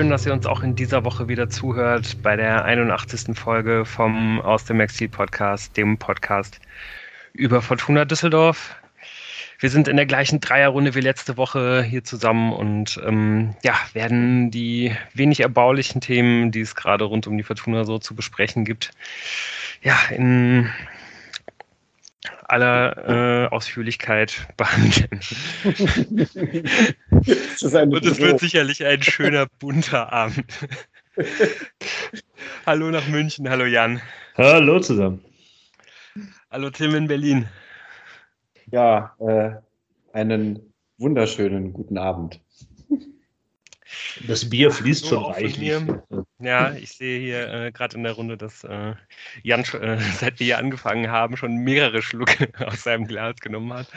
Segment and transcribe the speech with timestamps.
[0.00, 3.36] schön, dass ihr uns auch in dieser Woche wieder zuhört bei der 81.
[3.36, 6.58] Folge vom Aus dem Exil Podcast, dem Podcast
[7.34, 8.74] über Fortuna Düsseldorf.
[9.58, 14.50] Wir sind in der gleichen Dreierrunde wie letzte Woche hier zusammen und ähm, ja, werden
[14.50, 18.92] die wenig erbaulichen Themen, die es gerade rund um die Fortuna so zu besprechen gibt,
[19.82, 20.70] ja, in
[22.50, 25.20] aller äh, Ausführlichkeit behandeln.
[27.92, 30.44] Und es wird sicherlich ein schöner, bunter Abend.
[32.66, 34.00] hallo nach München, hallo Jan.
[34.36, 35.24] Hallo zusammen.
[36.50, 37.48] Hallo Tim in Berlin.
[38.72, 39.52] Ja, äh,
[40.12, 42.40] einen wunderschönen guten Abend.
[44.26, 45.72] Das Bier fließt schon reichlich.
[46.42, 48.94] Ja, ich sehe hier äh, gerade in der Runde, dass äh,
[49.42, 53.88] Jan, äh, seit wir hier angefangen haben, schon mehrere Schlucke aus seinem Glas genommen hat.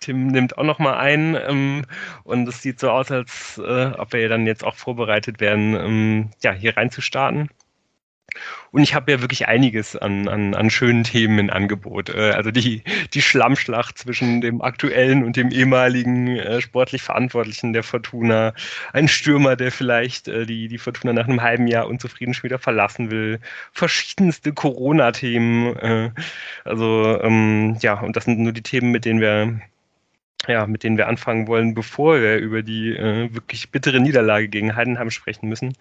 [0.00, 1.84] Tim nimmt auch noch mal einen ähm,
[2.24, 6.30] und es sieht so aus, als äh, ob wir dann jetzt auch vorbereitet werden, ähm,
[6.42, 7.50] ja, hier reinzustarten.
[8.70, 12.08] Und ich habe ja wirklich einiges an, an, an schönen Themen im Angebot.
[12.08, 17.82] Äh, also die, die Schlammschlacht zwischen dem aktuellen und dem ehemaligen äh, sportlich Verantwortlichen der
[17.82, 18.54] Fortuna.
[18.92, 22.58] Ein Stürmer, der vielleicht äh, die, die Fortuna nach einem halben Jahr unzufrieden schon wieder
[22.58, 23.40] verlassen will.
[23.72, 26.12] Verschiedenste Corona-Themen.
[26.64, 29.60] Also ähm, ja, und das sind nur die Themen, mit denen wir
[30.48, 32.96] ja, mit denen wir anfangen wollen, bevor wir über die
[33.32, 35.74] wirklich bittere Niederlage gegen Heidenheim sprechen müssen.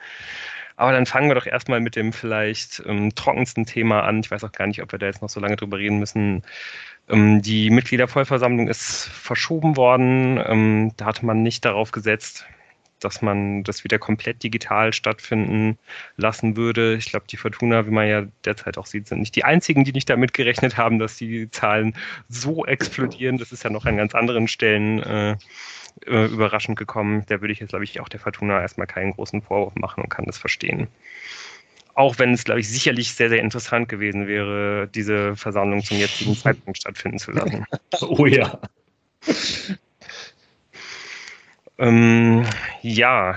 [0.75, 4.21] Aber dann fangen wir doch erstmal mit dem vielleicht ähm, trockensten Thema an.
[4.21, 6.43] Ich weiß auch gar nicht, ob wir da jetzt noch so lange drüber reden müssen.
[7.09, 10.41] Ähm, die Mitgliedervollversammlung ist verschoben worden.
[10.45, 12.45] Ähm, da hatte man nicht darauf gesetzt,
[13.03, 15.77] dass man das wieder komplett digital stattfinden
[16.17, 16.95] lassen würde.
[16.95, 19.91] Ich glaube, die Fortuna, wie man ja derzeit auch sieht, sind nicht die einzigen, die
[19.91, 21.95] nicht damit gerechnet haben, dass die Zahlen
[22.29, 23.37] so explodieren.
[23.37, 25.37] Das ist ja noch an ganz anderen Stellen äh,
[26.05, 27.23] äh, überraschend gekommen.
[27.27, 30.09] Da würde ich jetzt, glaube ich, auch der Fortuna erstmal keinen großen Vorwurf machen und
[30.09, 30.87] kann das verstehen.
[31.93, 36.35] Auch wenn es, glaube ich, sicherlich sehr, sehr interessant gewesen wäre, diese Versammlung zum jetzigen
[36.35, 37.65] Zeitpunkt stattfinden zu lassen.
[38.01, 38.59] Oh ja.
[41.77, 42.45] ähm,
[42.81, 43.35] ja,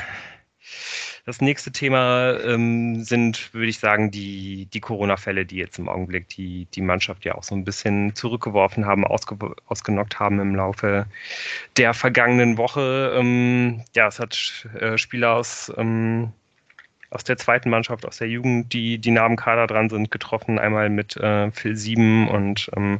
[1.24, 6.28] das nächste Thema ähm, sind, würde ich sagen, die, die Corona-Fälle, die jetzt im Augenblick
[6.28, 9.36] die, die Mannschaft ja auch so ein bisschen zurückgeworfen haben, ausge,
[9.66, 11.06] ausgenockt haben im Laufe
[11.78, 13.14] der vergangenen Woche.
[13.16, 16.30] Ähm, ja, es hat äh, Spieler aus, ähm,
[17.08, 20.58] aus der zweiten Mannschaft, aus der Jugend, die, die nah am Kader dran sind, getroffen.
[20.58, 22.98] Einmal mit äh, Phil Sieben und ähm,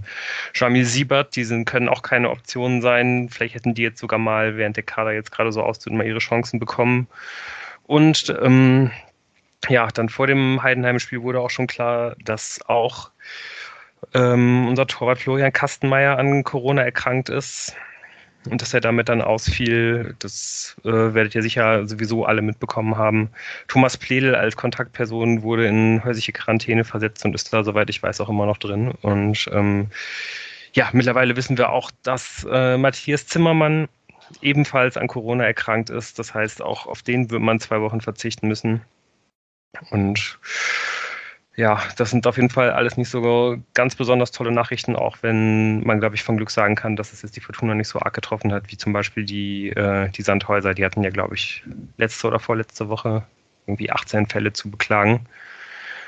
[0.55, 1.37] Jamil Siebert.
[1.37, 3.29] Die sind, können auch keine Optionen sein.
[3.31, 6.21] Vielleicht hätten die jetzt sogar mal, während der Kader jetzt gerade so aussieht, mal ihre
[6.21, 7.07] Chancen bekommen.
[7.87, 8.91] Und ähm,
[9.69, 13.11] ja, dann vor dem Heidenheim-Spiel wurde auch schon klar, dass auch
[14.13, 17.75] ähm, unser Torwart Florian Kastenmeier an Corona erkrankt ist
[18.51, 20.15] und dass er damit dann ausfiel.
[20.19, 23.31] Das äh, werdet ihr sicher sowieso alle mitbekommen haben.
[23.69, 28.21] Thomas Pledel als Kontaktperson wurde in häusliche Quarantäne versetzt und ist da, soweit ich weiß,
[28.21, 28.93] auch immer noch drin.
[29.03, 29.89] Und ähm,
[30.75, 33.89] ja, mittlerweile wissen wir auch, dass äh, Matthias Zimmermann
[34.43, 36.19] ebenfalls an Corona erkrankt ist.
[36.19, 38.83] Das heißt, auch auf den wird man zwei Wochen verzichten müssen.
[39.91, 40.39] Und
[41.57, 45.85] ja, das sind auf jeden Fall alles nicht so ganz besonders tolle Nachrichten, auch wenn
[45.85, 48.13] man, glaube ich, von Glück sagen kann, dass es jetzt die Fortuna nicht so arg
[48.13, 50.75] getroffen hat, wie zum Beispiel die, äh, die Sandhäuser.
[50.75, 51.63] Die hatten ja, glaube ich,
[51.97, 53.25] letzte oder vorletzte Woche
[53.67, 55.27] irgendwie 18 Fälle zu beklagen.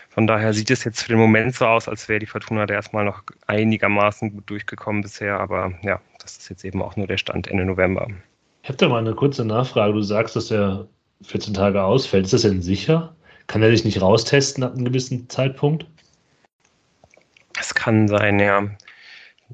[0.08, 2.74] Von daher sieht es jetzt für den Moment so aus, als wäre die Fortuna da
[2.74, 5.38] erstmal noch einigermaßen gut durchgekommen bisher.
[5.38, 8.08] Aber ja, das ist jetzt eben auch nur der Stand Ende November.
[8.62, 9.92] Ich habe da mal eine kurze Nachfrage.
[9.92, 10.88] Du sagst, dass er
[11.22, 12.24] 14 Tage ausfällt.
[12.24, 13.14] Ist das denn sicher?
[13.46, 15.86] Kann er dich nicht raustesten ab einem gewissen Zeitpunkt?
[17.58, 18.68] Es kann sein, ja.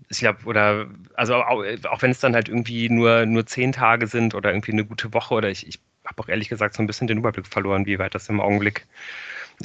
[0.09, 4.06] Ich glaube, oder, also auch, auch, wenn es dann halt irgendwie nur, nur zehn Tage
[4.06, 6.87] sind oder irgendwie eine gute Woche oder ich, ich habe auch ehrlich gesagt so ein
[6.87, 8.87] bisschen den Überblick verloren, wie weit das im Augenblick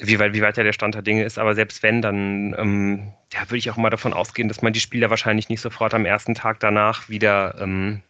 [0.05, 1.39] wie weit, wie weit ja der Stand der Dinge ist.
[1.39, 4.79] Aber selbst wenn, dann ähm, ja, würde ich auch mal davon ausgehen, dass man die
[4.79, 8.01] Spieler wahrscheinlich nicht sofort am ersten Tag danach wieder ähm,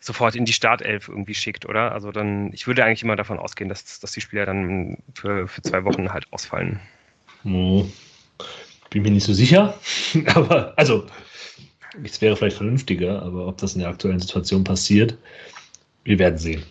[0.00, 1.92] sofort in die Startelf irgendwie schickt, oder?
[1.92, 5.62] Also dann, ich würde eigentlich immer davon ausgehen, dass, dass die Spieler dann für, für
[5.62, 6.80] zwei Wochen halt ausfallen.
[7.42, 7.92] Hm.
[8.90, 9.78] Bin mir nicht so sicher,
[10.34, 11.06] aber also
[12.04, 15.16] es wäre vielleicht vernünftiger, aber ob das in der aktuellen Situation passiert,
[16.04, 16.62] wir werden sehen.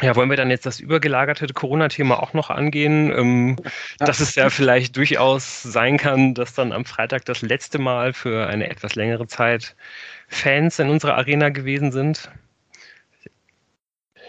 [0.00, 3.10] Ja, wollen wir dann jetzt das übergelagerte Corona-Thema auch noch angehen?
[3.10, 3.56] Ähm,
[3.98, 8.46] dass es ja vielleicht durchaus sein kann, dass dann am Freitag das letzte Mal für
[8.46, 9.74] eine etwas längere Zeit
[10.28, 12.30] Fans in unserer Arena gewesen sind?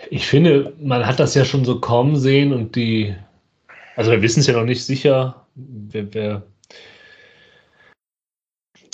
[0.10, 3.16] Ich finde, man hat das ja schon so kommen sehen und die,
[3.96, 6.44] also wir wissen es ja noch nicht sicher, wer, wer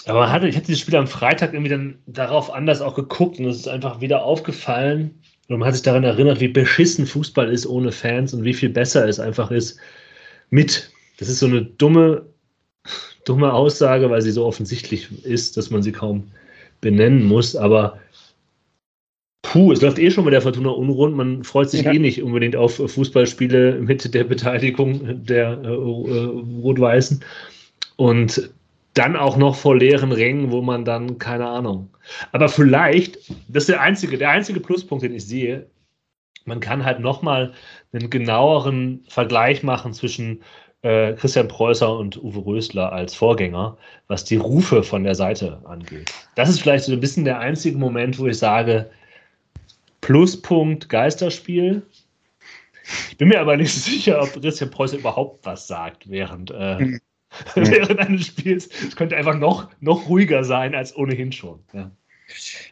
[0.08, 3.46] Aber hatte, ich hatte dieses Spiel am Freitag irgendwie dann darauf anders auch geguckt und
[3.46, 5.22] es ist einfach wieder aufgefallen.
[5.48, 8.70] Und man hat sich daran erinnert, wie beschissen Fußball ist ohne Fans und wie viel
[8.70, 9.80] besser es einfach ist
[10.50, 10.90] mit.
[11.18, 12.26] Das ist so eine dumme,
[13.26, 16.32] dumme Aussage, weil sie so offensichtlich ist, dass man sie kaum
[16.82, 17.56] benennen muss.
[17.56, 18.00] Aber
[19.44, 21.16] puh, es läuft eh schon mit der Fortuna unrund.
[21.16, 21.94] Man freut sich ja.
[21.94, 27.24] eh nicht unbedingt auf Fußballspiele mit der Beteiligung der äh, Rot-Weißen.
[27.98, 28.50] Und
[28.96, 31.90] dann auch noch vor leeren Rängen, wo man dann, keine Ahnung.
[32.32, 35.68] Aber vielleicht, das ist der einzige, der einzige Pluspunkt, den ich sehe,
[36.46, 37.54] man kann halt nochmal
[37.92, 40.42] einen genaueren Vergleich machen zwischen
[40.82, 43.78] äh, Christian Preußer und Uwe Rösler als Vorgänger,
[44.08, 46.14] was die Rufe von der Seite angeht.
[46.36, 48.90] Das ist vielleicht so ein bisschen der einzige Moment, wo ich sage,
[50.00, 51.82] Pluspunkt Geisterspiel.
[53.10, 57.00] Ich bin mir aber nicht sicher, ob Christian Preußer überhaupt was sagt während, äh,
[57.56, 57.68] mhm.
[57.72, 58.70] während eines Spiels.
[58.88, 61.60] Es könnte einfach noch, noch ruhiger sein als ohnehin schon.
[61.74, 61.92] Ja.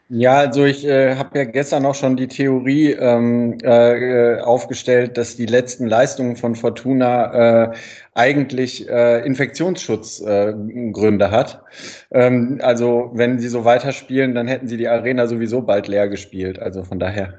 [0.08, 5.36] Ja, also ich äh, habe ja gestern auch schon die Theorie ähm, äh, aufgestellt, dass
[5.36, 7.76] die letzten Leistungen von Fortuna äh,
[8.14, 11.62] eigentlich äh, Infektionsschutzgründe äh, hat.
[12.10, 16.58] Ähm, also wenn sie so weiterspielen, dann hätten sie die Arena sowieso bald leer gespielt.
[16.58, 17.38] Also von daher.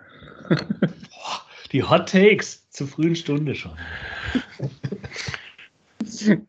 [1.72, 3.74] die Hot Takes zur frühen Stunde schon.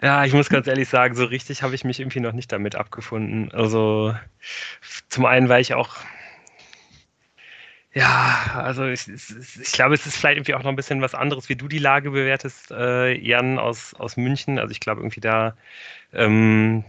[0.00, 2.76] Ja, ich muss ganz ehrlich sagen, so richtig habe ich mich irgendwie noch nicht damit
[2.76, 3.50] abgefunden.
[3.52, 4.14] Also
[5.08, 5.96] zum einen, weil ich auch,
[7.92, 11.48] ja, also ich, ich glaube, es ist vielleicht irgendwie auch noch ein bisschen was anderes,
[11.48, 14.58] wie du die Lage bewertest, äh, Jan aus, aus München.
[14.58, 15.56] Also ich glaube irgendwie da,
[16.12, 16.84] ähm,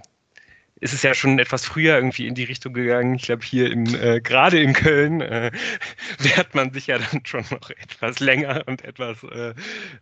[0.80, 3.16] ist es ja schon etwas früher irgendwie in die Richtung gegangen.
[3.16, 5.52] Ich glaube, hier im, äh, gerade in Köln äh,
[6.20, 9.54] wehrt man sich ja dann schon noch etwas länger und etwas, äh,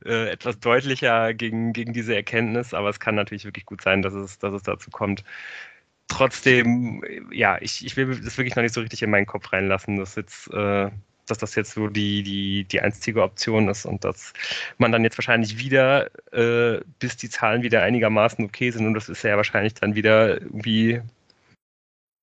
[0.06, 2.74] äh, etwas deutlicher gegen, gegen diese Erkenntnis.
[2.74, 5.24] Aber es kann natürlich wirklich gut sein, dass es, dass es dazu kommt.
[6.08, 9.98] Trotzdem, ja, ich, ich will das wirklich noch nicht so richtig in meinen Kopf reinlassen,
[9.98, 10.90] dass jetzt äh,
[11.28, 14.34] dass das jetzt so die, die, die einzige Option ist und dass
[14.78, 19.10] man dann jetzt wahrscheinlich wieder, äh, bis die Zahlen wieder einigermaßen okay sind, und das
[19.10, 21.02] ist ja wahrscheinlich dann wieder irgendwie,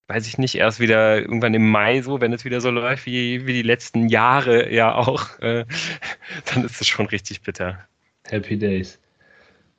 [0.08, 3.46] weiß ich nicht, erst wieder irgendwann im Mai so, wenn es wieder so läuft wie,
[3.46, 5.64] wie die letzten Jahre ja auch, äh,
[6.54, 7.78] dann ist es schon richtig bitter.
[8.26, 8.98] Happy Days.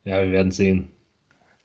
[0.04, 0.92] Ja, wir werden sehen.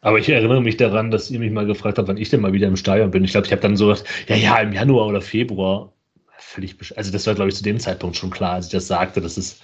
[0.02, 2.54] Aber ich erinnere mich daran, dass ihr mich mal gefragt habt, wann ich denn mal
[2.54, 3.22] wieder im Stadion bin.
[3.22, 5.92] Ich glaube, ich habe dann so gesagt, ja, ja, im Januar oder Februar
[6.40, 9.20] völlig, also das war, glaube ich, zu dem Zeitpunkt schon klar, als ich das sagte,
[9.20, 9.60] dass es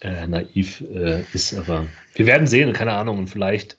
[0.00, 1.54] äh, naiv äh, ist.
[1.54, 3.78] Aber wir werden sehen, keine Ahnung, und vielleicht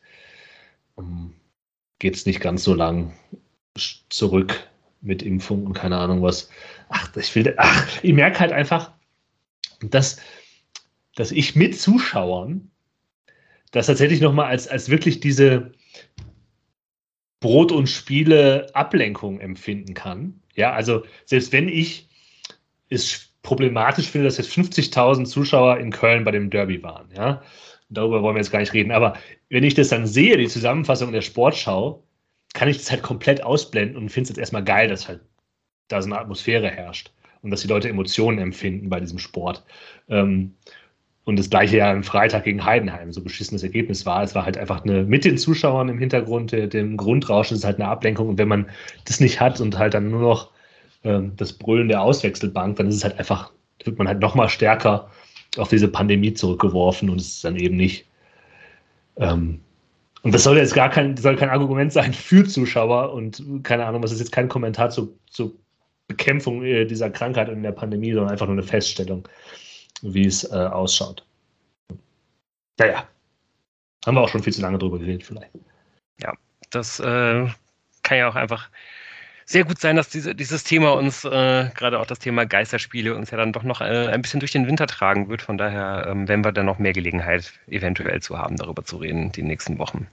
[0.98, 1.34] ähm,
[2.00, 3.14] geht es nicht ganz so lang
[4.10, 4.68] zurück
[5.02, 6.50] mit Impfung und keine Ahnung was.
[6.90, 8.92] Ach, ich will, ach, ich merke halt einfach,
[9.82, 10.18] dass,
[11.16, 12.72] dass ich mit Zuschauern
[13.72, 15.74] das tatsächlich nochmal als, als wirklich diese
[17.44, 20.40] Brot- und Spiele-Ablenkung empfinden kann.
[20.56, 22.08] Ja, also selbst wenn ich
[22.88, 27.42] es problematisch finde, dass jetzt 50.000 Zuschauer in Köln bei dem Derby waren, ja,
[27.90, 29.18] darüber wollen wir jetzt gar nicht reden, aber
[29.50, 32.02] wenn ich das dann sehe, die Zusammenfassung der Sportschau,
[32.54, 35.20] kann ich das halt komplett ausblenden und finde es jetzt erstmal geil, dass halt
[35.90, 37.12] da so eine Atmosphäre herrscht
[37.42, 39.66] und dass die Leute Emotionen empfinden bei diesem Sport.
[40.08, 40.56] Ähm,
[41.26, 44.24] und das gleiche ja am Freitag gegen Heidenheim, so beschissenes Ergebnis war.
[44.24, 47.88] Es war halt einfach eine, mit den Zuschauern im Hintergrund, dem Grundrauschen ist halt eine
[47.88, 48.28] Ablenkung.
[48.28, 48.66] Und wenn man
[49.06, 50.52] das nicht hat und halt dann nur noch
[51.04, 53.52] ähm, das Brüllen der Auswechselbank, dann ist es halt einfach,
[53.86, 55.10] wird man halt nochmal stärker
[55.58, 58.06] auf diese Pandemie zurückgeworfen und es ist dann eben nicht.
[59.18, 59.62] Ähm,
[60.24, 64.04] und das soll jetzt gar kein, soll kein Argument sein für Zuschauer und keine Ahnung,
[64.04, 65.54] was ist jetzt kein Kommentar zu, zur
[66.10, 69.26] Bekämpfung äh, dieser Krankheit in der Pandemie, sondern einfach nur eine Feststellung
[70.04, 71.26] wie es äh, ausschaut.
[72.80, 73.08] Ja, ja.
[74.06, 75.52] Haben wir auch schon viel zu lange drüber geredet, vielleicht.
[76.22, 76.34] Ja,
[76.70, 77.48] das äh,
[78.04, 78.70] kann ja auch einfach
[79.46, 83.32] sehr gut sein, dass diese, dieses Thema uns, äh, gerade auch das Thema Geisterspiele, uns
[83.32, 85.42] ja dann doch noch äh, ein bisschen durch den Winter tragen wird.
[85.42, 89.32] Von daher ähm, werden wir dann noch mehr Gelegenheit eventuell zu haben, darüber zu reden,
[89.32, 90.08] die nächsten Wochen.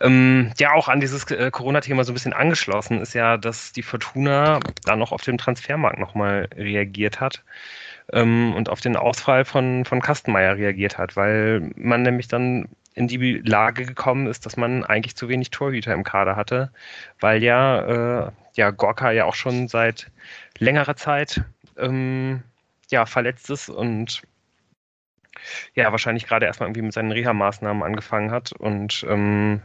[0.00, 3.82] Ähm, ja, auch an dieses äh, Corona-Thema so ein bisschen angeschlossen ist ja, dass die
[3.82, 7.42] Fortuna da noch auf dem Transfermarkt nochmal reagiert hat
[8.12, 13.08] ähm, und auf den Ausfall von, von Kastenmeier reagiert hat, weil man nämlich dann in
[13.08, 16.70] die Lage gekommen ist, dass man eigentlich zu wenig Torhüter im Kader hatte,
[17.20, 20.10] weil ja, äh, ja Gorka ja auch schon seit
[20.58, 21.44] längerer Zeit
[21.76, 22.42] ähm,
[22.90, 24.22] ja, verletzt ist und
[25.74, 28.52] ja, wahrscheinlich gerade erstmal irgendwie mit seinen Reha-Maßnahmen angefangen hat.
[28.52, 29.60] Und ähm,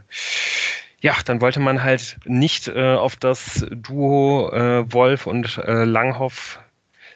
[1.00, 6.60] ja, dann wollte man halt nicht äh, auf das Duo äh, Wolf und äh, Langhoff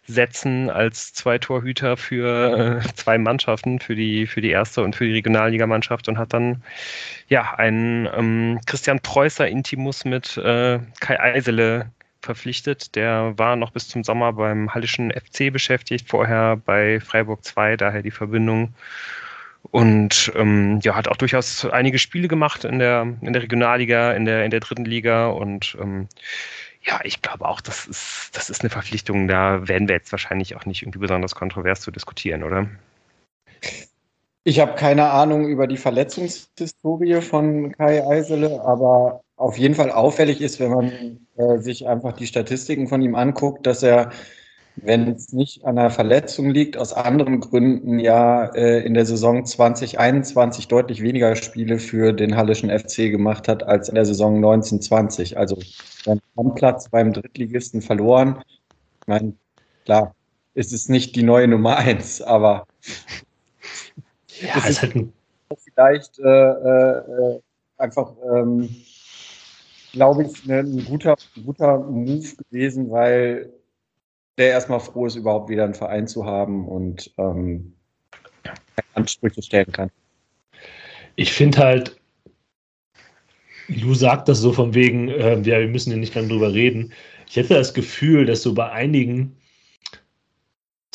[0.06, 5.04] setzen als zwei Torhüter für äh, zwei Mannschaften, für die, für die erste und für
[5.04, 6.62] die Regionalligamannschaft und hat dann
[7.28, 11.90] ja einen ähm, Christian Preußer Intimus mit äh, Kai Eisele
[12.22, 12.94] verpflichtet.
[12.94, 18.02] Der war noch bis zum Sommer beim Hallischen FC beschäftigt, vorher bei Freiburg 2, daher
[18.02, 18.74] die Verbindung.
[19.70, 24.24] Und ähm, ja, hat auch durchaus einige Spiele gemacht in der, in der Regionalliga, in
[24.24, 26.08] der, in der dritten Liga und ähm,
[26.86, 30.56] ja, ich glaube auch, das ist, das ist eine Verpflichtung, da werden wir jetzt wahrscheinlich
[30.56, 32.68] auch nicht irgendwie besonders kontrovers zu diskutieren, oder?
[34.44, 40.40] Ich habe keine Ahnung über die Verletzungshistorie von Kai Eisele, aber auf jeden Fall auffällig
[40.40, 44.12] ist, wenn man äh, sich einfach die Statistiken von ihm anguckt, dass er,
[44.76, 49.44] wenn es nicht an einer Verletzung liegt, aus anderen Gründen ja äh, in der Saison
[49.44, 55.38] 2021 deutlich weniger Spiele für den Hallischen FC gemacht hat als in der Saison 1920.
[55.38, 55.58] Also
[56.04, 56.20] seinen
[56.54, 58.42] Platz beim Drittligisten verloren.
[59.00, 59.32] Ich meine,
[59.84, 60.14] klar,
[60.54, 62.66] ist es nicht die neue Nummer eins, aber
[64.40, 65.12] ja, es ist halt ein
[65.64, 67.40] vielleicht äh, äh,
[67.78, 68.68] einfach, ähm,
[69.92, 73.52] glaube ich, ne, ein guter, ein guter Move gewesen, weil
[74.38, 77.72] der erstmal froh ist, überhaupt wieder einen Verein zu haben und ähm,
[78.94, 79.90] Ansprüche stellen kann.
[81.16, 82.00] Ich finde halt,
[83.68, 86.92] Lu sagt das so von wegen, äh, ja, wir müssen hier nicht lange drüber reden.
[87.28, 89.36] Ich hätte das Gefühl, dass so bei einigen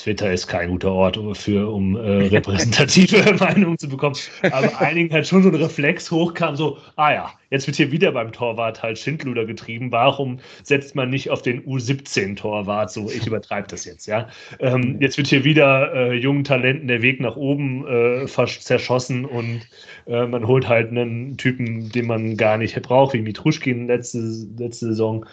[0.02, 4.16] Twitter ist kein guter Ort für, um äh, repräsentative Meinungen zu bekommen.
[4.52, 8.12] Aber einigen halt schon so ein Reflex hochkam, so, ah ja, jetzt wird hier wieder
[8.12, 9.92] beim Torwart halt Schindluder getrieben.
[9.92, 12.92] Warum setzt man nicht auf den U17-Torwart?
[12.92, 14.28] So, ich übertreibe das jetzt, ja.
[14.60, 19.62] Ähm, jetzt wird hier wieder äh, jungen Talenten der Weg nach oben äh, zerschossen und
[20.08, 24.20] äh, man holt halt einen Typen, den man gar nicht braucht, wie Mitruschkin letzte,
[24.58, 25.28] letzte Saison.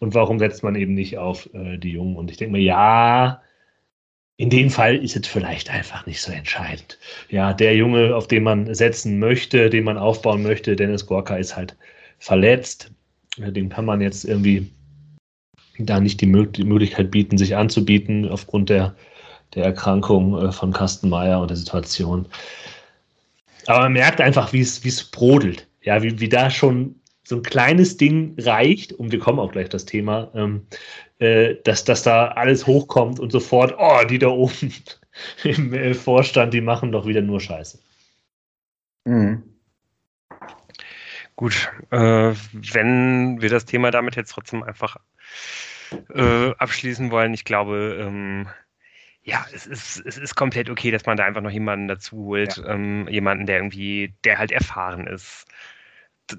[0.00, 2.16] Und warum setzt man eben nicht auf äh, die Jungen?
[2.16, 3.42] Und ich denke mir, ja,
[4.38, 6.96] in dem Fall ist es vielleicht einfach nicht so entscheidend.
[7.28, 11.56] Ja, der Junge, auf den man setzen möchte, den man aufbauen möchte, Dennis Gorka ist
[11.56, 11.76] halt
[12.20, 12.92] verletzt.
[13.36, 14.70] Dem kann man jetzt irgendwie
[15.80, 18.94] da nicht die, Möglichkeit bieten, sich anzubieten aufgrund der,
[19.54, 22.26] der Erkrankung äh, von Kastenmeier und der Situation.
[23.66, 25.66] Aber man merkt einfach, wie es, brodelt.
[25.82, 29.68] Ja, wie, wie da schon so ein kleines Ding reicht, und wir kommen auch gleich
[29.68, 30.62] das Thema, ähm,
[31.18, 34.72] äh, dass, dass da alles hochkommt und sofort, oh, die da oben
[35.44, 37.78] im Vorstand, die machen doch wieder nur Scheiße.
[39.04, 39.42] Mhm.
[41.36, 44.96] Gut, äh, wenn wir das Thema damit jetzt trotzdem einfach
[46.12, 48.48] äh, abschließen wollen, ich glaube, ähm,
[49.22, 52.56] ja, es ist, es ist komplett okay, dass man da einfach noch jemanden dazu holt,
[52.56, 52.74] ja.
[52.74, 55.46] ähm, jemanden, der irgendwie, der halt erfahren ist,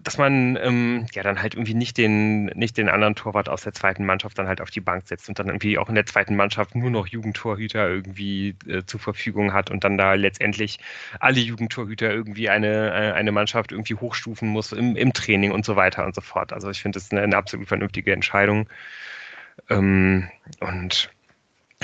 [0.03, 3.74] dass man ähm, ja dann halt irgendwie nicht den, nicht den anderen Torwart aus der
[3.74, 6.36] zweiten Mannschaft dann halt auf die Bank setzt und dann irgendwie auch in der zweiten
[6.36, 10.79] Mannschaft nur noch Jugendtorhüter irgendwie äh, zur Verfügung hat und dann da letztendlich
[11.19, 15.75] alle Jugendtorhüter irgendwie eine, äh, eine Mannschaft irgendwie hochstufen muss im, im Training und so
[15.75, 16.53] weiter und so fort.
[16.53, 18.69] Also ich finde das eine, eine absolut vernünftige Entscheidung.
[19.69, 20.29] Ähm,
[20.60, 21.10] und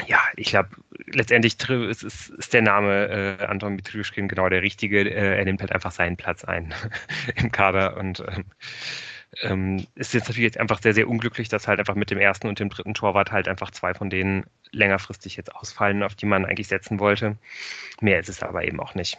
[0.07, 0.69] ja, ich glaube,
[1.07, 5.01] letztendlich ist, ist, ist, der Name äh, Anton Mitruschkin genau der richtige.
[5.01, 6.73] Äh, er nimmt halt einfach seinen Platz ein
[7.35, 8.45] im Kader und ähm,
[9.41, 12.47] ähm, ist jetzt natürlich jetzt einfach sehr, sehr unglücklich, dass halt einfach mit dem ersten
[12.47, 16.45] und dem dritten Torwart halt einfach zwei von denen längerfristig jetzt ausfallen, auf die man
[16.45, 17.37] eigentlich setzen wollte.
[18.01, 19.17] Mehr ist es aber eben auch nicht.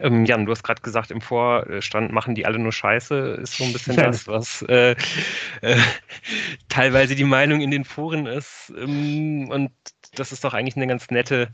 [0.00, 3.64] Ähm, Jan, du hast gerade gesagt, im Vorstand machen die alle nur Scheiße, ist so
[3.64, 4.96] ein bisschen das, was äh,
[5.60, 5.76] äh,
[6.68, 8.72] teilweise die Meinung in den Foren ist.
[8.76, 9.70] Ähm, und
[10.14, 11.52] das ist doch eigentlich eine ganz nette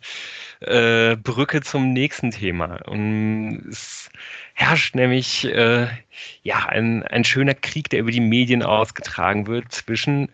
[0.61, 2.81] äh, Brücke zum nächsten Thema.
[2.87, 4.09] Und es
[4.55, 5.89] herrscht nämlich äh,
[6.43, 10.29] ja ein, ein schöner Krieg, der über die Medien ausgetragen wird zwischen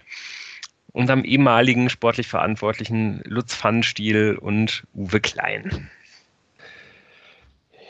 [0.92, 5.90] unserem ehemaligen sportlich Verantwortlichen Lutz Pfannenstiel und Uwe Klein.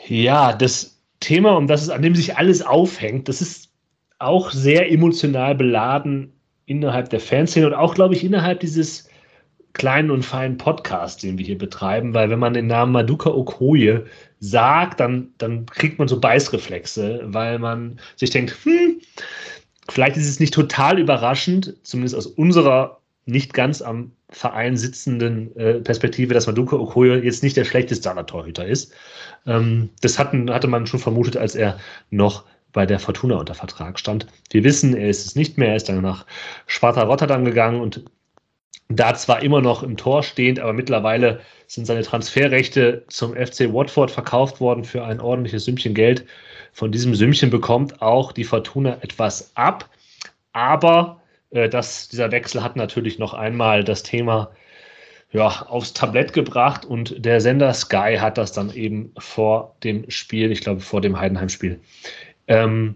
[0.07, 3.71] Ja, das Thema, um das es, an dem sich alles aufhängt, das ist
[4.19, 6.31] auch sehr emotional beladen
[6.65, 9.09] innerhalb der Fanszene und auch, glaube ich, innerhalb dieses
[9.73, 14.05] kleinen und feinen Podcasts, den wir hier betreiben, weil wenn man den Namen Maduka Okoye
[14.39, 19.01] sagt, dann, dann kriegt man so Beißreflexe, weil man sich denkt, hm,
[19.89, 25.75] vielleicht ist es nicht total überraschend, zumindest aus unserer nicht ganz am Verein sitzenden äh,
[25.75, 28.93] Perspektive, dass Maduka Okoye jetzt nicht der schlechteste aller Torhüter ist.
[29.45, 31.79] Ähm, das hatten, hatte man schon vermutet, als er
[32.09, 34.27] noch bei der Fortuna unter Vertrag stand.
[34.49, 36.25] Wir wissen, er ist es nicht mehr, er ist dann nach
[36.67, 38.03] Sparta Rotterdam gegangen und
[38.89, 44.11] da zwar immer noch im Tor stehend, aber mittlerweile sind seine Transferrechte zum FC Watford
[44.11, 46.25] verkauft worden für ein ordentliches Sümmchen Geld.
[46.71, 49.89] Von diesem Sümmchen bekommt auch die Fortuna etwas ab,
[50.51, 54.51] aber äh, dieser Wechsel hat natürlich noch einmal das Thema
[55.31, 60.51] ja, aufs Tablett gebracht und der Sender Sky hat das dann eben vor dem Spiel,
[60.51, 61.81] ich glaube vor dem Heidenheim-Spiel,
[62.47, 62.95] ähm,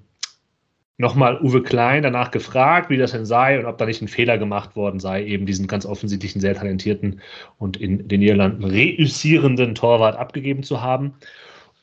[0.97, 4.37] nochmal Uwe Klein danach gefragt, wie das denn sei und ob da nicht ein Fehler
[4.37, 7.21] gemacht worden sei, eben diesen ganz offensichtlichen, sehr talentierten
[7.57, 11.15] und in den Niederlanden reüssierenden Torwart abgegeben zu haben.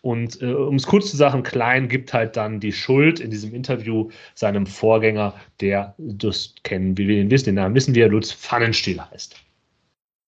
[0.06, 3.52] Und äh, um es kurz zu sagen, Klein gibt halt dann die Schuld in diesem
[3.52, 8.30] Interview seinem Vorgänger, der das kennen, wie wir ihn wissen, den Namen wissen wir, Lutz
[8.30, 9.34] Pfannenstiel heißt.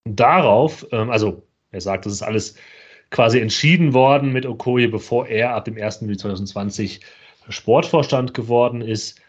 [0.03, 2.55] Darauf, ähm, also er sagt, das ist alles
[3.09, 6.01] quasi entschieden worden mit Okoye, bevor er ab dem 1.
[6.01, 6.99] Juli 2020
[7.47, 9.21] Sportvorstand geworden ist.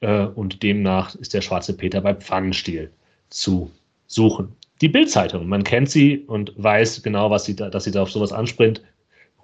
[0.00, 2.90] Äh, und demnach ist der schwarze Peter bei Pfannenstiel
[3.28, 3.70] zu
[4.06, 4.56] suchen.
[4.80, 8.10] Die Bildzeitung, man kennt sie und weiß genau, was sie da, dass sie da auf
[8.10, 8.80] sowas anspringt,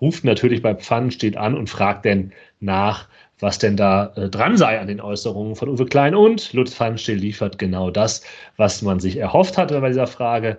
[0.00, 3.08] ruft natürlich bei Pfannenstiel an und fragt denn nach,
[3.38, 6.14] was denn da äh, dran sei an den Äußerungen von Uwe Klein.
[6.14, 8.22] Und Lutz Pfannenstiel liefert genau das,
[8.56, 10.58] was man sich erhofft hatte bei dieser Frage.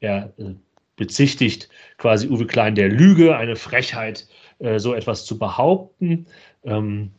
[0.00, 0.54] Er äh,
[0.96, 1.68] bezichtigt
[1.98, 6.26] quasi Uwe Klein der Lüge, eine Frechheit, äh, so etwas zu behaupten.
[6.64, 7.12] Ähm,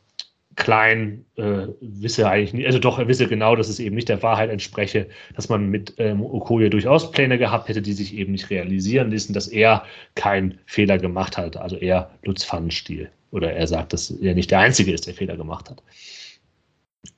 [0.55, 4.22] Klein äh, wisse eigentlich nicht, also doch, er wisse genau, dass es eben nicht der
[4.22, 8.50] Wahrheit entspreche, dass man mit ähm, Okoye durchaus Pläne gehabt hätte, die sich eben nicht
[8.50, 13.10] realisieren ließen, dass er keinen Fehler gemacht hat, also er Lutz Pfannenstiel.
[13.31, 15.81] Oder er sagt, dass er nicht der Einzige ist, der Fehler gemacht hat.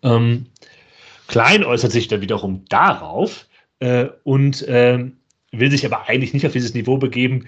[0.04, 0.46] Ähm,
[1.28, 3.48] Klein äußert sich dann wiederum darauf
[3.80, 5.06] äh, und äh,
[5.52, 7.48] will sich aber eigentlich nicht auf dieses Niveau begeben,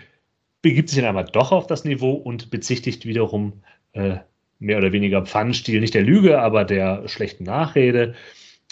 [0.64, 3.62] begibt sich dann aber doch auf das Niveau und bezichtigt wiederum
[3.94, 4.18] äh,
[4.60, 8.16] mehr oder weniger Pfannenstiel, nicht der Lüge, aber der schlechten Nachrede.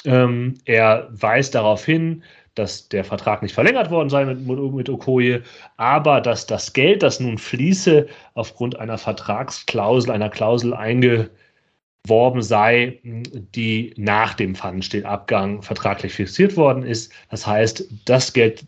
[0.05, 2.23] Ähm, er weist darauf hin,
[2.55, 5.41] dass der Vertrag nicht verlängert worden sei mit, mit Okoye,
[5.77, 13.93] aber dass das Geld, das nun fließe, aufgrund einer Vertragsklausel, einer Klausel eingeworben sei, die
[13.97, 17.11] nach dem Pfannenstielabgang vertraglich fixiert worden ist.
[17.29, 18.65] Das heißt, das Geld,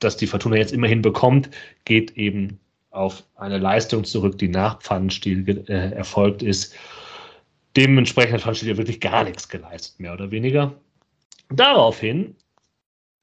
[0.00, 1.48] das die Fortuna jetzt immerhin bekommt,
[1.84, 2.58] geht eben
[2.92, 6.74] auf eine Leistung zurück, die nach Pfannenstiel äh, erfolgt ist.
[7.76, 10.74] Dementsprechend hat Pfannenstiel ja wirklich gar nichts geleistet, mehr oder weniger.
[11.48, 12.36] Daraufhin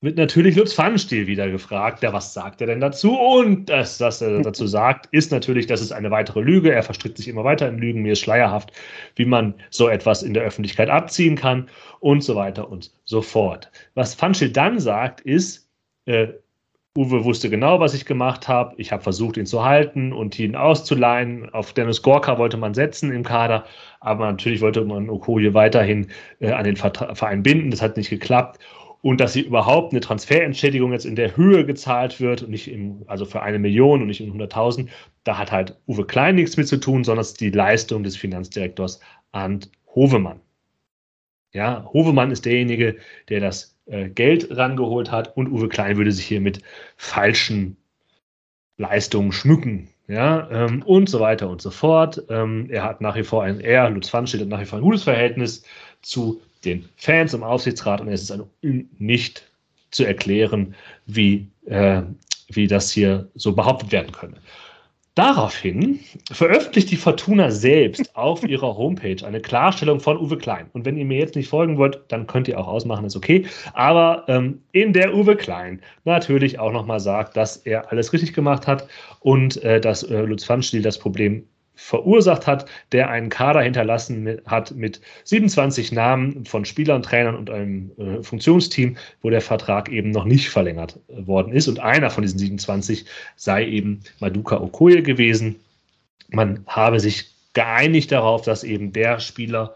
[0.01, 3.19] wird natürlich Lutz Pfannenstiel wieder gefragt, ja, was sagt er denn dazu?
[3.19, 6.71] Und das, was er dazu sagt, ist natürlich, das ist eine weitere Lüge.
[6.71, 8.01] Er verstrickt sich immer weiter in Lügen.
[8.01, 8.71] Mir ist schleierhaft,
[9.15, 13.71] wie man so etwas in der Öffentlichkeit abziehen kann und so weiter und so fort.
[13.93, 15.69] Was Pfannenstiel dann sagt, ist,
[16.05, 16.29] äh,
[16.97, 18.75] Uwe wusste genau, was ich gemacht habe.
[18.77, 21.49] Ich habe versucht, ihn zu halten und ihn auszuleihen.
[21.53, 23.65] Auf Dennis Gorka wollte man setzen im Kader,
[23.99, 26.07] aber natürlich wollte man Okoye weiterhin
[26.39, 27.71] äh, an den Verein binden.
[27.71, 28.59] Das hat nicht geklappt
[29.01, 33.03] und dass sie überhaupt eine Transferentschädigung jetzt in der Höhe gezahlt wird und nicht im,
[33.07, 34.89] also für eine Million und nicht in 100.000,
[35.23, 38.17] da hat halt Uwe Klein nichts mit zu tun, sondern es ist die Leistung des
[38.17, 38.99] Finanzdirektors
[39.31, 40.41] Arndt Hovemann.
[41.53, 42.97] Ja, Hovemann ist derjenige,
[43.29, 46.61] der das äh, Geld rangeholt hat und Uwe Klein würde sich hier mit
[46.97, 47.77] falschen
[48.77, 49.89] Leistungen schmücken.
[50.07, 52.23] Ja, ähm, und so weiter und so fort.
[52.29, 54.83] Ähm, er hat nach wie vor ein, er, Lutz Pfannenstiel, hat nach wie vor ein
[54.83, 55.63] gutes Verhältnis
[56.01, 59.47] zu den Fans im Aufsichtsrat und es ist nicht
[59.91, 60.73] zu erklären,
[61.05, 62.01] wie, äh,
[62.47, 64.37] wie das hier so behauptet werden könne.
[65.19, 65.99] Daraufhin
[66.31, 70.67] veröffentlicht die Fortuna selbst auf ihrer Homepage eine Klarstellung von Uwe Klein.
[70.71, 73.45] Und wenn ihr mir jetzt nicht folgen wollt, dann könnt ihr auch ausmachen, ist okay.
[73.73, 78.65] Aber ähm, in der Uwe Klein natürlich auch nochmal sagt, dass er alles richtig gemacht
[78.65, 78.87] hat
[79.19, 81.43] und äh, dass äh, Lutz Pfannstiel das Problem
[81.79, 87.91] verursacht hat, der einen Kader hinterlassen hat mit 27 Namen von Spielern, Trainern und einem
[87.97, 91.69] äh, Funktionsteam, wo der Vertrag eben noch nicht verlängert äh, worden ist.
[91.69, 93.05] Und einer von diesen 27
[93.37, 95.55] sei eben Maduka Okoye gewesen.
[96.29, 99.73] Man habe sich geeinigt darauf, dass eben der Spieler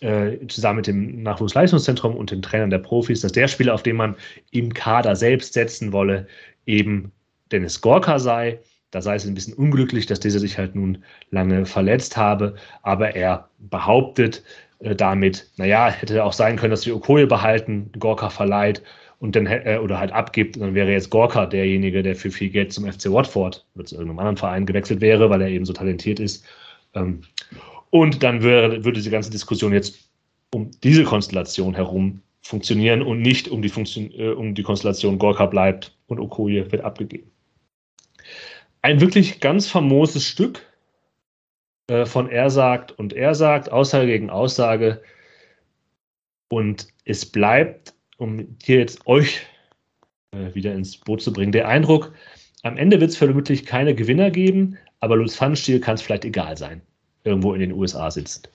[0.00, 3.96] äh, zusammen mit dem Nachwuchsleistungszentrum und den Trainern der Profis, dass der Spieler, auf den
[3.96, 4.14] man
[4.50, 6.28] im Kader selbst setzen wolle,
[6.66, 7.12] eben
[7.50, 10.98] Dennis Gorka sei da sei es ein bisschen unglücklich, dass dieser sich halt nun
[11.30, 14.42] lange verletzt habe, aber er behauptet
[14.80, 18.82] äh, damit, naja, hätte auch sein können, dass wir Okoye behalten, Gorka verleiht
[19.20, 22.50] und dann äh, oder halt abgibt, und dann wäre jetzt Gorka derjenige, der für viel
[22.50, 25.72] Geld zum FC Watford oder zu irgendeinem anderen Verein gewechselt wäre, weil er eben so
[25.72, 26.44] talentiert ist.
[26.94, 27.22] Ähm,
[27.90, 30.10] und dann würde, würde die ganze Diskussion jetzt
[30.52, 35.46] um diese Konstellation herum funktionieren und nicht um die, Funktion, äh, um die Konstellation Gorka
[35.46, 37.30] bleibt und Okoye wird abgegeben
[38.82, 40.66] ein wirklich ganz famoses Stück
[41.88, 45.02] äh, von Er sagt und Er sagt, Aussage gegen Aussage.
[46.48, 49.46] Und es bleibt, um hier jetzt euch
[50.32, 52.12] äh, wieder ins Boot zu bringen, der Eindruck,
[52.62, 56.56] am Ende wird es vermutlich keine Gewinner geben, aber Lutz Pfannenstiel kann es vielleicht egal
[56.56, 56.82] sein,
[57.24, 58.50] irgendwo in den USA sitzt.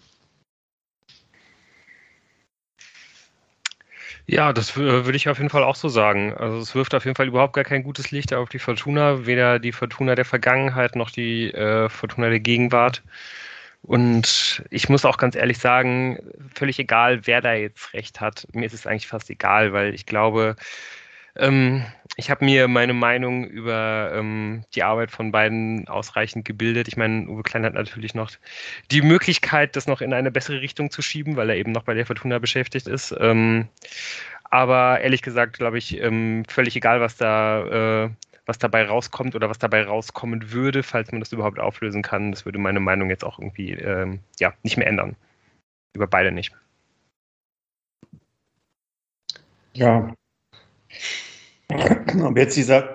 [4.27, 6.33] Ja, das würde ich auf jeden Fall auch so sagen.
[6.33, 9.59] Also es wirft auf jeden Fall überhaupt gar kein gutes Licht auf die Fortuna, weder
[9.59, 13.03] die Fortuna der Vergangenheit noch die äh, Fortuna der Gegenwart.
[13.83, 16.19] Und ich muss auch ganz ehrlich sagen,
[16.55, 18.47] völlig egal, wer da jetzt recht hat.
[18.53, 20.55] Mir ist es eigentlich fast egal, weil ich glaube,
[21.37, 21.83] ähm,
[22.17, 26.87] ich habe mir meine Meinung über ähm, die Arbeit von beiden ausreichend gebildet.
[26.87, 28.31] Ich meine, Uwe Klein hat natürlich noch
[28.91, 31.93] die Möglichkeit, das noch in eine bessere Richtung zu schieben, weil er eben noch bei
[31.93, 33.13] der Fortuna beschäftigt ist.
[33.19, 33.67] Ähm,
[34.45, 38.09] aber ehrlich gesagt, glaube ich, ähm, völlig egal, was da, äh,
[38.45, 42.31] was dabei rauskommt oder was dabei rauskommen würde, falls man das überhaupt auflösen kann.
[42.31, 45.15] Das würde meine Meinung jetzt auch irgendwie ähm, ja, nicht mehr ändern.
[45.93, 46.53] Über beide nicht.
[49.73, 50.13] Ja,
[51.69, 52.93] ob jetzt dieser,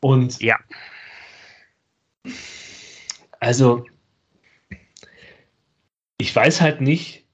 [0.01, 0.59] Und ja.
[3.41, 3.85] Also,
[6.19, 7.25] ich weiß halt nicht,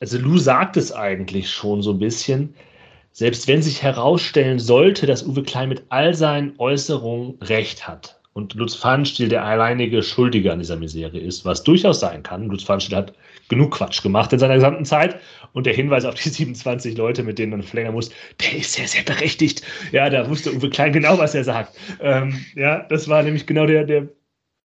[0.00, 2.54] also Lou sagt es eigentlich schon so ein bisschen,
[3.10, 8.54] selbst wenn sich herausstellen sollte, dass Uwe Klein mit all seinen Äußerungen recht hat und
[8.54, 12.48] Lutz Pfannenstiel der alleinige Schuldige an dieser Misere ist, was durchaus sein kann.
[12.48, 13.12] Lutz Pfannenstiel hat
[13.48, 15.20] genug Quatsch gemacht in seiner gesamten Zeit.
[15.52, 18.88] Und der Hinweis auf die 27 Leute, mit denen man verlängern muss, der ist sehr,
[18.88, 19.62] sehr berechtigt.
[19.92, 21.76] Ja, da wusste Uwe Klein genau, was er sagt.
[22.00, 24.08] Ähm, ja, das war nämlich genau der, der,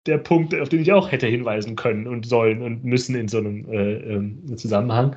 [0.05, 3.39] der Punkt, auf den ich auch hätte hinweisen können und sollen und müssen in so
[3.39, 5.15] einem äh, äh, Zusammenhang.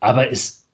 [0.00, 0.68] Aber es,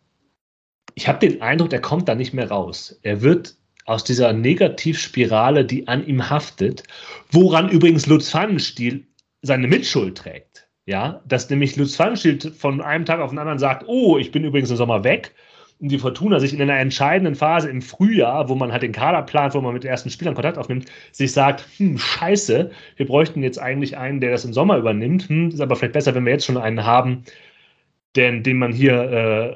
[0.97, 2.99] ich habe den Eindruck, er kommt da nicht mehr raus.
[3.03, 3.55] Er wird
[3.85, 6.83] aus dieser Negativspirale, die an ihm haftet,
[7.31, 9.07] woran übrigens Lutz Pfannenstiel
[9.43, 10.50] seine Mitschuld trägt.
[10.87, 14.45] Ja, dass nämlich Lutz Pfannenstiel von einem Tag auf den anderen sagt, oh, ich bin
[14.45, 15.35] übrigens im Sommer weg.
[15.79, 19.23] Und die Fortuna sich in einer entscheidenden Phase im Frühjahr, wo man halt den Kader
[19.23, 23.59] plant, wo man mit ersten Spielern Kontakt aufnimmt, sich sagt, hm, scheiße, wir bräuchten jetzt
[23.59, 25.29] eigentlich einen, der das im Sommer übernimmt.
[25.29, 27.25] Hm, ist aber vielleicht besser, wenn wir jetzt schon einen haben,
[28.17, 28.95] den, den man hier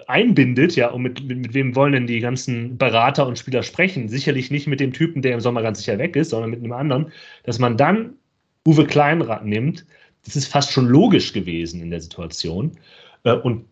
[0.06, 3.62] äh, einbindet, ja, und mit, mit, mit, wem wollen denn die ganzen Berater und Spieler
[3.62, 4.08] sprechen?
[4.08, 6.72] Sicherlich nicht mit dem Typen, der im Sommer ganz sicher weg ist, sondern mit einem
[6.72, 8.14] anderen, dass man dann
[8.66, 9.84] Uwe Kleinrad nimmt,
[10.24, 12.72] das ist fast schon logisch gewesen in der Situation.
[13.24, 13.66] Äh, und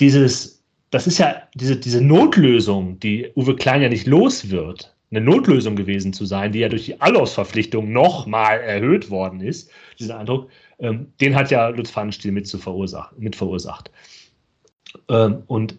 [0.00, 5.20] dieses, das ist ja diese, diese Notlösung, die Uwe Klein ja nicht los wird, eine
[5.20, 10.48] Notlösung gewesen zu sein, die ja durch die Allausverpflichtung nochmal erhöht worden ist, dieser Eindruck,
[10.78, 13.90] ähm, den hat ja Lutz Pfannenstiel mit, zu verursacht, mit verursacht.
[15.08, 15.78] Ähm, und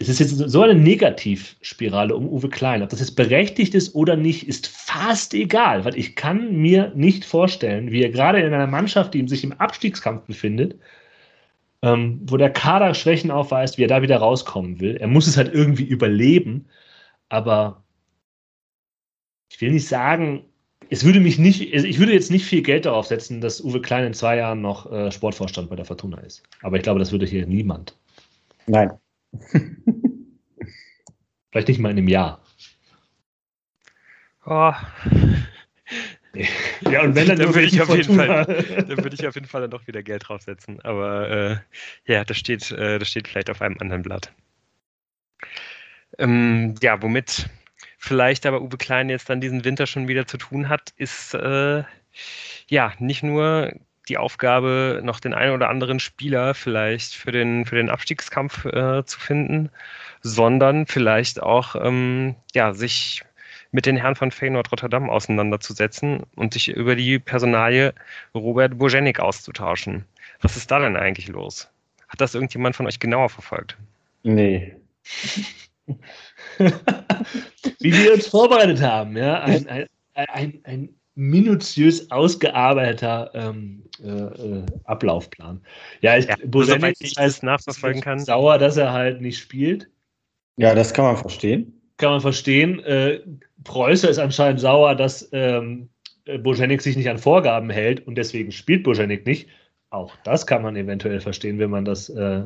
[0.00, 2.82] es ist jetzt so eine Negativspirale um Uwe Klein.
[2.82, 7.26] Ob das jetzt berechtigt ist oder nicht, ist fast egal, weil ich kann mir nicht
[7.26, 10.80] vorstellen, wie er gerade in einer Mannschaft, die sich im Abstiegskampf befindet,
[11.82, 14.96] ähm, wo der Kader Schwächen aufweist, wie er da wieder rauskommen will.
[14.96, 16.66] Er muss es halt irgendwie überleben,
[17.28, 17.84] aber
[19.50, 20.46] ich will nicht sagen,
[20.88, 24.06] es würde mich nicht, ich würde jetzt nicht viel Geld darauf setzen, dass Uwe Klein
[24.06, 26.42] in zwei Jahren noch äh, Sportvorstand bei der Fortuna ist.
[26.62, 27.98] Aber ich glaube, das würde hier niemand.
[28.66, 28.90] Nein.
[31.50, 32.42] Vielleicht nicht mal in einem Jahr.
[34.46, 34.72] Oh.
[36.82, 39.48] Ja, und wenn dann, dann würde ich, auf jeden Fall, dann würde ich auf jeden
[39.48, 40.80] Fall dann doch wieder Geld draufsetzen.
[40.82, 41.56] Aber äh,
[42.04, 44.32] ja, das steht, äh, das steht vielleicht auf einem anderen Blatt.
[46.18, 47.50] Ähm, ja, womit
[47.98, 51.82] vielleicht aber Uwe Klein jetzt dann diesen Winter schon wieder zu tun hat, ist äh,
[52.68, 53.72] ja nicht nur
[54.10, 59.04] die Aufgabe, noch den einen oder anderen Spieler vielleicht für den, für den Abstiegskampf äh,
[59.04, 59.70] zu finden,
[60.20, 63.22] sondern vielleicht auch ähm, ja, sich
[63.72, 67.94] mit den Herren von Feyenoord Rotterdam auseinanderzusetzen und sich über die Personalie
[68.34, 70.04] Robert Bojenik auszutauschen.
[70.40, 71.70] Was ist da denn eigentlich los?
[72.08, 73.76] Hat das irgendjemand von euch genauer verfolgt?
[74.24, 74.76] Nee.
[77.78, 79.40] Wie wir uns vorbereitet haben, ja.
[79.42, 85.60] Ein, ein, ein, ein minutiös ausgearbeiteter ähm, äh, äh, Ablaufplan.
[86.00, 88.18] Ja, ich, ja Bosenik ich das nachverfolgen kann.
[88.18, 89.90] Sauer, dass er halt nicht spielt.
[90.56, 91.78] Ja, das kann man verstehen.
[91.98, 92.82] Kann man verstehen.
[92.84, 93.20] Äh,
[93.64, 95.90] Preußer ist anscheinend sauer, dass ähm,
[96.42, 99.46] Bojanik sich nicht an Vorgaben hält und deswegen spielt Bojanik nicht.
[99.90, 102.44] Auch das kann man eventuell verstehen, wenn man das, äh,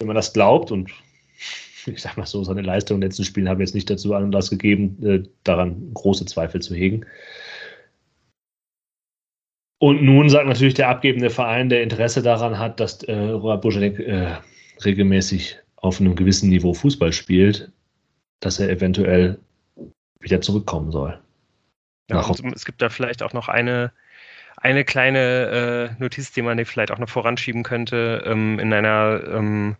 [0.00, 0.90] wenn man das glaubt und
[1.92, 4.50] ich sag mal so, seine Leistung in den letzten Spielen haben jetzt nicht dazu Anlass
[4.50, 7.06] gegeben, äh, daran große Zweifel zu hegen.
[9.78, 13.98] Und nun sagt natürlich der abgebende Verein, der Interesse daran hat, dass äh, Robert Bojanek
[14.00, 14.36] äh,
[14.84, 17.70] regelmäßig auf einem gewissen Niveau Fußball spielt,
[18.40, 19.38] dass er eventuell
[20.20, 21.20] wieder zurückkommen soll.
[22.08, 23.92] Ja, es gibt da vielleicht auch noch eine,
[24.56, 28.24] eine kleine äh, Notiz, die man vielleicht auch noch voranschieben könnte.
[28.26, 29.76] Ähm, in einer ähm,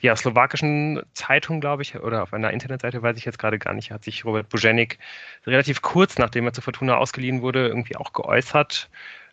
[0.00, 3.90] ja, slowakischen Zeitung, glaube ich, oder auf einer Internetseite, weiß ich jetzt gerade gar nicht,
[3.90, 4.98] hat sich Robert Bujenik
[5.46, 8.90] relativ kurz, nachdem er zu Fortuna ausgeliehen wurde, irgendwie auch geäußert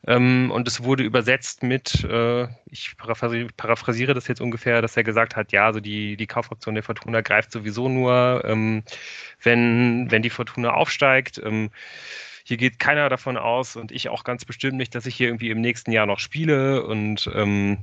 [0.08, 5.04] ähm, und es wurde übersetzt mit, äh, ich paraphrasiere, paraphrasiere, das jetzt ungefähr, dass er
[5.04, 8.84] gesagt hat, ja, also die, die Kaufoption der Fortuna greift sowieso nur, ähm,
[9.42, 11.42] wenn, wenn die Fortuna aufsteigt.
[12.48, 15.50] Hier geht keiner davon aus und ich auch ganz bestimmt nicht, dass ich hier irgendwie
[15.50, 17.80] im nächsten Jahr noch spiele und ähm,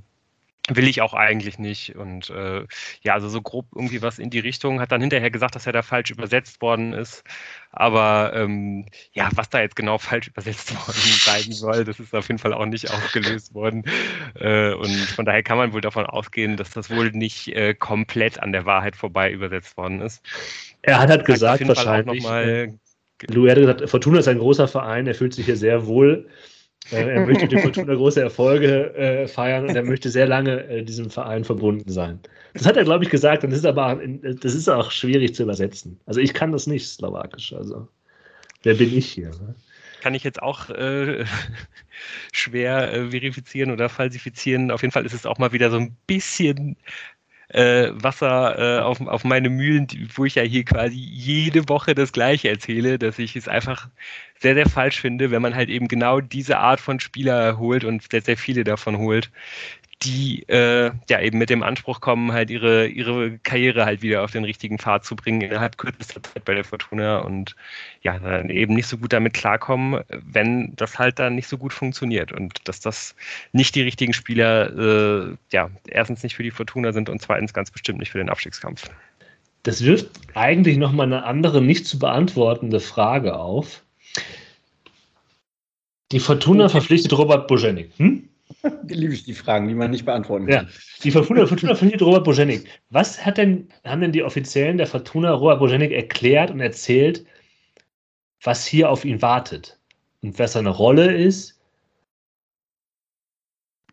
[0.69, 1.97] will ich auch eigentlich nicht.
[1.97, 2.65] Und äh,
[3.03, 4.81] ja, also so grob irgendwie was in die Richtung.
[4.81, 7.25] Hat dann hinterher gesagt, dass er da falsch übersetzt worden ist.
[7.73, 12.29] Aber ähm, ja, was da jetzt genau falsch übersetzt worden sein soll, das ist auf
[12.29, 13.83] jeden Fall auch nicht aufgelöst worden.
[14.39, 18.41] Äh, und von daher kann man wohl davon ausgehen, dass das wohl nicht äh, komplett
[18.41, 20.23] an der Wahrheit vorbei übersetzt worden ist.
[20.83, 22.25] Er hat halt gesagt, wahrscheinlich.
[22.25, 22.75] Äh,
[23.29, 26.29] Lou hat gesagt, Fortuna ist ein großer Verein, er fühlt sich hier sehr wohl.
[26.91, 30.83] Äh, er möchte die Fortuna große Erfolge äh, feiern und er möchte sehr lange äh,
[30.83, 32.21] diesem Verein verbunden sein.
[32.55, 34.01] Das hat er, glaube ich, gesagt, und das ist aber
[34.41, 35.99] das ist auch schwierig zu übersetzen.
[36.07, 37.53] Also ich kann das nicht, Slowakisch.
[37.53, 37.89] Also
[38.63, 39.31] wer bin ich hier?
[39.31, 39.55] Ne?
[40.03, 41.25] Kann ich jetzt auch äh,
[42.33, 44.71] schwer äh, verifizieren oder falsifizieren.
[44.71, 46.77] Auf jeden Fall ist es auch mal wieder so ein bisschen
[47.53, 52.13] äh, Wasser äh, auf, auf meine Mühlen, wo ich ja hier quasi jede Woche das
[52.13, 53.89] Gleiche erzähle, dass ich es einfach
[54.41, 58.11] sehr, sehr falsch finde, wenn man halt eben genau diese Art von Spieler holt und
[58.11, 59.31] sehr, sehr viele davon holt,
[60.03, 64.31] die äh, ja eben mit dem Anspruch kommen, halt ihre, ihre Karriere halt wieder auf
[64.31, 67.55] den richtigen Pfad zu bringen innerhalb kürzester Zeit bei der Fortuna und
[68.03, 71.73] ja, dann eben nicht so gut damit klarkommen, wenn das halt dann nicht so gut
[71.73, 73.15] funktioniert und dass das
[73.53, 77.71] nicht die richtigen Spieler äh, ja, erstens nicht für die Fortuna sind und zweitens ganz
[77.71, 78.91] bestimmt nicht für den Abstiegskampf.
[79.63, 83.83] Das wirft eigentlich nochmal eine andere, nicht zu beantwortende Frage auf.
[86.11, 87.91] Die Fortuna verpflichtet Robert Bojenik.
[87.97, 88.29] Hm?
[88.89, 90.67] Liebe ich die Fragen, die man nicht beantworten kann.
[90.67, 92.69] Ja, die Fortuna, Fortuna verpflichtet Robert Bojenik.
[92.91, 97.25] Was hat denn, haben denn die Offiziellen der Fortuna Robert Bojenik erklärt und erzählt,
[98.43, 99.79] was hier auf ihn wartet
[100.23, 101.61] und was seine Rolle ist?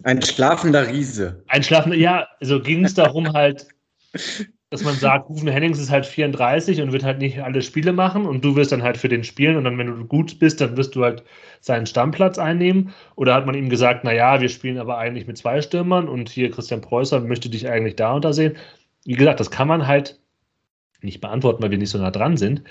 [0.03, 1.43] Ein schlafender Riese.
[1.47, 3.67] Ein schlafender, ja, also ging es darum halt,
[4.69, 8.25] dass man sagt, Rufen Hennings ist halt 34 und wird halt nicht alle Spiele machen
[8.25, 10.77] und du wirst dann halt für den spielen und dann, wenn du gut bist, dann
[10.77, 11.23] wirst du halt
[11.59, 12.93] seinen Stammplatz einnehmen.
[13.15, 16.51] Oder hat man ihm gesagt, naja, wir spielen aber eigentlich mit zwei Stürmern und hier
[16.51, 18.57] Christian Preußer möchte dich eigentlich da und da sehen.
[19.05, 20.19] Wie gesagt, das kann man halt
[21.01, 22.63] nicht beantworten, weil wir nicht so nah dran sind.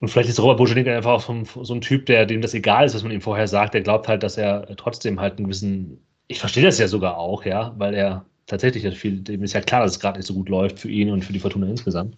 [0.00, 2.94] Und vielleicht ist Robert Bojanik einfach auch so ein Typ, der dem das egal ist,
[2.94, 3.74] was man ihm vorher sagt.
[3.74, 7.44] Der glaubt halt, dass er trotzdem halt einen gewissen, ich verstehe das ja sogar auch,
[7.44, 10.34] ja, weil er tatsächlich ist viel, dem ist ja klar, dass es gerade nicht so
[10.34, 12.16] gut läuft für ihn und für die Fortuna insgesamt.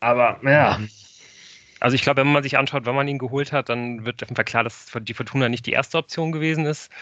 [0.00, 0.80] Aber ja.
[1.80, 4.28] Also ich glaube, wenn man sich anschaut, wann man ihn geholt hat, dann wird auf
[4.28, 6.92] jeden Fall klar, dass die Fortuna nicht die erste Option gewesen ist.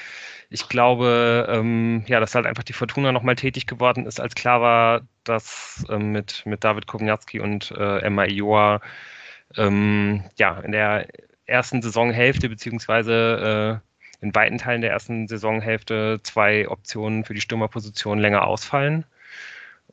[0.48, 4.62] Ich glaube, ähm, ja, dass halt einfach die Fortuna nochmal tätig geworden ist, als klar
[4.62, 8.80] war, dass ähm, mit, mit David Kovnatski und äh, Emma Ioa
[9.56, 11.06] ähm, ja, in der
[11.44, 13.89] ersten Saisonhälfte beziehungsweise äh,
[14.20, 19.04] in weiten Teilen der ersten Saisonhälfte zwei Optionen für die Stürmerposition länger ausfallen.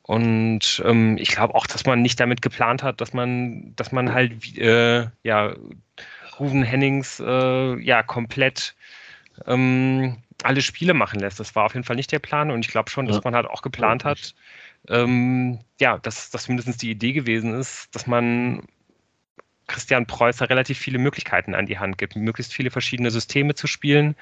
[0.02, 4.12] Und ähm, ich glaube auch, dass man nicht damit geplant hat, dass man, dass man
[4.12, 5.54] halt äh, ja
[6.38, 8.74] Ruven Hennings äh, ja komplett
[9.46, 11.40] ähm, alle Spiele machen lässt.
[11.40, 13.46] Das war auf jeden Fall nicht der Plan und ich glaube schon, dass man halt
[13.46, 14.34] auch geplant hat,
[14.88, 18.62] ähm, ja, dass das mindestens die Idee gewesen ist, dass man
[19.68, 24.16] Christian Preußer relativ viele Möglichkeiten an die Hand gibt, möglichst viele verschiedene Systeme zu spielen,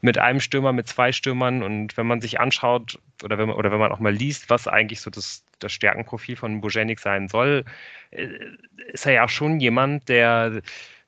[0.00, 1.62] mit einem Stürmer, mit zwei Stürmern.
[1.62, 4.66] Und wenn man sich anschaut oder wenn man, oder wenn man auch mal liest, was
[4.66, 7.64] eigentlich so das, das Stärkenprofil von Bojenik sein soll,
[8.10, 8.28] äh,
[8.92, 10.62] ist er ja auch schon jemand, der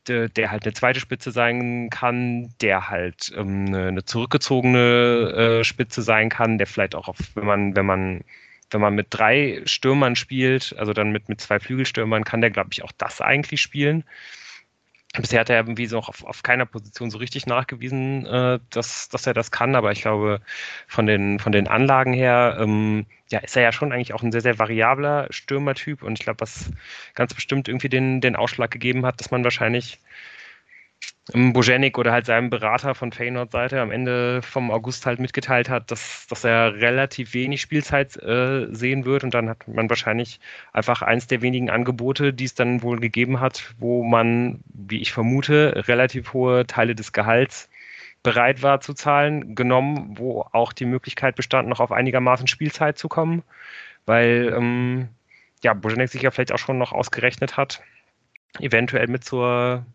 [0.09, 6.03] der, der, halt eine zweite Spitze sein kann, der halt ähm, eine, zurückgezogene äh, Spitze
[6.03, 8.25] sein kann, der vielleicht auch, auf, wenn man, wenn man
[8.71, 12.71] wenn man mit drei Stürmern spielt, also dann mit, mit zwei Flügelstürmern, kann der, glaube
[12.73, 14.05] ich, auch das eigentlich spielen.
[15.19, 19.27] Bisher hat er irgendwie so auf, auf keiner Position so richtig nachgewiesen, äh, dass, dass
[19.27, 20.41] er das kann, aber ich glaube,
[20.87, 24.31] von den, von den Anlagen her, ähm, ja, ist er ja schon eigentlich auch ein
[24.31, 26.71] sehr, sehr variabler Stürmertyp und ich glaube, was
[27.15, 29.99] ganz bestimmt irgendwie den, den Ausschlag gegeben hat, dass man wahrscheinlich
[31.33, 35.91] Bojanik oder halt seinem Berater von Feyenoord Seite am Ende vom August halt mitgeteilt hat,
[35.91, 39.23] dass, dass er relativ wenig Spielzeit äh, sehen wird.
[39.23, 40.41] Und dann hat man wahrscheinlich
[40.73, 45.13] einfach eins der wenigen Angebote, die es dann wohl gegeben hat, wo man, wie ich
[45.13, 47.69] vermute, relativ hohe Teile des Gehalts
[48.23, 53.09] bereit war zu zahlen, genommen, wo auch die Möglichkeit bestand, noch auf einigermaßen Spielzeit zu
[53.09, 53.43] kommen,
[54.05, 55.09] weil ähm,
[55.63, 57.83] ja, Bojanek sich ja vielleicht auch schon noch ausgerechnet hat,
[58.59, 59.87] eventuell mit zur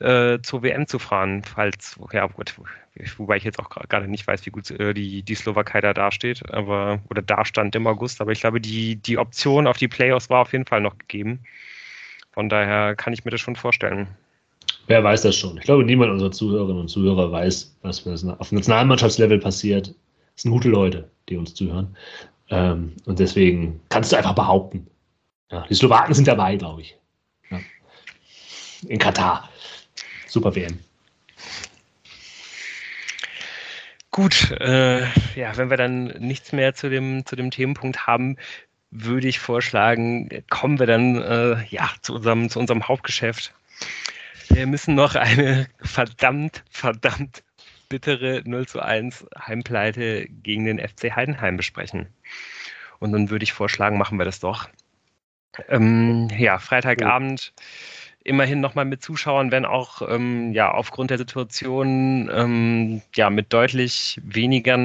[0.00, 2.54] äh, zur WM zu fahren, falls, ja gut,
[3.16, 6.48] wobei ich jetzt auch gerade nicht weiß, wie gut äh, die, die Slowakei da dasteht,
[6.50, 10.30] aber, oder da stand im August, aber ich glaube, die, die Option auf die Playoffs
[10.30, 11.40] war auf jeden Fall noch gegeben.
[12.32, 14.08] Von daher kann ich mir das schon vorstellen.
[14.86, 15.58] Wer weiß das schon?
[15.58, 19.94] Ich glaube, niemand unserer Zuhörerinnen und Zuhörer weiß, was auf Nationalmannschaftslevel passiert.
[20.36, 21.96] Es sind gute Leute, die uns zuhören.
[22.48, 24.86] Ähm, und deswegen kannst du einfach behaupten.
[25.50, 26.96] Ja, die Slowaken sind dabei, glaube ich.
[27.50, 27.60] Ja.
[28.88, 29.48] In Katar.
[30.30, 30.78] Super WM.
[34.12, 35.00] Gut, äh,
[35.34, 38.36] ja, wenn wir dann nichts mehr zu dem, zu dem Themenpunkt haben,
[38.92, 43.52] würde ich vorschlagen, kommen wir dann äh, ja, zu, unserem, zu unserem Hauptgeschäft.
[44.48, 47.42] Wir müssen noch eine verdammt, verdammt
[47.88, 52.06] bittere 0 zu 1 Heimpleite gegen den FC Heidenheim besprechen.
[53.00, 54.68] Und dann würde ich vorschlagen, machen wir das doch.
[55.68, 57.52] Ähm, ja, Freitagabend.
[57.56, 57.60] Oh
[58.24, 64.20] immerhin nochmal mit Zuschauern, wenn auch ähm, ja aufgrund der Situation ähm, ja mit deutlich
[64.22, 64.76] weniger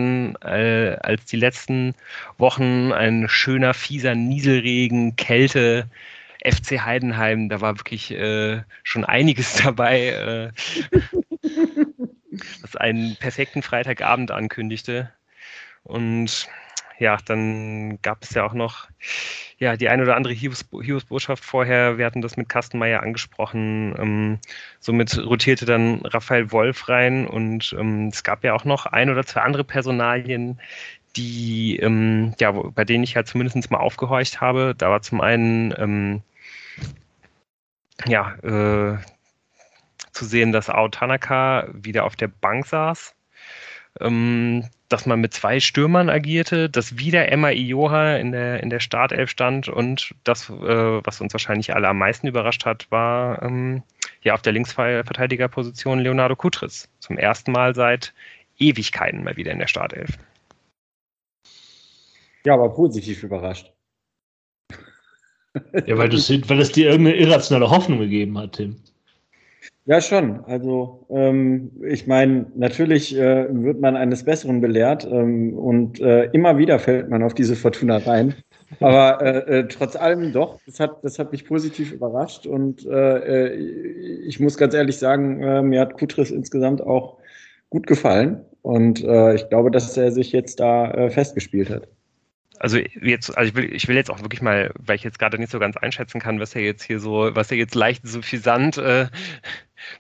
[0.42, 1.96] äh, als die letzten
[2.38, 5.88] Wochen ein schöner fieser Nieselregen, Kälte.
[6.46, 10.52] FC Heidenheim, da war wirklich äh, schon einiges dabei, äh,
[12.62, 15.12] was einen perfekten Freitagabend ankündigte.
[15.84, 16.48] Und
[17.00, 18.88] ja, dann gab es ja auch noch
[19.58, 21.98] ja, die eine oder andere Hiobsbotschaft vorher.
[21.98, 23.96] Wir hatten das mit Kastenmeier angesprochen.
[23.98, 24.40] Ähm,
[24.80, 29.26] somit rotierte dann Raphael Wolf rein und ähm, es gab ja auch noch ein oder
[29.26, 30.60] zwei andere Personalien,
[31.16, 34.76] die, ähm, ja, bei denen ich halt zumindest mal aufgehorcht habe.
[34.78, 36.22] Da war zum einen, ähm,
[38.06, 38.98] ja, äh,
[40.12, 43.16] zu sehen, dass Ao Tanaka wieder auf der Bank saß.
[44.02, 48.80] Ähm, dass man mit zwei Stürmern agierte, dass wieder Emma Ioha in der, in der
[48.80, 50.54] Startelf stand und das, äh,
[51.04, 53.84] was uns wahrscheinlich alle am meisten überrascht hat, war ähm,
[54.22, 56.88] ja auf der Linksverteidigerposition Leonardo Kutris.
[57.00, 58.14] Zum ersten Mal seit
[58.58, 60.18] Ewigkeiten mal wieder in der Startelf.
[62.46, 63.74] Ja, aber positiv überrascht.
[65.86, 68.76] Ja, weil, weil es dir irgendeine irrationale Hoffnung gegeben hat, Tim.
[69.88, 70.44] Ja, schon.
[70.46, 76.58] Also ähm, ich meine, natürlich äh, wird man eines Besseren belehrt ähm, und äh, immer
[76.58, 78.34] wieder fällt man auf diese Fortuna rein.
[78.80, 83.46] Aber äh, äh, trotz allem doch, das hat, das hat mich positiv überrascht und äh,
[83.46, 87.18] äh, ich muss ganz ehrlich sagen, mir hat Kutris insgesamt auch
[87.70, 91.88] gut gefallen und ich glaube, dass er sich jetzt da festgespielt hat
[92.60, 95.38] also jetzt, also ich will, ich will jetzt auch wirklich mal, weil ich jetzt gerade
[95.38, 98.78] nicht so ganz einschätzen kann, was er jetzt hier so, was er jetzt leicht suffisant
[98.78, 99.08] äh,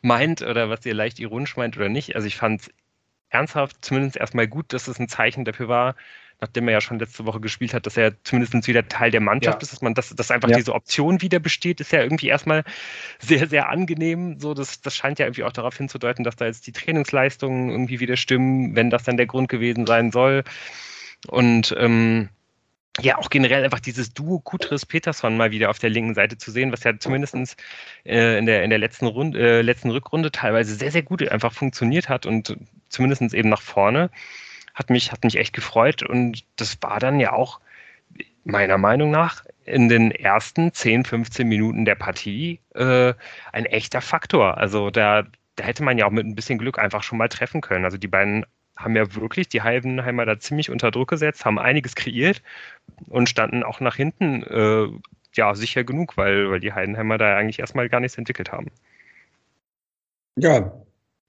[0.01, 2.15] meint oder was er leicht ironisch meint oder nicht.
[2.15, 2.69] Also ich fand es
[3.29, 5.95] ernsthaft zumindest erstmal gut, dass es ein Zeichen dafür war,
[6.41, 9.57] nachdem er ja schon letzte Woche gespielt hat, dass er zumindest wieder Teil der Mannschaft
[9.57, 9.61] ja.
[9.61, 10.57] ist, dass man, dass, dass einfach ja.
[10.57, 12.63] diese Option wieder besteht, ist ja irgendwie erstmal
[13.19, 14.39] sehr, sehr angenehm.
[14.39, 17.99] So, das, das scheint ja irgendwie auch darauf hinzudeuten, dass da jetzt die Trainingsleistungen irgendwie
[17.99, 20.43] wieder stimmen, wenn das dann der Grund gewesen sein soll.
[21.27, 22.29] Und ähm,
[23.01, 26.71] ja auch generell einfach dieses Duo Kutris-Peterson mal wieder auf der linken Seite zu sehen,
[26.71, 27.57] was ja zumindest
[28.05, 31.53] äh, in der, in der letzten, Runde, äh, letzten Rückrunde teilweise sehr, sehr gut einfach
[31.53, 32.55] funktioniert hat und
[32.89, 34.09] zumindest eben nach vorne,
[34.73, 37.59] hat mich, hat mich echt gefreut und das war dann ja auch
[38.45, 43.13] meiner Meinung nach in den ersten 10, 15 Minuten der Partie äh,
[43.51, 44.57] ein echter Faktor.
[44.57, 45.23] Also da,
[45.55, 47.83] da hätte man ja auch mit ein bisschen Glück einfach schon mal treffen können.
[47.83, 51.95] Also die beiden haben ja wirklich die Heidenheimer da ziemlich unter Druck gesetzt, haben einiges
[51.95, 52.41] kreiert
[53.09, 54.87] und standen auch nach hinten äh,
[55.33, 58.71] ja sicher genug, weil, weil die Heidenheimer da eigentlich erstmal gar nichts entwickelt haben.
[60.37, 60.73] Ja,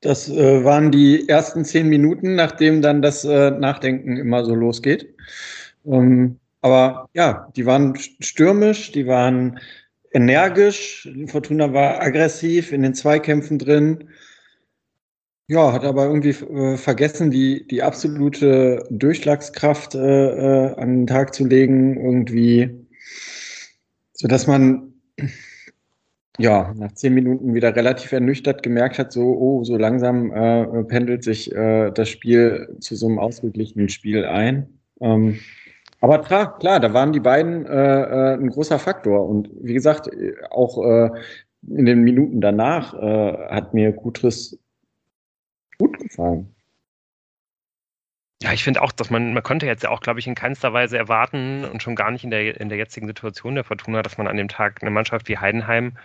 [0.01, 5.15] das äh, waren die ersten zehn Minuten, nachdem dann das äh, Nachdenken immer so losgeht.
[5.85, 9.61] Ähm, aber ja, die waren stürmisch, die waren
[10.13, 11.09] energisch.
[11.29, 14.09] Fortuna war aggressiv in den Zweikämpfen drin.
[15.49, 21.35] Ja, hat aber irgendwie äh, vergessen, die, die absolute Durchschlagskraft äh, äh, an den Tag
[21.35, 22.85] zu legen, irgendwie,
[24.13, 24.93] sodass man
[26.39, 31.23] ja nach zehn Minuten wieder relativ ernüchtert gemerkt hat, so, oh, so langsam äh, pendelt
[31.23, 34.81] sich äh, das Spiel zu so einem ausgeglichenen Spiel ein.
[35.01, 35.39] Ähm,
[36.01, 39.29] aber klar, klar, da waren die beiden äh, ein großer Faktor.
[39.29, 40.11] Und wie gesagt,
[40.51, 41.13] auch
[41.69, 44.59] in den Minuten danach hat mir Kutris
[45.79, 46.55] gut gefallen.
[48.43, 50.75] Ja, ich finde auch, dass man, man konnte jetzt ja auch, glaube ich, in keinster
[50.75, 54.19] Weise erwarten und schon gar nicht in der, in der jetzigen Situation der Fortuna, dass
[54.19, 55.97] man an dem Tag eine Mannschaft wie Heidenheim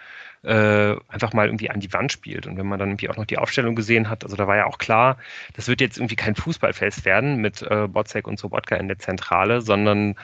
[0.44, 2.48] äh, einfach mal irgendwie an die Wand spielt.
[2.48, 4.66] Und wenn man dann irgendwie auch noch die Aufstellung gesehen hat, also da war ja
[4.66, 5.18] auch klar,
[5.56, 9.62] das wird jetzt irgendwie kein Fußballfest werden mit äh, Botzek und Sobotka in der Zentrale,
[9.62, 10.16] sondern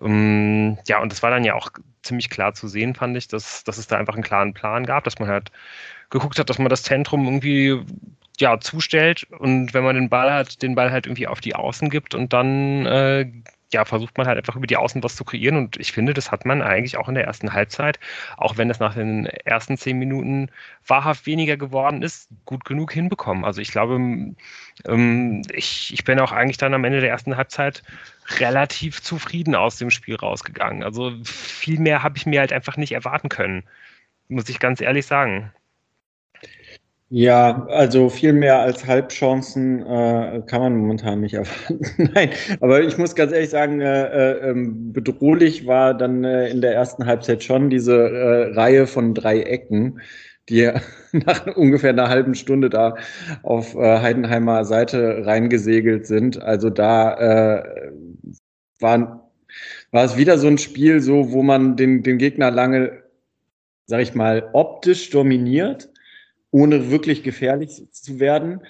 [0.00, 1.70] ähm, ja, und das war dann ja auch
[2.02, 5.04] ziemlich klar zu sehen, fand ich, dass, dass es da einfach einen klaren Plan gab,
[5.04, 5.52] dass man halt
[6.08, 7.84] geguckt hat, dass man das Zentrum irgendwie
[8.40, 11.90] ja, zustellt und wenn man den Ball hat, den Ball halt irgendwie auf die Außen
[11.90, 13.30] gibt und dann äh,
[13.72, 16.32] ja, versucht man halt einfach über die Außen was zu kreieren und ich finde, das
[16.32, 18.00] hat man eigentlich auch in der ersten Halbzeit,
[18.36, 20.50] auch wenn es nach den ersten zehn Minuten
[20.86, 23.44] wahrhaft weniger geworden ist, gut genug hinbekommen.
[23.44, 23.94] Also ich glaube,
[24.86, 27.82] ähm, ich, ich bin auch eigentlich dann am Ende der ersten Halbzeit
[28.38, 30.82] relativ zufrieden aus dem Spiel rausgegangen.
[30.82, 33.64] Also viel mehr habe ich mir halt einfach nicht erwarten können,
[34.28, 35.52] muss ich ganz ehrlich sagen.
[37.12, 41.80] Ja, also viel mehr als Halbchancen äh, kann man momentan nicht erwarten.
[42.14, 42.30] Nein,
[42.60, 46.72] aber ich muss ganz ehrlich sagen, äh, äh, ähm, bedrohlich war dann äh, in der
[46.74, 50.00] ersten Halbzeit schon diese äh, Reihe von drei Ecken,
[50.48, 50.70] die
[51.12, 52.94] nach ungefähr einer halben Stunde da
[53.42, 56.40] auf äh, Heidenheimer Seite reingesegelt sind.
[56.40, 57.90] Also da äh,
[58.78, 59.18] waren,
[59.90, 63.02] war es wieder so ein Spiel, so wo man den, den Gegner lange,
[63.86, 65.90] sag ich mal, optisch dominiert
[66.50, 68.60] ohne wirklich gefährlich zu werden.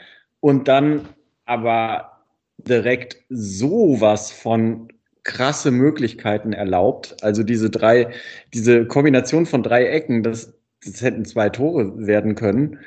[0.40, 1.08] Und dann
[1.44, 2.24] aber
[2.58, 4.88] direkt sowas von
[5.22, 7.16] krasse Möglichkeiten erlaubt.
[7.22, 8.10] Also diese drei,
[8.54, 10.54] diese Kombination von drei Ecken, das,
[10.84, 12.78] das hätten zwei Tore werden können.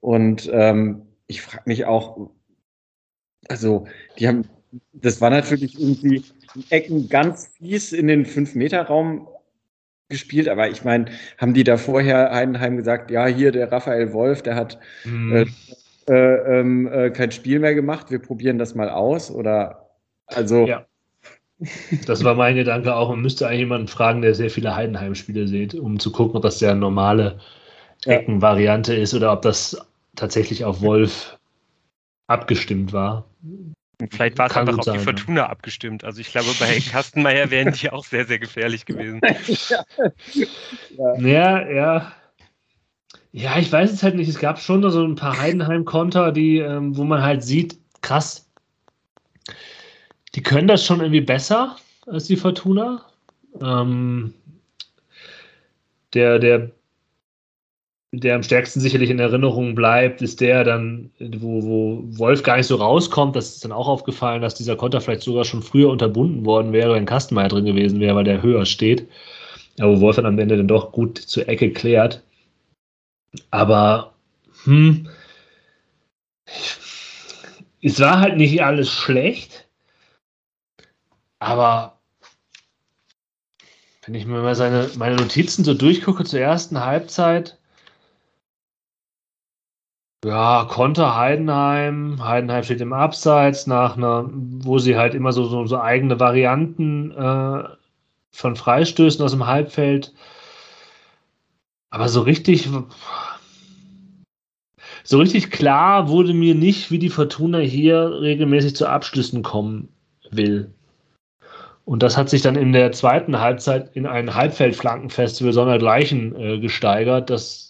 [0.00, 2.30] Und ähm, ich frage mich auch,
[3.48, 3.86] also
[4.18, 4.44] die haben,
[4.92, 6.24] das war natürlich irgendwie
[6.70, 9.28] Ecken ganz fies in den Fünf-Meter-Raum
[10.10, 11.06] gespielt, aber ich meine,
[11.38, 15.32] haben die da vorher Heidenheim gesagt, ja, hier der Raphael Wolf, der hat mhm.
[15.32, 15.46] äh,
[16.08, 19.88] äh, ähm, äh, kein Spiel mehr gemacht, wir probieren das mal aus oder
[20.26, 20.66] also.
[20.66, 20.84] Ja.
[22.06, 23.10] Das war mein Gedanke auch.
[23.10, 26.58] Man müsste eigentlich jemanden fragen, der sehr viele Heidenheim-Spiele sieht, um zu gucken, ob das
[26.58, 27.38] der normale
[28.06, 29.76] Eckenvariante ist oder ob das
[30.16, 31.38] tatsächlich auf Wolf
[32.28, 33.26] abgestimmt war.
[34.08, 35.48] Vielleicht war es einfach auf die Fortuna ja.
[35.48, 36.04] abgestimmt.
[36.04, 39.20] Also ich glaube, bei Kastenmeier wären die auch sehr, sehr gefährlich gewesen.
[39.68, 41.18] ja.
[41.18, 42.12] ja, ja.
[43.32, 44.28] Ja, ich weiß es halt nicht.
[44.28, 48.50] Es gab schon so ein paar Heidenheim-Konter, die, ähm, wo man halt sieht, krass,
[50.34, 51.76] die können das schon irgendwie besser
[52.06, 53.04] als die Fortuna.
[53.60, 54.34] Ähm,
[56.14, 56.72] der, der
[58.12, 62.66] der am stärksten sicherlich in Erinnerung bleibt, ist der dann, wo, wo Wolf gar nicht
[62.66, 63.36] so rauskommt.
[63.36, 66.94] Das ist dann auch aufgefallen, dass dieser Konter vielleicht sogar schon früher unterbunden worden wäre,
[66.94, 69.06] wenn Kastenmeier drin gewesen wäre, weil der höher steht.
[69.78, 72.22] Aber wo Wolf dann am Ende dann doch gut zur Ecke klärt.
[73.52, 74.14] Aber,
[74.64, 75.08] hm,
[77.82, 79.68] es war halt nicht alles schlecht.
[81.38, 82.00] Aber
[84.04, 87.59] wenn ich mir mal seine, meine Notizen so durchgucke zur ersten Halbzeit,
[90.24, 92.22] ja, Konter Heidenheim.
[92.22, 97.10] Heidenheim steht im Abseits nach einer, wo sie halt immer so, so, so eigene Varianten
[97.12, 97.64] äh,
[98.30, 100.12] von Freistößen aus dem Halbfeld.
[101.90, 102.68] Aber so richtig,
[105.04, 109.88] so richtig klar wurde mir nicht, wie die Fortuna hier regelmäßig zu Abschlüssen kommen
[110.30, 110.72] will.
[111.84, 117.30] Und das hat sich dann in der zweiten Halbzeit in ein Halbfeldflankenfestival sondergleichen äh, gesteigert,
[117.30, 117.69] das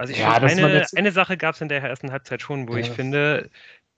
[0.00, 2.72] Also ich ja, finde, eine, eine Sache gab es in der ersten Halbzeit schon, wo
[2.72, 2.78] ja.
[2.78, 3.50] ich finde,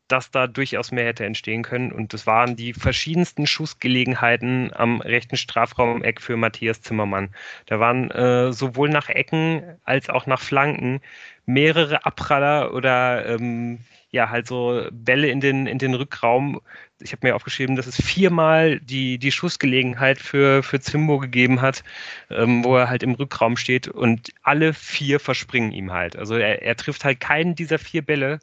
[0.08, 1.92] dass da durchaus mehr hätte entstehen können.
[1.92, 7.34] Und das waren die verschiedensten Schussgelegenheiten am rechten Strafraum-Eck für Matthias Zimmermann.
[7.66, 11.00] Da waren äh, sowohl nach Ecken als auch nach Flanken
[11.46, 13.78] mehrere Abpraller oder ähm,
[14.12, 16.60] ja, halt so Bälle in den, in den Rückraum.
[17.00, 21.82] Ich habe mir aufgeschrieben, dass es viermal die, die Schussgelegenheit für, für Zimbo gegeben hat,
[22.30, 26.16] ähm, wo er halt im Rückraum steht und alle vier verspringen ihm halt.
[26.16, 28.40] Also er, er trifft halt keinen dieser vier Bälle.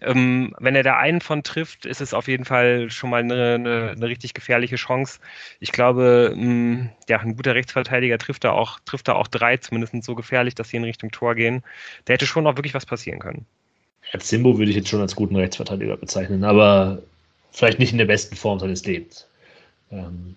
[0.00, 3.54] Ähm, wenn er da einen von trifft, ist es auf jeden Fall schon mal eine,
[3.54, 5.20] eine, eine richtig gefährliche Chance.
[5.60, 9.58] Ich glaube, mh, mm, ja, ein guter Rechtsverteidiger trifft da auch, trifft da auch drei,
[9.58, 11.62] zumindest so gefährlich, dass sie in Richtung Tor gehen.
[12.06, 13.44] Da hätte schon auch wirklich was passieren können.
[14.00, 17.02] Herr Zimbo würde ich jetzt schon als guten Rechtsverteidiger bezeichnen, aber
[17.52, 19.28] vielleicht nicht in der besten Form seines Lebens.
[19.90, 20.36] Ähm,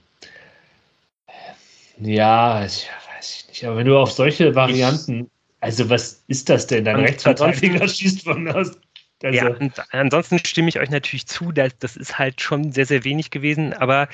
[2.00, 3.66] ja, ich weiß ich nicht.
[3.66, 5.28] Aber wenn du auf solche Varianten, ich,
[5.62, 6.86] also was ist das denn?
[6.86, 8.78] Dein Rechtsverteidiger schießt von aus.
[9.24, 12.86] Also, ja, und ansonsten stimme ich euch natürlich zu, dass, das ist halt schon sehr,
[12.86, 14.10] sehr wenig gewesen, aber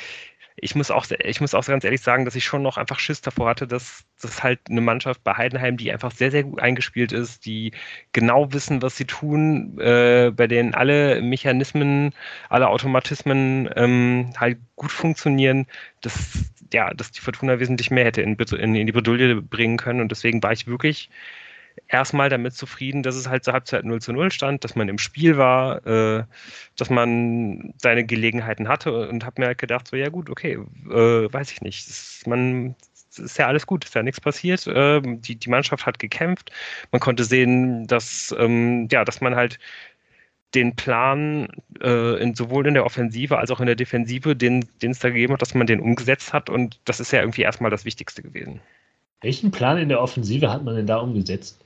[0.56, 3.22] ich muss auch, ich muss auch ganz ehrlich sagen, dass ich schon noch einfach Schiss
[3.22, 7.12] davor hatte, dass das halt eine Mannschaft bei Heidenheim, die einfach sehr, sehr gut eingespielt
[7.12, 7.72] ist, die
[8.12, 12.14] genau wissen, was sie tun, äh, bei denen alle Mechanismen,
[12.50, 15.66] alle Automatismen ähm, halt gut funktionieren,
[16.02, 20.02] dass, ja, dass die Fortuna wesentlich mehr hätte in, in, in die Bredouille bringen können.
[20.02, 21.10] Und deswegen war ich wirklich
[21.92, 24.98] erstmal damit zufrieden, dass es halt zur Halbzeit 0 zu 0 stand, dass man im
[24.98, 26.24] Spiel war, äh,
[26.78, 30.54] dass man seine Gelegenheiten hatte und habe mir halt gedacht, so ja gut, okay,
[30.90, 31.90] äh, weiß ich nicht.
[31.90, 32.76] Das, man,
[33.18, 34.66] ist ja alles gut, ist ja nichts passiert.
[34.68, 36.52] Äh, die, die Mannschaft hat gekämpft.
[36.92, 39.60] Man konnte sehen, dass, ähm, ja, dass man halt
[40.56, 41.48] den Plan
[41.82, 45.34] äh, in, sowohl in der Offensive als auch in der Defensive, den es da gegeben
[45.34, 46.50] hat, dass man den umgesetzt hat.
[46.50, 48.60] Und das ist ja irgendwie erstmal das Wichtigste gewesen.
[49.22, 51.60] Welchen Plan in der Offensive hat man denn da umgesetzt?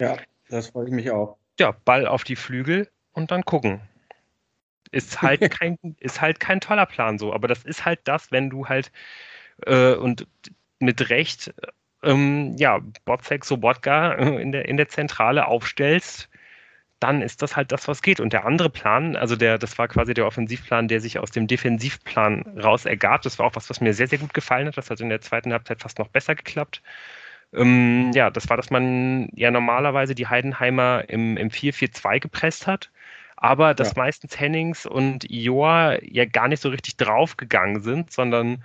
[0.00, 0.16] Ja,
[0.48, 1.36] das freue ich mich auch.
[1.58, 3.80] Ja, Ball auf die Flügel und dann gucken.
[4.90, 8.50] Ist halt kein, ist halt kein toller Plan so, aber das ist halt das, wenn
[8.50, 8.92] du halt
[9.66, 10.26] äh, und
[10.78, 11.54] mit Recht
[12.02, 16.28] ähm, ja, Botzek Sobotka in der, in der Zentrale aufstellst,
[17.00, 18.20] dann ist das halt das, was geht.
[18.20, 21.46] Und der andere Plan, also der, das war quasi der Offensivplan, der sich aus dem
[21.46, 23.22] Defensivplan raus ergab.
[23.22, 24.76] Das war auch was, was mir sehr, sehr gut gefallen hat.
[24.76, 26.82] Das hat in der zweiten Halbzeit fast noch besser geklappt.
[27.52, 32.90] Ähm, ja, das war, dass man ja normalerweise die Heidenheimer im, im 4-4-2 gepresst hat,
[33.36, 34.02] aber dass ja.
[34.02, 38.64] meistens Hennings und Ioa ja gar nicht so richtig draufgegangen sind, sondern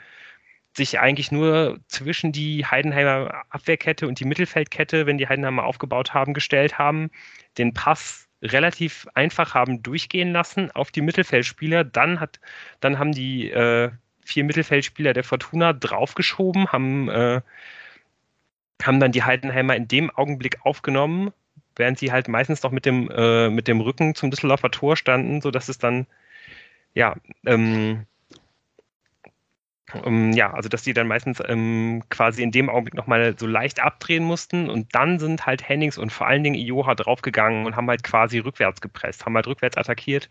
[0.75, 6.33] sich eigentlich nur zwischen die Heidenheimer Abwehrkette und die Mittelfeldkette, wenn die Heidenheimer aufgebaut haben,
[6.33, 7.11] gestellt haben,
[7.57, 11.83] den Pass relativ einfach haben durchgehen lassen auf die Mittelfeldspieler.
[11.83, 12.39] Dann, hat,
[12.79, 13.91] dann haben die äh,
[14.25, 17.41] vier Mittelfeldspieler der Fortuna draufgeschoben, haben äh,
[18.85, 21.31] haben dann die Heidenheimer in dem Augenblick aufgenommen,
[21.75, 25.41] während sie halt meistens noch mit dem, äh, mit dem Rücken zum Düsseldorfer Tor standen,
[25.41, 26.07] sodass es dann,
[26.93, 27.15] ja,
[27.45, 28.05] ähm,
[30.03, 33.79] um, ja, also dass die dann meistens ähm, quasi in dem Augenblick nochmal so leicht
[33.79, 37.89] abdrehen mussten und dann sind halt Hennings und vor allen Dingen Ioha draufgegangen und haben
[37.89, 40.29] halt quasi rückwärts gepresst, haben halt rückwärts attackiert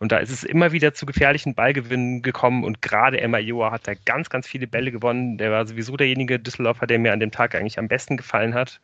[0.00, 3.86] und da ist es immer wieder zu gefährlichen Ballgewinnen gekommen und gerade Emma Ioa hat
[3.86, 5.36] da ganz, ganz viele Bälle gewonnen.
[5.36, 8.80] Der war sowieso derjenige Düsseldorfer, der mir an dem Tag eigentlich am besten gefallen hat.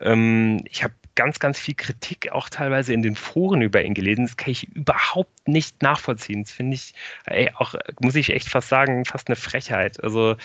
[0.00, 4.26] Ähm, ich habe ganz, ganz viel Kritik auch teilweise in den Foren über ihn gelesen.
[4.26, 6.44] Das kann ich überhaupt nicht nachvollziehen.
[6.44, 6.94] Das finde ich
[7.24, 10.02] ey, auch, muss ich echt fast sagen, fast eine Frechheit.
[10.04, 10.36] Also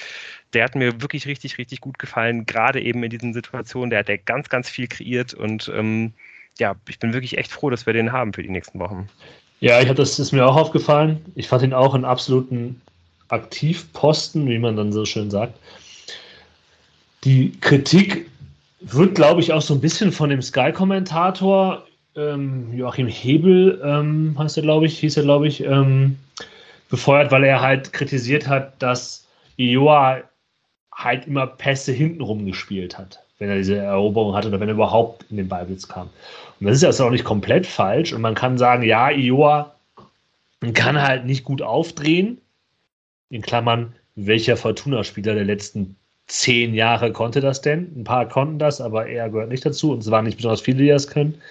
[0.53, 3.91] der hat mir wirklich richtig, richtig gut gefallen, gerade eben in diesen Situationen.
[3.91, 6.13] Der hat ja ganz, ganz viel kreiert und ähm,
[6.57, 9.07] ja, ich bin wirklich echt froh, dass wir den haben für die nächsten Wochen.
[9.59, 11.23] Ja, ich das ist mir auch aufgefallen.
[11.35, 12.81] Ich fand ihn auch einen absoluten
[13.27, 15.53] Aktivposten, wie man dann so schön sagt.
[17.23, 18.25] Die Kritik
[18.81, 24.57] wird, glaube ich, auch so ein bisschen von dem Sky-Kommentator ähm, Joachim Hebel, ähm, heißt
[24.57, 26.17] er, glaube ich, hieß er, glaube ich, ähm,
[26.89, 29.27] befeuert, weil er halt kritisiert hat, dass
[29.57, 30.21] Ioa
[30.93, 35.25] halt immer Pässe hintenrum gespielt hat, wenn er diese Eroberung hatte oder wenn er überhaupt
[35.29, 36.09] in den Ballbesitz kam.
[36.59, 38.13] Und das ist ja also auch nicht komplett falsch.
[38.13, 39.73] Und man kann sagen, ja, Ioa
[40.73, 42.39] kann halt nicht gut aufdrehen.
[43.29, 45.95] In Klammern, welcher Fortuna-Spieler der letzten
[46.27, 47.91] zehn Jahre konnte das denn?
[47.95, 49.91] Ein paar konnten das, aber er gehört nicht dazu.
[49.91, 51.41] Und es waren nicht besonders viele, die das können.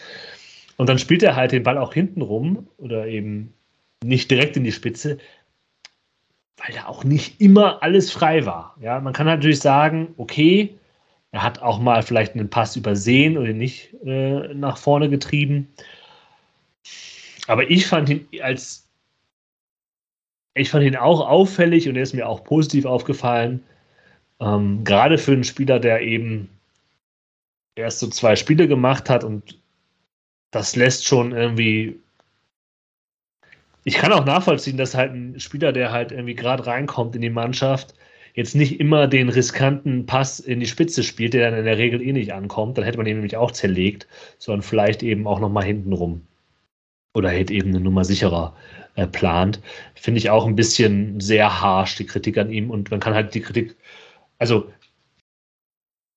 [0.77, 3.53] Und dann spielt er halt den Ball auch hinten rum oder eben
[4.03, 5.19] nicht direkt in die Spitze,
[6.57, 8.77] weil da auch nicht immer alles frei war.
[8.81, 10.75] Ja, man kann natürlich sagen, okay,
[11.33, 15.69] er hat auch mal vielleicht einen Pass übersehen oder nicht äh, nach vorne getrieben.
[17.47, 18.89] Aber ich fand ihn als
[20.55, 23.63] ich fand ihn auch auffällig und er ist mir auch positiv aufgefallen.
[24.41, 26.49] Ähm, gerade für einen Spieler, der eben
[27.77, 29.59] erst so zwei Spiele gemacht hat und
[30.51, 32.01] das lässt schon irgendwie.
[33.85, 37.31] Ich kann auch nachvollziehen, dass halt ein Spieler, der halt irgendwie gerade reinkommt in die
[37.31, 37.95] Mannschaft,
[38.35, 42.03] jetzt nicht immer den riskanten Pass in die Spitze spielt, der dann in der Regel
[42.03, 44.07] eh nicht ankommt, dann hätte man ihn nämlich auch zerlegt,
[44.39, 46.27] sondern vielleicht eben auch nochmal hinten rum.
[47.15, 48.55] Oder hätte eben eine Nummer sicherer
[48.95, 49.61] äh, plant.
[49.95, 52.71] Finde ich auch ein bisschen sehr harsh, die Kritik an ihm.
[52.71, 53.77] Und man kann halt die Kritik,
[54.41, 54.73] also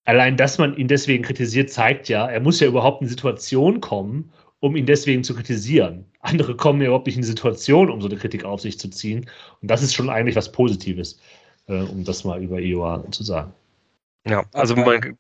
[0.06, 3.80] allein, dass man ihn deswegen kritisiert, zeigt ja, er muss ja überhaupt in eine Situation
[3.80, 6.06] kommen, um ihn deswegen zu kritisieren.
[6.22, 8.90] Andere kommen ja überhaupt nicht in die Situation, um so eine Kritik auf sich zu
[8.90, 9.30] ziehen.
[9.62, 11.20] Und das ist schon eigentlich was Positives
[11.68, 13.54] äh, um das mal über EOA zu sagen.
[14.26, 15.18] Ja, also man,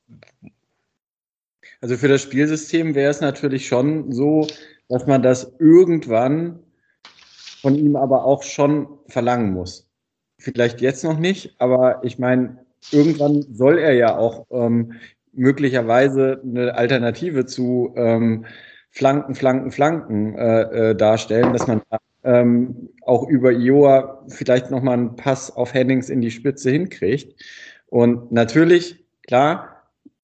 [1.81, 4.47] also für das Spielsystem wäre es natürlich schon so,
[4.87, 6.59] dass man das irgendwann
[7.61, 9.89] von ihm aber auch schon verlangen muss.
[10.39, 14.93] Vielleicht jetzt noch nicht, aber ich meine, irgendwann soll er ja auch ähm,
[15.33, 18.45] möglicherweise eine Alternative zu ähm,
[18.91, 21.81] Flanken, Flanken, Flanken äh, äh, darstellen, dass man
[22.23, 27.41] ähm, auch über Ioa vielleicht nochmal einen Pass auf Hennings in die Spitze hinkriegt.
[27.87, 29.73] Und natürlich, klar,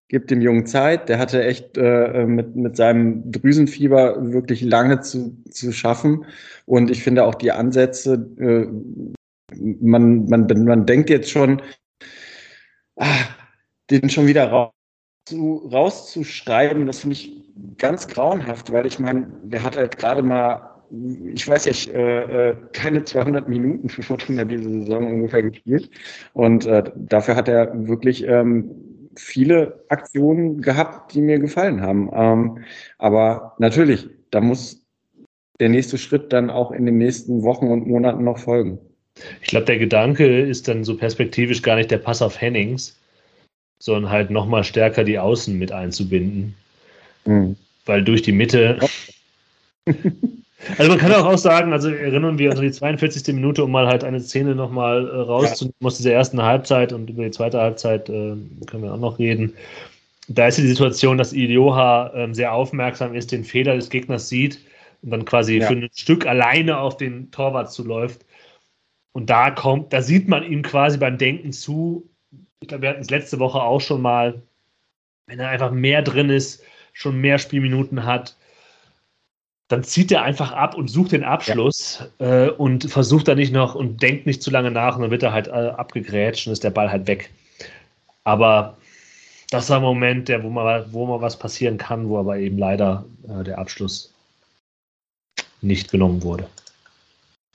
[0.08, 1.08] gibt dem Jungen Zeit.
[1.08, 6.26] Der hatte echt äh, mit, mit seinem Drüsenfieber wirklich lange zu, zu schaffen.
[6.66, 8.68] Und ich finde auch die Ansätze, äh,
[9.56, 11.62] man, man, man denkt jetzt schon,
[13.90, 14.74] den schon wieder raus
[15.30, 17.32] zu, rauszuschreiben, das finde ich
[17.78, 20.82] ganz grauenhaft, weil ich meine, der hat halt gerade mal,
[21.34, 25.90] ich weiß ja, äh, äh, keine 200 Minuten für Fortuna diese Saison ungefähr gespielt.
[26.34, 28.72] Und äh, dafür hat er wirklich ähm,
[29.16, 32.10] viele Aktionen gehabt, die mir gefallen haben.
[32.14, 32.64] Ähm,
[32.98, 34.86] aber natürlich, da muss
[35.60, 38.80] der nächste Schritt dann auch in den nächsten Wochen und Monaten noch folgen.
[39.42, 42.98] Ich glaube, der Gedanke ist dann so perspektivisch gar nicht der Pass auf Hennings,
[43.80, 46.56] sondern halt nochmal stärker die Außen mit einzubinden.
[47.26, 47.56] Mhm.
[47.86, 48.80] Weil durch die Mitte.
[50.78, 53.34] Also man kann auch sagen, also erinnern wir uns an die 42.
[53.34, 57.24] Minute, um mal halt eine Szene nochmal äh, rauszunehmen aus dieser ersten Halbzeit und über
[57.24, 59.54] die zweite Halbzeit äh, können wir auch noch reden.
[60.28, 64.60] Da ist die Situation, dass Ilioha äh, sehr aufmerksam ist, den Fehler des Gegners sieht
[65.02, 65.68] und dann quasi ja.
[65.68, 68.26] für ein Stück alleine auf den Torwart zuläuft.
[69.12, 72.10] Und da kommt, da sieht man ihm quasi beim Denken zu.
[72.60, 74.42] Ich glaube, wir hatten es letzte Woche auch schon mal,
[75.28, 78.36] wenn er einfach mehr drin ist, schon mehr Spielminuten hat,
[79.70, 82.48] dann zieht er einfach ab und sucht den Abschluss ja.
[82.48, 85.24] äh, und versucht da nicht noch und denkt nicht zu lange nach und dann wird
[85.24, 87.30] er halt äh, abgegrätscht und ist der Ball halt weg.
[88.24, 88.78] Aber
[89.52, 92.58] das war ein Moment, der, wo, mal, wo mal was passieren kann, wo aber eben
[92.58, 94.14] leider äh, der Abschluss
[95.62, 96.48] nicht genommen wurde.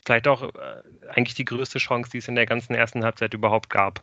[0.05, 3.70] Vielleicht auch äh, eigentlich die größte Chance, die es in der ganzen ersten Halbzeit überhaupt
[3.70, 4.02] gab.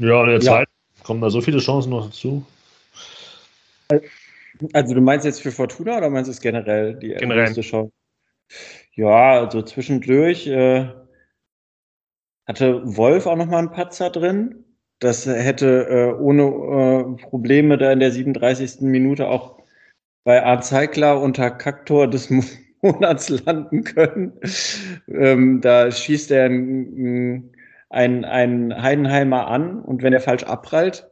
[0.00, 0.40] Ja, in der ja.
[0.40, 0.68] Zeit
[1.04, 2.44] kommen da so viele Chancen noch dazu.
[4.72, 7.44] Also du meinst jetzt für Fortuna oder meinst du es generell die generell.
[7.44, 7.92] erste Chance?
[8.94, 10.88] Ja, also zwischendurch äh,
[12.46, 14.64] hatte Wolf auch nochmal einen Patzer drin.
[14.98, 18.80] Das hätte äh, ohne äh, Probleme da in der 37.
[18.80, 19.58] Minute auch
[20.24, 22.30] bei Art Zeigler unter Kaktor des
[22.84, 24.32] Monats landen können.
[25.08, 27.50] Ähm, da schießt er einen,
[27.90, 31.10] einen Heidenheimer an und wenn er falsch abprallt,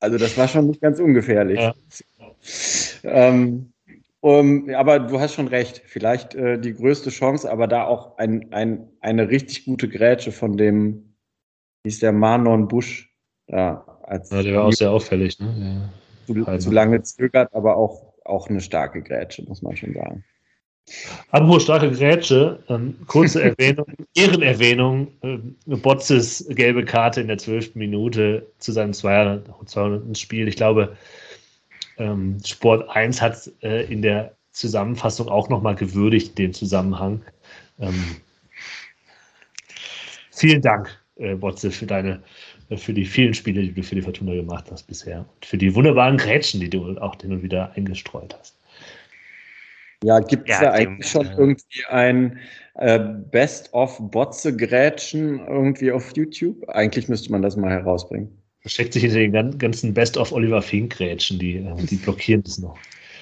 [0.00, 1.60] also das war schon nicht ganz ungefährlich.
[1.60, 1.74] Ja.
[3.04, 3.72] Ähm,
[4.20, 5.82] um, aber du hast schon recht.
[5.84, 10.56] Vielleicht äh, die größte Chance, aber da auch ein, ein, eine richtig gute Grätsche von
[10.56, 11.14] dem,
[11.82, 13.14] wie ist der Manon Busch
[13.46, 14.00] da.
[14.02, 15.38] Als ja, der war auch sehr auffällig.
[15.40, 15.90] Ne?
[16.26, 16.44] Ja.
[16.44, 20.24] Zu, zu, lange zögert, aber auch, auch eine starke Grätsche, muss man schon sagen.
[21.30, 25.38] Apropos starke Grätsche, ähm, kurze Erwähnung, Ehrenerwähnung, äh,
[25.76, 30.16] Botzes gelbe Karte in der zwölften Minute zu seinem 200.
[30.16, 30.46] Spiel.
[30.46, 30.96] Ich glaube,
[31.98, 37.22] ähm, Sport 1 hat äh, in der Zusammenfassung auch nochmal gewürdigt, den Zusammenhang.
[37.78, 38.16] Ähm,
[40.30, 42.22] vielen Dank, äh, Botze, für deine,
[42.70, 45.20] äh, für die vielen Spiele, die du für die Fortuna gemacht hast bisher.
[45.34, 48.55] Und für die wunderbaren Grätschen, die du auch hin und wieder eingestreut hast.
[50.02, 52.38] Ja, gibt es ja, da eigentlich schon irgendwie ein
[52.74, 56.66] äh, Best-of-Botze-Grätschen irgendwie auf YouTube?
[56.68, 61.38] Eigentlich müsste man das mal herausbringen versteckt sich hinter den ganzen Best of Oliver Fink-Grätschen,
[61.38, 62.76] die, äh, die blockieren das noch.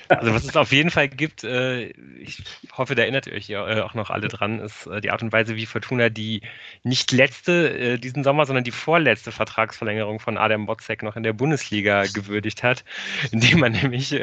[0.09, 1.87] Also was es auf jeden Fall gibt, äh,
[2.19, 2.43] ich
[2.73, 5.33] hoffe, da erinnert ihr euch ja äh, auch noch alle dran, ist die Art und
[5.33, 6.43] Weise, wie Fortuna die
[6.83, 12.05] nicht letzte diesen Sommer, sondern die vorletzte Vertragsverlängerung von Adam Botzek noch in der Bundesliga
[12.05, 12.85] gewürdigt hat,
[13.33, 14.15] indem man nämlich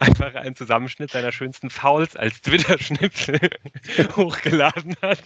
[0.00, 3.38] einfach einen Zusammenschnitt seiner schönsten Fouls als Twitter-Schnipsel
[4.16, 5.22] hochgeladen hat.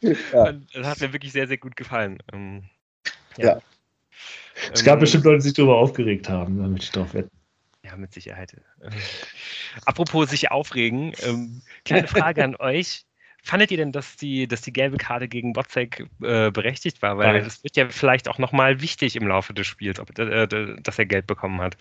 [0.00, 0.52] Ja.
[0.72, 2.18] Das hat mir wirklich sehr, sehr gut gefallen.
[2.32, 2.64] Ähm,
[3.36, 3.60] ja.
[4.72, 7.30] Es gab ähm, bestimmt Leute, die sich darüber aufgeregt haben, damit ich drauf wetten.
[7.84, 8.56] Ja, mit Sicherheit.
[9.84, 13.04] Apropos sich aufregen, ähm, kleine Frage an euch.
[13.42, 17.18] Fandet ihr denn, dass die, dass die gelbe Karte gegen Botzek äh, berechtigt war?
[17.18, 20.46] Weil es wird ja vielleicht auch nochmal wichtig im Laufe des Spiels, ob, äh,
[20.82, 21.76] dass er Geld bekommen hat.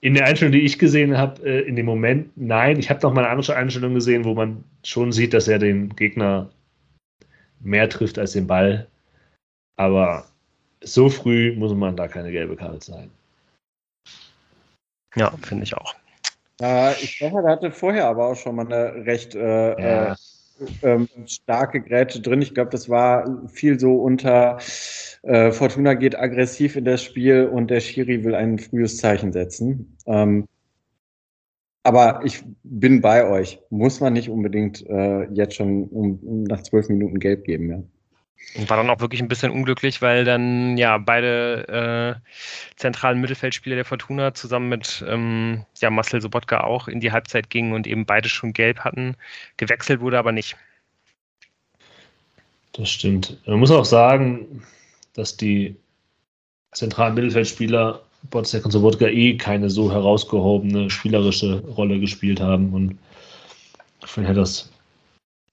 [0.00, 2.78] In der Einstellung, die ich gesehen habe, äh, in dem Moment, nein.
[2.78, 5.88] Ich habe noch mal eine andere Einstellung gesehen, wo man schon sieht, dass er den
[5.96, 6.52] Gegner
[7.58, 8.86] mehr trifft als den Ball.
[9.74, 10.28] Aber
[10.82, 13.10] so früh muss man da keine gelbe Karte sein.
[15.16, 15.94] Ja, finde ich auch.
[16.60, 20.12] Äh, ich glaube, er hatte vorher aber auch schon mal eine recht äh, ja.
[20.12, 20.16] äh,
[20.82, 22.42] ähm, starke Grätsche drin.
[22.42, 24.58] Ich glaube, das war viel so unter
[25.22, 29.96] äh, Fortuna geht aggressiv in das Spiel und der Schiri will ein frühes Zeichen setzen.
[30.06, 30.46] Ähm,
[31.82, 33.60] aber ich bin bei euch.
[33.70, 37.82] Muss man nicht unbedingt äh, jetzt schon um, um nach zwölf Minuten gelb geben, ja.
[38.54, 43.76] Und war dann auch wirklich ein bisschen unglücklich, weil dann ja beide äh, zentralen Mittelfeldspieler
[43.76, 48.06] der Fortuna zusammen mit ähm, ja, Marcel Sobotka auch in die Halbzeit gingen und eben
[48.06, 49.16] beide schon gelb hatten.
[49.56, 50.56] Gewechselt wurde aber nicht.
[52.72, 53.38] Das stimmt.
[53.46, 54.62] Man muss auch sagen,
[55.14, 55.76] dass die
[56.72, 62.72] zentralen Mittelfeldspieler Botzek und Sobotka eh keine so herausgehobene spielerische Rolle gespielt haben.
[62.72, 62.98] Und
[64.02, 64.70] ich finde das.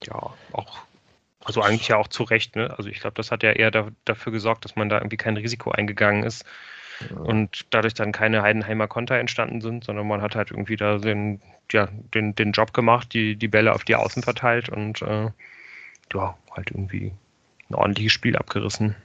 [0.05, 0.79] Ja, auch
[1.45, 2.73] also eigentlich ja auch zu Recht, ne?
[2.77, 5.37] Also ich glaube, das hat ja eher da, dafür gesorgt, dass man da irgendwie kein
[5.37, 6.45] Risiko eingegangen ist
[7.09, 7.17] ja.
[7.17, 11.41] und dadurch dann keine Heidenheimer Konter entstanden sind, sondern man hat halt irgendwie da den,
[11.71, 15.29] ja, den, den Job gemacht, die, die Bälle auf die Außen verteilt und äh,
[16.13, 17.11] ja, halt irgendwie
[17.69, 18.95] ein ordentliches Spiel abgerissen.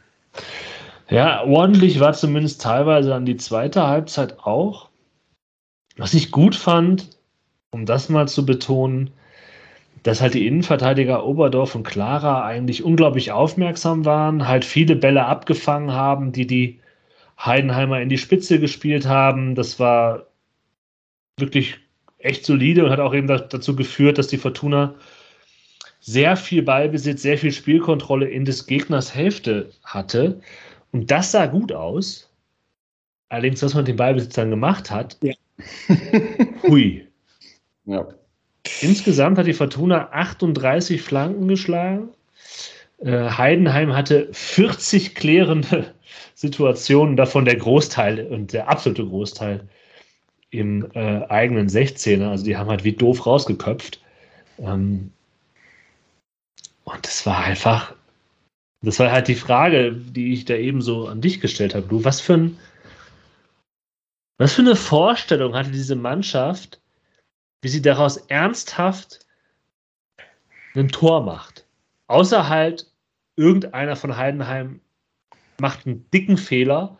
[1.09, 4.91] Ja, ordentlich war zumindest teilweise an die zweite Halbzeit auch.
[5.97, 7.11] Was ich gut fand,
[7.71, 9.11] um das mal zu betonen,
[10.09, 15.93] dass halt die Innenverteidiger Oberdorf und Clara eigentlich unglaublich aufmerksam waren, halt viele Bälle abgefangen
[15.93, 16.81] haben, die die
[17.39, 19.55] Heidenheimer in die Spitze gespielt haben.
[19.55, 20.29] Das war
[21.37, 21.77] wirklich
[22.17, 24.95] echt solide und hat auch eben dazu geführt, dass die Fortuna
[26.01, 30.41] sehr viel Ballbesitz, sehr viel Spielkontrolle in des Gegners Hälfte hatte.
[30.91, 32.33] Und das sah gut aus.
[33.29, 35.35] Allerdings, was man mit dem Ballbesitz dann gemacht hat, ja.
[36.63, 37.07] hui.
[37.85, 38.09] Ja.
[38.81, 42.11] Insgesamt hat die Fortuna 38 Flanken geschlagen.
[42.99, 45.95] Äh, Heidenheim hatte 40 klärende
[46.35, 49.69] Situationen, davon der Großteil und der absolute Großteil
[50.51, 52.31] im äh, eigenen 16er.
[52.31, 54.01] Also die haben halt wie doof rausgeköpft.
[54.59, 55.13] Ähm,
[56.85, 57.95] und das war einfach,
[58.83, 61.87] das war halt die Frage, die ich da eben so an dich gestellt habe.
[61.87, 62.59] Du, was für ein,
[64.39, 66.81] was für eine Vorstellung hatte diese Mannschaft,
[67.63, 69.21] wie sie daraus ernsthaft
[70.75, 71.67] ein Tor macht.
[72.07, 72.87] Außer halt,
[73.37, 74.81] irgendeiner von Heidenheim
[75.61, 76.99] macht einen dicken Fehler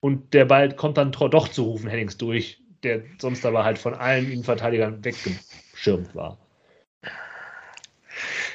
[0.00, 3.94] und der Ball kommt dann doch zu Rufen Hennings durch, der sonst aber halt von
[3.94, 6.38] allen Innenverteidigern weggeschirmt war.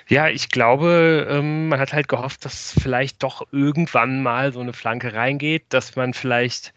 [0.09, 4.71] Ja, ich glaube, ähm, man hat halt gehofft, dass vielleicht doch irgendwann mal so eine
[4.71, 6.73] Flanke reingeht, dass man vielleicht,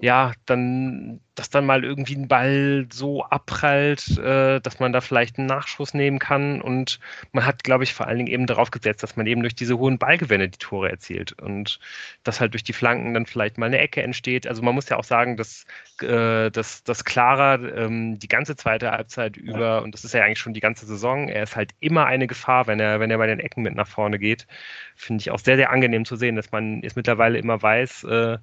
[0.00, 5.38] ja, dann, dass dann mal irgendwie ein Ball so abprallt, äh, dass man da vielleicht
[5.38, 6.60] einen Nachschuss nehmen kann.
[6.60, 6.98] Und
[7.32, 9.78] man hat, glaube ich, vor allen Dingen eben darauf gesetzt, dass man eben durch diese
[9.78, 11.78] hohen Ballgewinne die Tore erzielt und
[12.24, 14.46] dass halt durch die Flanken dann vielleicht mal eine Ecke entsteht.
[14.46, 15.66] Also man muss ja auch sagen, dass,
[16.02, 20.40] äh, dass, dass Clara ähm, die ganze zweite Halbzeit über, und das ist ja eigentlich
[20.40, 23.18] schon die ganze Saison, er ist halt immer eine Gefahr Gefahr, wenn er, wenn er
[23.18, 24.46] bei den Ecken mit nach vorne geht.
[24.94, 28.38] Finde ich auch sehr, sehr angenehm zu sehen, dass man jetzt mittlerweile immer weiß, äh,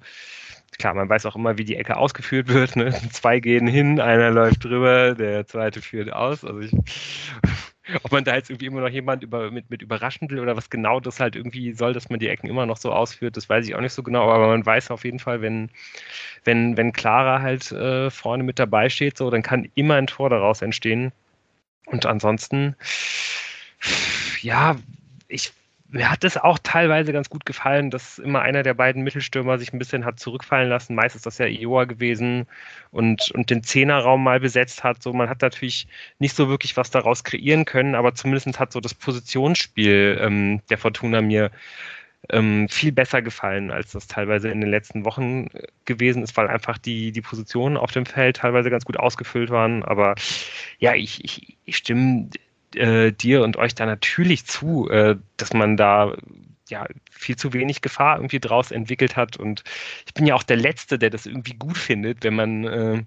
[0.78, 2.76] klar, man weiß auch immer, wie die Ecke ausgeführt wird.
[2.76, 2.92] Ne?
[3.12, 6.44] Zwei gehen hin, einer läuft drüber, der zweite führt aus.
[6.44, 6.72] Also ich,
[8.02, 10.70] ob man da jetzt irgendwie immer noch jemand über, mit, mit überraschen will oder was
[10.70, 13.66] genau das halt irgendwie soll, dass man die Ecken immer noch so ausführt, das weiß
[13.66, 15.70] ich auch nicht so genau, aber man weiß auf jeden Fall, wenn,
[16.44, 20.30] wenn, wenn Clara halt äh, vorne mit dabei steht, so, dann kann immer ein Tor
[20.30, 21.12] daraus entstehen.
[21.86, 22.76] Und ansonsten
[24.42, 24.76] ja,
[25.28, 25.52] ich
[25.94, 29.72] mir hat es auch teilweise ganz gut gefallen, dass immer einer der beiden Mittelstürmer sich
[29.72, 30.96] ein bisschen hat zurückfallen lassen.
[30.96, 32.46] Meist ist das ja Ioa gewesen
[32.90, 35.02] und, und den Zehnerraum mal besetzt hat.
[35.02, 35.86] So, man hat natürlich
[36.18, 40.78] nicht so wirklich was daraus kreieren können, aber zumindest hat so das Positionsspiel ähm, der
[40.78, 41.52] Fortuna mir
[42.30, 46.48] ähm, viel besser gefallen, als das teilweise in den letzten Wochen äh, gewesen ist, weil
[46.48, 49.84] einfach die, die Positionen auf dem Feld teilweise ganz gut ausgefüllt waren.
[49.84, 50.16] Aber
[50.78, 52.30] ja, ich, ich, ich stimme
[52.76, 56.14] äh, dir und euch da natürlich zu, äh, dass man da
[56.68, 59.36] ja viel zu wenig Gefahr irgendwie draus entwickelt hat.
[59.36, 59.64] Und
[60.06, 63.04] ich bin ja auch der Letzte, der das irgendwie gut findet, wenn man äh,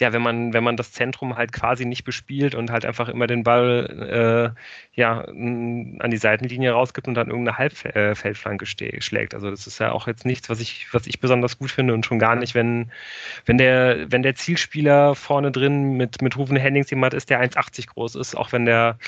[0.00, 3.26] ja, wenn man, wenn man das Zentrum halt quasi nicht bespielt und halt einfach immer
[3.26, 9.34] den Ball äh, ja, an die Seitenlinie rausgibt und dann irgendeine Halbfeldflanke schlägt.
[9.34, 12.06] Also das ist ja auch jetzt nichts, was ich, was ich besonders gut finde und
[12.06, 12.90] schon gar nicht, wenn,
[13.46, 17.88] wenn der, wenn der Zielspieler vorne drin mit, mit Rufen Hennings jemand ist, der 1,80
[17.88, 18.98] groß ist, auch wenn der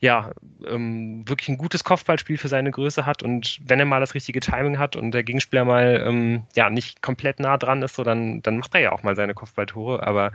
[0.00, 0.32] ja,
[0.66, 4.40] ähm, wirklich ein gutes Kopfballspiel für seine Größe hat und wenn er mal das richtige
[4.40, 8.42] Timing hat und der Gegenspieler mal ähm, ja nicht komplett nah dran ist, so dann,
[8.42, 10.06] dann macht er ja auch mal seine Kopfballtore.
[10.06, 10.32] Aber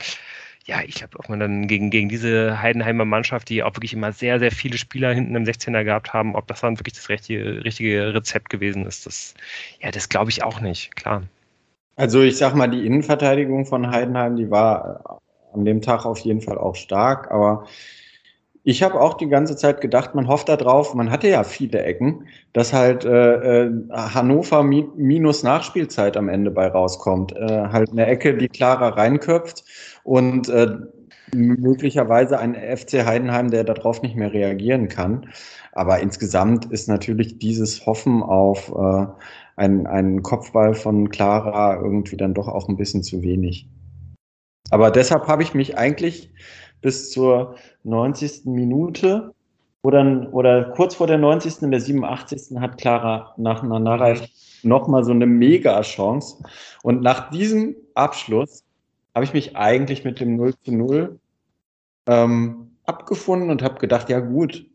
[0.66, 4.12] ja, ich glaube, ob man dann gegen, gegen diese Heidenheimer Mannschaft, die auch wirklich immer
[4.12, 7.64] sehr, sehr viele Spieler hinten im 16er gehabt haben, ob das dann wirklich das richtige,
[7.64, 9.34] richtige Rezept gewesen ist, das,
[9.82, 11.24] ja, das glaube ich auch nicht, klar.
[11.95, 15.20] Also ich sag mal, die Innenverteidigung von Heidenheim, die war
[15.53, 17.66] an dem Tag auf jeden Fall auch stark, aber
[18.64, 22.28] ich habe auch die ganze Zeit gedacht, man hofft darauf, man hatte ja viele Ecken,
[22.53, 27.36] dass halt äh, äh, Hannover mi minus Nachspielzeit am Ende bei rauskommt.
[27.36, 29.64] Äh, halt eine Ecke, die klarer reinköpft
[30.03, 30.78] und äh,
[31.34, 35.30] möglicherweise ein FC Heidenheim, der darauf nicht mehr reagieren kann.
[35.72, 39.07] Aber insgesamt ist natürlich dieses Hoffen auf äh,
[39.55, 43.68] einen, einen Kopfball von Clara irgendwie dann doch auch ein bisschen zu wenig.
[44.70, 46.32] Aber deshalb habe ich mich eigentlich
[46.82, 48.45] bis zur 90.
[48.45, 49.34] Minute
[49.84, 51.63] oder, oder kurz vor der 90.
[51.63, 52.59] in der 87.
[52.59, 54.27] hat Clara nach Nanarei
[54.63, 56.43] nochmal so eine Mega-Chance.
[56.84, 58.63] Und nach diesem Abschluss
[59.15, 61.19] habe ich mich eigentlich mit dem 0 zu 0
[62.07, 64.65] ähm, abgefunden und habe gedacht, ja gut,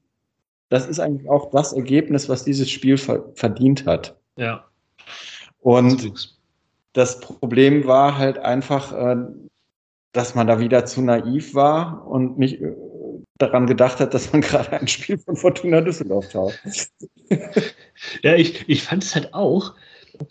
[0.69, 4.17] das ist eigentlich auch das Ergebnis, was dieses Spiel ver verdient hat.
[4.37, 4.65] Ja.
[5.61, 6.37] Und
[6.93, 9.17] das Problem war halt einfach, äh,
[10.13, 12.61] dass man da wieder zu naiv war und nicht
[13.39, 16.59] daran gedacht hat, dass man gerade ein Spiel von Fortuna Düsseldorf schaut.
[18.23, 19.75] ja, ich, ich fand es halt auch,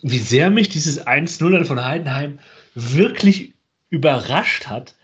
[0.02, 2.38] wie sehr mich dieses 1-0 von Heidenheim
[2.74, 3.54] wirklich
[3.88, 4.94] überrascht hat,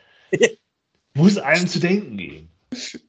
[1.14, 2.48] muss einem zu denken gehen.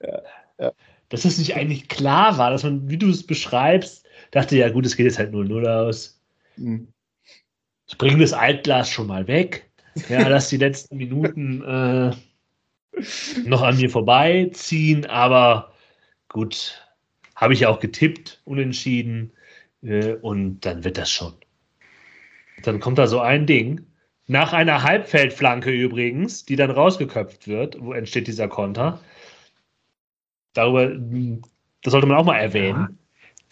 [0.02, 0.22] Ja,
[0.60, 0.72] ja.
[1.10, 4.86] Dass es nicht eigentlich klar war, dass man, wie du es beschreibst, dachte, ja gut,
[4.86, 6.22] es geht jetzt halt 0-0 aus.
[6.58, 6.88] Mhm.
[7.88, 9.70] Ich bringe das Altglas schon mal weg.
[10.10, 12.12] Ja, lass die letzten Minuten äh,
[13.46, 15.74] noch an mir vorbeiziehen, aber
[16.30, 16.82] gut,
[17.36, 19.32] habe ich ja auch getippt, unentschieden,
[19.82, 21.34] äh, und dann wird das schon.
[22.64, 23.86] Dann kommt da so ein Ding,
[24.28, 29.02] nach einer Halbfeldflanke übrigens, die dann rausgeköpft wird, wo entsteht dieser Konter.
[30.54, 30.88] Darüber,
[31.82, 32.80] das sollte man auch mal erwähnen.
[32.80, 33.04] Ja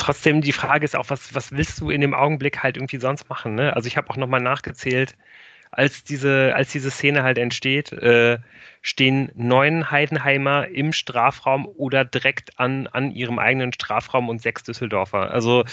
[0.02, 3.30] trotzdem die Frage ist auch, was, was willst du in dem Augenblick halt irgendwie sonst
[3.30, 3.56] machen?
[3.56, 3.76] Ne?
[3.76, 5.16] Also ich habe auch nochmal nachgezählt,
[5.72, 8.39] als diese, als diese Szene halt entsteht, äh,
[8.82, 15.32] stehen neun Heidenheimer im Strafraum oder direkt an, an ihrem eigenen Strafraum und sechs Düsseldorfer.
[15.32, 15.63] Also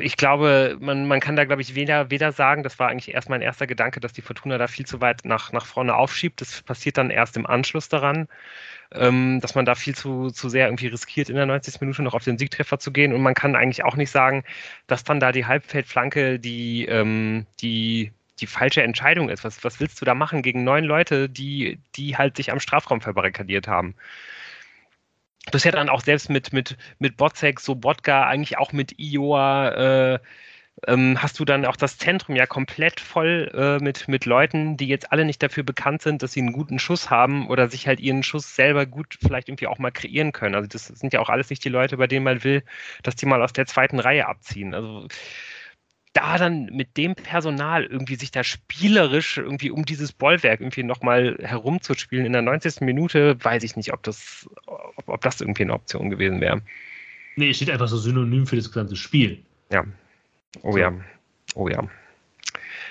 [0.00, 3.28] ich glaube, man, man kann da, glaube ich, weder, weder sagen, das war eigentlich erst
[3.28, 6.40] mein erster Gedanke, dass die Fortuna da viel zu weit nach, nach vorne aufschiebt.
[6.40, 8.28] Das passiert dann erst im Anschluss daran,
[8.94, 11.80] ähm, dass man da viel zu, zu sehr irgendwie riskiert, in der 90.
[11.80, 13.12] Minute noch auf den Siegtreffer zu gehen.
[13.12, 14.44] Und man kann eigentlich auch nicht sagen,
[14.86, 19.44] dass dann da die Halbfeldflanke die, ähm, die, die falsche Entscheidung ist.
[19.44, 23.00] Was, was willst du da machen gegen neun Leute, die, die halt sich am Strafraum
[23.00, 23.94] verbarrikadiert haben?
[25.50, 30.14] das ja dann auch selbst mit, mit, mit Botzek, so Botka, eigentlich auch mit Ioa,
[30.14, 30.18] äh,
[30.86, 34.86] ähm, hast du dann auch das Zentrum ja komplett voll äh, mit, mit Leuten, die
[34.86, 38.00] jetzt alle nicht dafür bekannt sind, dass sie einen guten Schuss haben oder sich halt
[38.00, 40.54] ihren Schuss selber gut vielleicht irgendwie auch mal kreieren können.
[40.54, 42.62] Also das sind ja auch alles nicht die Leute, bei denen man will,
[43.02, 44.74] dass die mal aus der zweiten Reihe abziehen.
[44.74, 45.08] Also
[46.12, 51.36] da dann mit dem Personal irgendwie sich da spielerisch irgendwie um dieses Bollwerk irgendwie nochmal
[51.40, 52.80] herumzuspielen in der 90.
[52.80, 56.62] Minute, weiß ich nicht, ob das, ob, ob das irgendwie eine Option gewesen wäre.
[57.36, 59.42] Nee, es steht einfach so synonym für das gesamte Spiel.
[59.70, 59.84] Ja.
[60.62, 60.92] Oh ja.
[61.54, 61.88] Oh ja.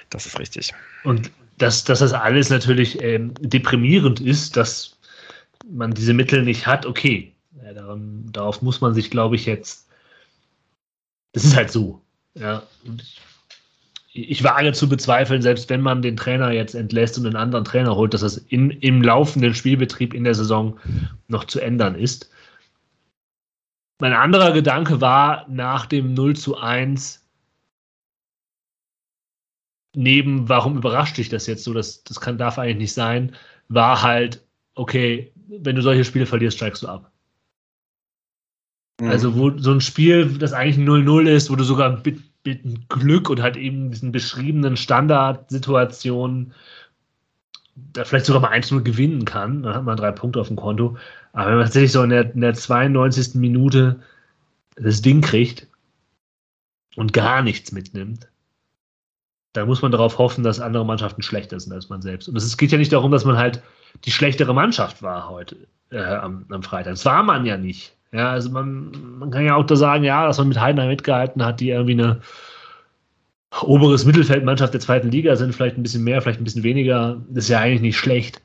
[0.09, 0.73] Das ist richtig.
[1.03, 4.97] Und dass, dass das alles natürlich ähm, deprimierend ist, dass
[5.69, 7.33] man diese Mittel nicht hat, okay.
[7.63, 9.89] Ja, daran, darauf muss man sich, glaube ich, jetzt.
[11.33, 12.01] Das ist halt so.
[12.35, 12.63] Ja,
[14.13, 17.65] ich, ich wage zu bezweifeln, selbst wenn man den Trainer jetzt entlässt und einen anderen
[17.65, 20.79] Trainer holt, dass das in, im laufenden Spielbetrieb in der Saison
[21.27, 22.29] noch zu ändern ist.
[23.99, 27.26] Mein anderer Gedanke war nach dem 0 zu 1,
[29.97, 33.35] neben warum überrascht dich das jetzt so, das, das kann, darf eigentlich nicht sein,
[33.67, 34.45] war halt,
[34.75, 37.11] okay, wenn du solche Spiele verlierst, steigst du ab.
[39.01, 39.09] Mhm.
[39.09, 42.89] Also, wo so ein Spiel, das eigentlich ein 0-0 ist, wo du sogar mit, mit
[42.89, 46.53] Glück und halt eben diesen beschriebenen Standardsituationen
[47.75, 50.97] da vielleicht sogar mal 1-0 gewinnen kann, dann hat man drei Punkte auf dem Konto.
[51.33, 53.35] Aber wenn man tatsächlich so in der, in der 92.
[53.35, 53.99] Minute
[54.75, 55.67] das Ding kriegt
[56.95, 58.27] und gar nichts mitnimmt,
[59.57, 62.29] dann muss man darauf hoffen, dass andere Mannschaften schlechter sind als man selbst.
[62.29, 63.61] Und es geht ja nicht darum, dass man halt
[64.05, 65.57] die schlechtere Mannschaft war heute
[65.89, 66.93] äh, am, am Freitag.
[66.93, 67.95] Das war man ja nicht.
[68.11, 71.43] Ja, also man, man kann ja auch da sagen, ja, dass man mit Heidenheim mitgehalten
[71.43, 72.21] hat, die irgendwie eine
[73.63, 77.45] oberes Mittelfeldmannschaft der zweiten Liga sind, vielleicht ein bisschen mehr, vielleicht ein bisschen weniger, das
[77.45, 78.41] ist ja eigentlich nicht schlecht.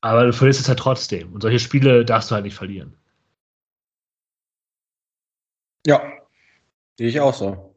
[0.00, 1.34] Aber du verlierst es halt trotzdem.
[1.34, 2.94] Und solche Spiele darfst du halt nicht verlieren.
[5.86, 6.00] Ja,
[6.96, 7.69] sehe ich auch so.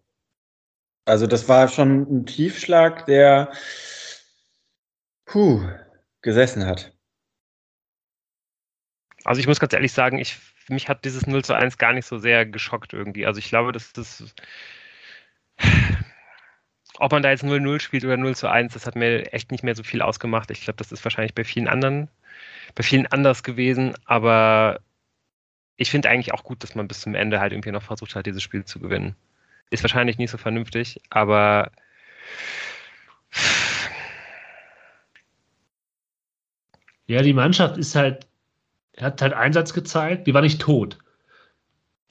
[1.06, 3.52] Also das war schon ein Tiefschlag, der
[5.26, 5.68] puh,
[6.22, 6.94] gesessen hat.
[9.26, 10.38] Also ich muss ganz ehrlich sagen, ich,
[10.68, 13.26] mich hat dieses 0 zu 1 gar nicht so sehr geschockt irgendwie.
[13.26, 14.24] Also ich glaube, dass das,
[17.00, 19.64] ob man da jetzt 0-0 spielt oder 0 zu 1, das hat mir echt nicht
[19.64, 20.52] mehr so viel ausgemacht.
[20.52, 22.10] Ich glaube, das ist wahrscheinlich bei vielen anderen,
[22.76, 24.80] bei vielen anders gewesen, aber
[25.78, 28.26] ich finde eigentlich auch gut, dass man bis zum Ende halt irgendwie noch versucht hat,
[28.26, 29.16] dieses Spiel zu gewinnen.
[29.74, 31.72] Ist wahrscheinlich nicht so vernünftig, aber
[37.08, 38.28] Ja, die Mannschaft ist halt,
[39.00, 41.00] hat halt Einsatz gezeigt, die war nicht tot.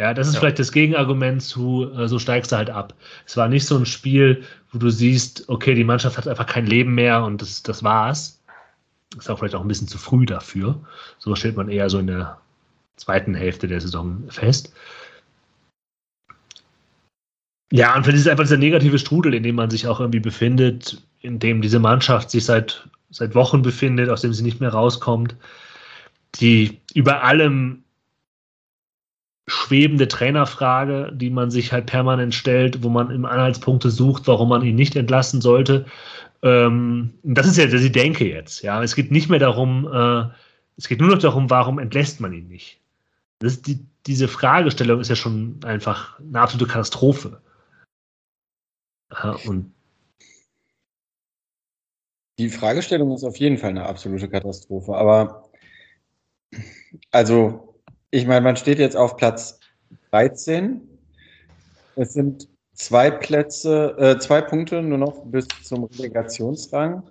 [0.00, 0.40] Ja, das ist ja.
[0.40, 2.94] vielleicht das Gegenargument zu, äh, so steigst du halt ab.
[3.26, 4.42] Es war nicht so ein Spiel,
[4.72, 8.42] wo du siehst, okay, die Mannschaft hat einfach kein Leben mehr und das, das war's.
[9.16, 10.80] Ist auch vielleicht auch ein bisschen zu früh dafür.
[11.18, 12.40] So stellt man eher so in der
[12.96, 14.74] zweiten Hälfte der Saison fest.
[17.72, 20.20] Ja, und vielleicht ist es einfach dieser negative Strudel, in dem man sich auch irgendwie
[20.20, 24.74] befindet, in dem diese Mannschaft sich seit, seit Wochen befindet, aus dem sie nicht mehr
[24.74, 25.36] rauskommt,
[26.34, 27.84] die über allem
[29.46, 34.62] schwebende Trainerfrage, die man sich halt permanent stellt, wo man im Anhaltspunkte sucht, warum man
[34.62, 35.86] ihn nicht entlassen sollte.
[36.42, 38.62] Ähm, das ist ja die Denke jetzt.
[38.62, 40.26] Ja, es geht nicht mehr darum, äh,
[40.76, 42.80] es geht nur noch darum, warum entlässt man ihn nicht.
[43.40, 47.40] Die, diese Fragestellung ist ja schon einfach eine absolute Katastrophe.
[49.44, 49.74] Und
[52.38, 54.94] die Fragestellung ist auf jeden Fall eine absolute Katastrophe.
[54.94, 55.50] Aber
[57.10, 57.78] also,
[58.10, 59.60] ich meine, man steht jetzt auf Platz
[60.10, 60.80] 13.
[61.96, 67.08] Es sind zwei Plätze, äh, zwei Punkte nur noch bis zum Relegationsrang.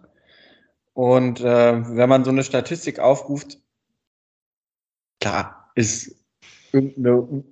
[0.93, 3.59] Und äh, wenn man so eine Statistik aufruft,
[5.19, 6.15] klar, ist
[6.71, 7.43] irgendeine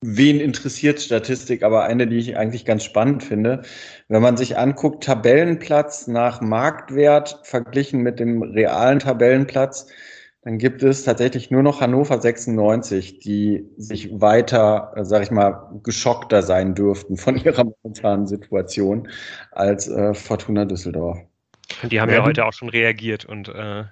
[0.00, 3.62] wen interessiert Statistik, aber eine, die ich eigentlich ganz spannend finde.
[4.08, 9.88] Wenn man sich anguckt, Tabellenplatz nach Marktwert verglichen mit dem realen Tabellenplatz,
[10.42, 16.42] dann gibt es tatsächlich nur noch Hannover 96, die sich weiter, sag ich mal, geschockter
[16.42, 19.08] sein dürften von ihrer momentanen Situation
[19.50, 21.18] als äh, Fortuna Düsseldorf.
[21.82, 23.84] Und die haben ja, ja heute auch schon reagiert und äh,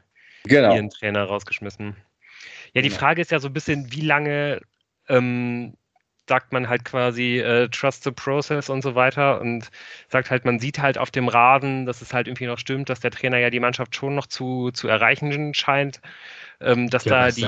[0.44, 0.74] genau.
[0.74, 1.96] ihren Trainer rausgeschmissen.
[2.72, 3.00] Ja, die genau.
[3.00, 4.60] Frage ist ja so ein bisschen, wie lange
[5.08, 5.74] ähm,
[6.28, 9.70] sagt man halt quasi äh, Trust the Process und so weiter und
[10.08, 13.00] sagt halt, man sieht halt auf dem Rasen, dass es halt irgendwie noch stimmt, dass
[13.00, 16.00] der Trainer ja die Mannschaft schon noch zu, zu erreichen scheint,
[16.60, 17.46] ähm, dass ja, da die,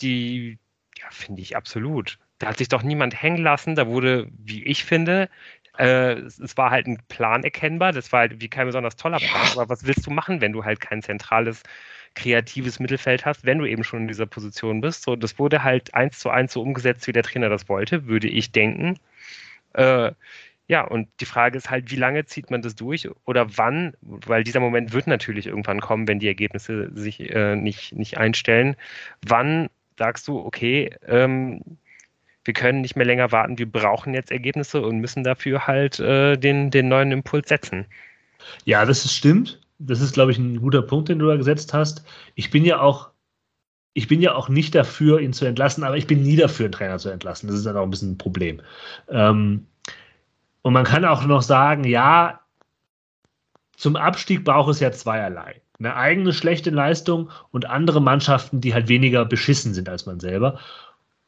[0.00, 0.58] die,
[0.98, 2.18] ja, finde ich absolut.
[2.38, 5.28] Da hat sich doch niemand hängen lassen, da wurde, wie ich finde,
[5.78, 9.46] äh, es war halt ein Plan erkennbar, das war halt wie kein besonders toller Plan,
[9.52, 11.62] aber was willst du machen, wenn du halt kein zentrales
[12.14, 15.02] kreatives Mittelfeld hast, wenn du eben schon in dieser Position bist.
[15.02, 18.28] So, das wurde halt eins zu eins so umgesetzt, wie der Trainer das wollte, würde
[18.28, 18.98] ich denken.
[19.74, 20.12] Äh,
[20.66, 24.44] ja, und die Frage ist halt, wie lange zieht man das durch oder wann, weil
[24.44, 28.76] dieser Moment wird natürlich irgendwann kommen, wenn die Ergebnisse sich äh, nicht, nicht einstellen.
[29.26, 31.60] Wann sagst du, okay, ähm,
[32.44, 36.36] wir können nicht mehr länger warten, wir brauchen jetzt Ergebnisse und müssen dafür halt äh,
[36.36, 37.86] den, den neuen Impuls setzen?
[38.64, 42.04] Ja, das stimmt das ist, glaube ich, ein guter Punkt, den du da gesetzt hast.
[42.34, 43.10] Ich bin ja auch,
[43.92, 46.72] ich bin ja auch nicht dafür, ihn zu entlassen, aber ich bin nie dafür, einen
[46.72, 47.46] Trainer zu entlassen.
[47.48, 48.60] Das ist dann auch ein bisschen ein Problem.
[49.08, 49.66] Ähm,
[50.62, 52.40] und man kann auch noch sagen, ja,
[53.76, 55.60] zum Abstieg braucht es ja zweierlei.
[55.78, 60.58] Eine eigene schlechte Leistung und andere Mannschaften, die halt weniger beschissen sind als man selber.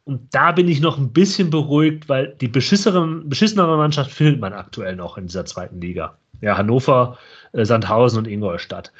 [0.05, 4.95] Und da bin ich noch ein bisschen beruhigt, weil die beschissenere Mannschaft findet man aktuell
[4.95, 6.17] noch in dieser zweiten Liga.
[6.41, 7.19] Ja, Hannover,
[7.65, 8.93] Sandhausen und Ingolstadt.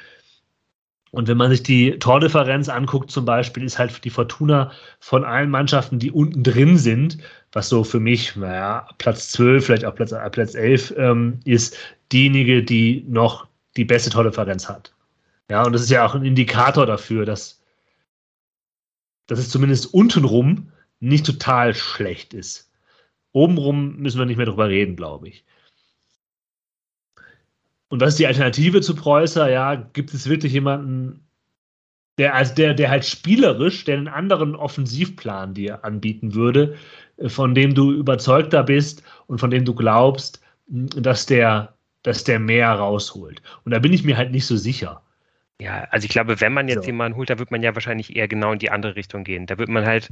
[1.11, 5.49] Und wenn man sich die Tordifferenz anguckt, zum Beispiel, ist halt die Fortuna von allen
[5.49, 7.17] Mannschaften, die unten drin sind,
[7.51, 11.77] was so für mich, naja, Platz 12, vielleicht auch Platz, äh, Platz 11 ähm, ist,
[12.11, 13.47] diejenige, die noch
[13.77, 14.93] die beste Tordifferenz hat.
[15.49, 17.63] Ja, und das ist ja auch ein Indikator dafür, dass,
[19.27, 22.69] dass es zumindest untenrum nicht total schlecht ist.
[23.31, 25.45] Obenrum müssen wir nicht mehr drüber reden, glaube ich.
[27.89, 29.49] Und was ist die Alternative zu Preußer?
[29.49, 31.27] Ja, gibt es wirklich jemanden,
[32.17, 36.75] der, also der, der halt spielerisch, der einen anderen Offensivplan dir anbieten würde,
[37.17, 42.39] äh, von dem du überzeugter bist und von dem du glaubst, dass der, dass der
[42.39, 43.41] mehr rausholt.
[43.63, 45.01] Und da bin ich mir halt nicht so sicher.
[45.59, 46.87] Ja, also ich glaube, wenn man jetzt so.
[46.87, 49.47] jemanden holt, da wird man ja wahrscheinlich eher genau in die andere Richtung gehen.
[49.47, 50.09] Da wird man halt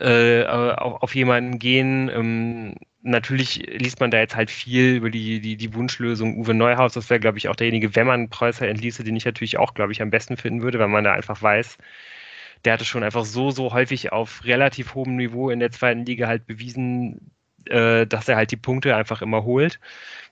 [0.00, 2.08] äh, auf, auf jemanden gehen.
[2.08, 6.94] Ähm, natürlich liest man da jetzt halt viel über die, die, die Wunschlösung Uwe Neuhaus.
[6.94, 9.92] Das wäre, glaube ich, auch derjenige, wenn man Preußer entließe, den ich natürlich auch, glaube
[9.92, 11.78] ich, am besten finden würde, weil man da einfach weiß,
[12.64, 16.26] der hatte schon einfach so, so häufig auf relativ hohem Niveau in der zweiten Liga
[16.28, 17.32] halt bewiesen,
[17.70, 19.80] äh, dass er halt die Punkte einfach immer holt.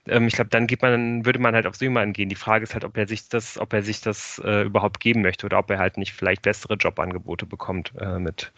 [0.09, 2.29] Ähm, ich glaube, dann geht man, würde man halt auf so jemanden gehen.
[2.29, 5.23] Die Frage ist halt, ob er sich das, ob er sich das äh, überhaupt geben
[5.23, 8.53] möchte oder ob er halt nicht vielleicht bessere Jobangebote bekommt äh, mit,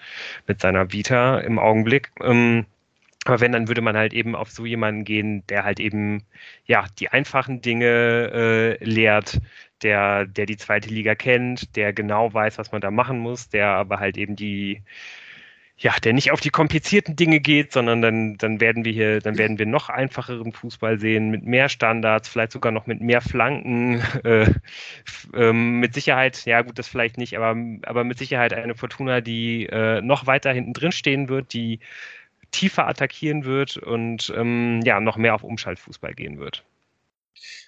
[0.47, 2.13] mit seiner Vita im Augenblick.
[2.23, 2.67] Ähm,
[3.27, 6.23] aber wenn, dann würde man halt eben auf so jemanden gehen, der halt eben,
[6.67, 9.41] ja, die einfachen Dinge äh, lehrt,
[9.83, 13.69] der, der die zweite Liga kennt, der genau weiß, was man da machen muss, der
[13.69, 14.83] aber halt eben die,
[15.79, 19.37] ja, der nicht auf die komplizierten Dinge geht, sondern dann, dann werden wir hier, dann
[19.37, 24.01] werden wir noch einfacheren Fußball sehen, mit mehr Standards, vielleicht sogar noch mit mehr Flanken,
[24.25, 24.51] äh,
[25.35, 29.67] äh, mit Sicherheit, ja gut, das vielleicht nicht, aber, aber mit Sicherheit eine Fortuna, die
[29.67, 31.81] äh, noch weiter hinten drin stehen wird, die
[32.53, 36.65] tiefer attackieren wird und ähm, ja, noch mehr auf Umschaltfußball gehen wird.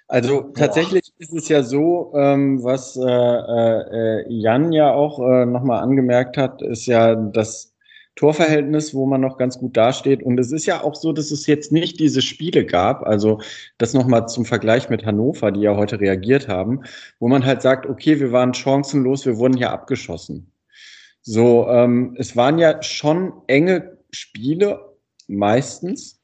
[0.06, 1.22] Also tatsächlich Boah.
[1.22, 6.62] ist es ja so, ähm, was äh, äh, Jan ja auch äh, nochmal angemerkt hat,
[6.62, 7.74] ist ja das
[8.18, 10.24] Torverhältnis, wo man noch ganz gut dasteht.
[10.24, 13.40] Und es ist ja auch so, dass es jetzt nicht diese Spiele gab, also
[13.78, 16.82] das nochmal zum Vergleich mit Hannover, die ja heute reagiert haben,
[17.20, 20.50] wo man halt sagt, okay, wir waren chancenlos, wir wurden ja abgeschossen.
[21.22, 24.80] So, ähm, es waren ja schon enge Spiele,
[25.28, 26.20] meistens,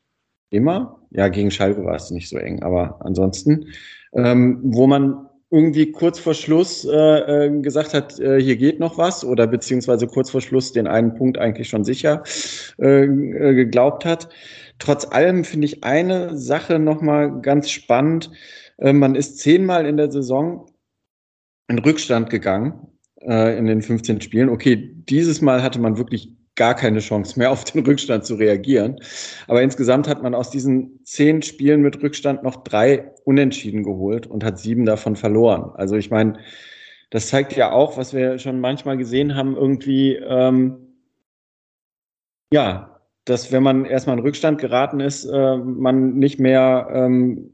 [0.51, 0.99] immer.
[1.11, 3.69] Ja, gegen Schalke war es nicht so eng, aber ansonsten,
[4.15, 6.91] ähm, wo man irgendwie kurz vor Schluss äh,
[7.47, 11.15] äh, gesagt hat, äh, hier geht noch was oder beziehungsweise kurz vor Schluss den einen
[11.15, 12.25] Punkt eigentlich schon sicher
[12.81, 14.29] äh, äh geglaubt hat.
[14.81, 18.33] Trotz allem finde ich eine Sache nochmal ganz spannend.
[18.79, 20.67] Äh, man ist zehnmal in der Saison
[21.69, 22.89] in Rückstand gegangen
[23.27, 24.51] in den 15 Spielen.
[24.51, 29.01] Okay, dieses Mal hatte man wirklich gar keine Chance mehr auf den Rückstand zu reagieren.
[29.49, 34.45] Aber insgesamt hat man aus diesen zehn Spielen mit Rückstand noch drei Unentschieden geholt und
[34.45, 35.73] hat sieben davon verloren.
[35.75, 36.39] Also ich meine,
[37.11, 40.95] das zeigt ja auch, was wir schon manchmal gesehen haben, irgendwie, ähm,
[42.53, 47.53] ja, dass wenn man erstmal in Rückstand geraten ist, äh, man nicht mehr ähm,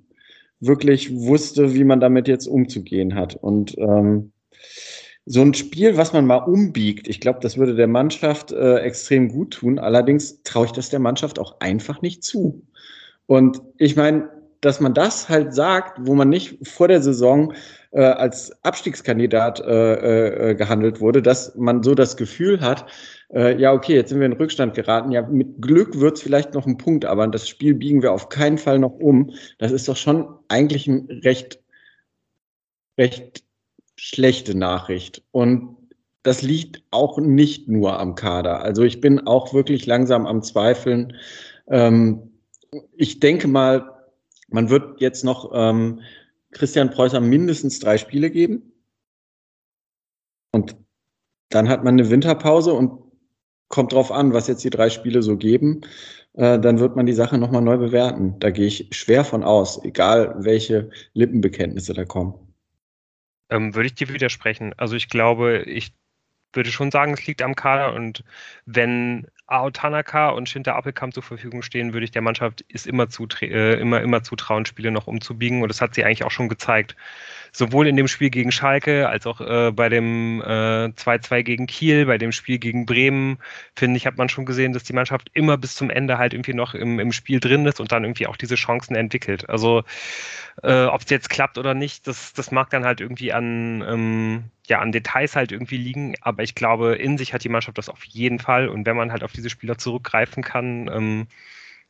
[0.61, 3.37] wirklich wusste, wie man damit jetzt umzugehen hat.
[3.37, 4.33] Und ähm,
[5.31, 9.29] so ein Spiel, was man mal umbiegt, ich glaube, das würde der Mannschaft äh, extrem
[9.29, 9.79] gut tun.
[9.79, 12.67] Allerdings traue ich das der Mannschaft auch einfach nicht zu.
[13.27, 14.29] Und ich meine,
[14.61, 17.55] dass man das halt sagt, wo man nicht vor der Saison
[17.93, 22.87] äh, als Abstiegskandidat äh, äh, gehandelt wurde, dass man so das Gefühl hat,
[23.33, 25.13] äh, ja, okay, jetzt sind wir in Rückstand geraten.
[25.13, 28.31] Ja, mit Glück wird es vielleicht noch ein Punkt, aber das Spiel biegen wir auf
[28.31, 29.31] keinen Fall noch um.
[29.59, 31.63] Das ist doch schon eigentlich ein recht,
[32.99, 33.45] recht
[34.01, 35.23] schlechte Nachricht.
[35.31, 35.77] Und
[36.23, 38.63] das liegt auch nicht nur am Kader.
[38.63, 41.17] Also ich bin auch wirklich langsam am Zweifeln.
[41.69, 42.31] Ähm,
[42.97, 43.91] ich denke mal,
[44.49, 46.01] man wird jetzt noch ähm,
[46.53, 48.73] Christian Preußer mindestens drei Spiele geben.
[50.53, 50.77] Und
[51.51, 52.99] dann hat man eine Winterpause und
[53.69, 55.83] kommt drauf an, was jetzt die drei Spiele so geben.
[56.33, 58.37] Äh, dann wird man die Sache nochmal neu bewerten.
[58.41, 62.50] Da gehe ich schwer von aus, egal welche Lippenbekenntnisse da kommen.
[63.51, 64.75] Ähm, würde ich dir widersprechen.
[64.79, 65.93] Also ich glaube, ich
[66.53, 68.25] würde schon sagen, es liegt am Kader und
[68.67, 73.09] wenn Ao Tanaka und Shinta Appelkamp zur Verfügung stehen, würde ich der Mannschaft ist immer,
[73.43, 76.97] äh, immer, immer zutrauen, Spiele noch umzubiegen und das hat sie eigentlich auch schon gezeigt
[77.53, 82.07] sowohl in dem Spiel gegen Schalke als auch äh, bei dem 2-2 äh, gegen Kiel,
[82.07, 83.39] bei dem Spiel gegen Bremen,
[83.75, 86.55] finde ich, hat man schon gesehen, dass die Mannschaft immer bis zum Ende halt irgendwie
[86.55, 89.49] noch im, im Spiel drin ist und dann irgendwie auch diese Chancen entwickelt.
[89.49, 89.83] Also
[90.63, 94.45] äh, ob es jetzt klappt oder nicht, das, das mag dann halt irgendwie an, ähm,
[94.71, 97.89] ja, an Details halt irgendwie liegen, aber ich glaube, in sich hat die Mannschaft das
[97.89, 101.27] auf jeden Fall und wenn man halt auf diese Spieler zurückgreifen kann, ähm,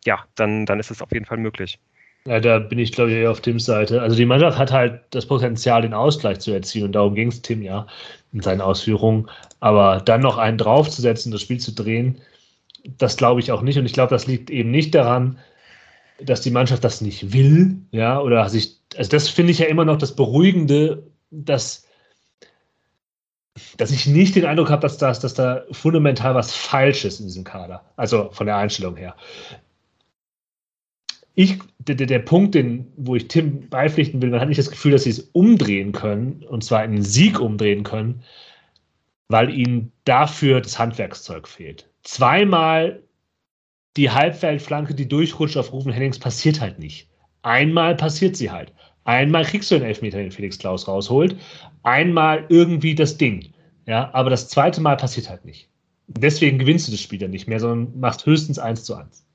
[0.04, 1.78] ja, dann, dann ist es auf jeden Fall möglich.
[2.26, 4.02] Ja, da bin ich, glaube ich, eher auf Tims Seite.
[4.02, 7.40] Also die Mannschaft hat halt das Potenzial, den Ausgleich zu erzielen und darum ging es
[7.40, 7.86] Tim ja
[8.32, 9.30] in seinen Ausführungen.
[9.60, 12.20] Aber dann noch einen draufzusetzen, das Spiel zu drehen,
[12.98, 13.78] das glaube ich auch nicht.
[13.78, 15.38] Und ich glaube, das liegt eben nicht daran,
[16.22, 19.86] dass die Mannschaft das nicht will, ja, oder sich, also das finde ich ja immer
[19.86, 21.86] noch das Beruhigende, dass,
[23.76, 27.26] dass ich nicht den Eindruck habe, dass, das, dass da fundamental was falsch ist in
[27.26, 27.84] diesem Kader.
[27.96, 29.16] Also von der Einstellung her
[31.40, 34.92] ich, der, der Punkt, den, wo ich Tim beipflichten will, man hat nicht das Gefühl,
[34.92, 38.22] dass sie es umdrehen können, und zwar in einen Sieg umdrehen können,
[39.28, 41.88] weil ihnen dafür das Handwerkszeug fehlt.
[42.02, 43.02] Zweimal
[43.96, 47.08] die Halbfeldflanke, die durchrutscht auf Rufen Hennings, passiert halt nicht.
[47.42, 48.72] Einmal passiert sie halt.
[49.04, 51.36] Einmal kriegst du den Elfmeter, den Felix Klaus rausholt.
[51.82, 53.52] Einmal irgendwie das Ding.
[53.86, 55.68] Ja, aber das zweite Mal passiert halt nicht.
[56.06, 59.26] Deswegen gewinnst du das Spiel dann nicht mehr, sondern machst höchstens eins zu eins.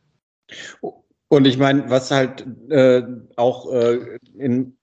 [1.28, 3.04] Und ich meine, was halt äh,
[3.36, 4.78] auch äh, in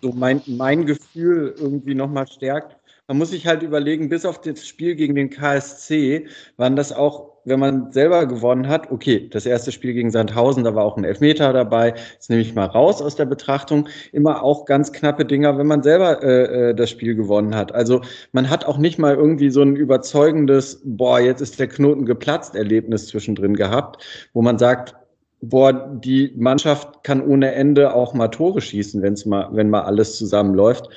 [0.00, 2.76] so mein, mein Gefühl irgendwie nochmal stärkt,
[3.08, 7.29] man muss sich halt überlegen, bis auf das Spiel gegen den KSC waren das auch,
[7.44, 11.04] wenn man selber gewonnen hat, okay, das erste Spiel gegen Sandhausen, da war auch ein
[11.04, 15.58] Elfmeter dabei, das nehme ich mal raus aus der Betrachtung, immer auch ganz knappe Dinger,
[15.58, 17.74] wenn man selber äh, äh das Spiel gewonnen hat.
[17.74, 18.02] Also
[18.32, 22.54] man hat auch nicht mal irgendwie so ein überzeugendes, boah, jetzt ist der Knoten geplatzt
[22.54, 24.94] Erlebnis zwischendrin gehabt, wo man sagt,
[25.40, 30.16] boah, die Mannschaft kann ohne Ende auch mal Tore schießen, wenn's mal, wenn mal alles
[30.16, 30.88] zusammenläuft.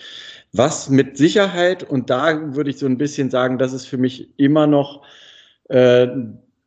[0.51, 4.29] Was mit Sicherheit, und da würde ich so ein bisschen sagen, das ist für mich
[4.37, 5.01] immer noch
[5.73, 6.07] äh,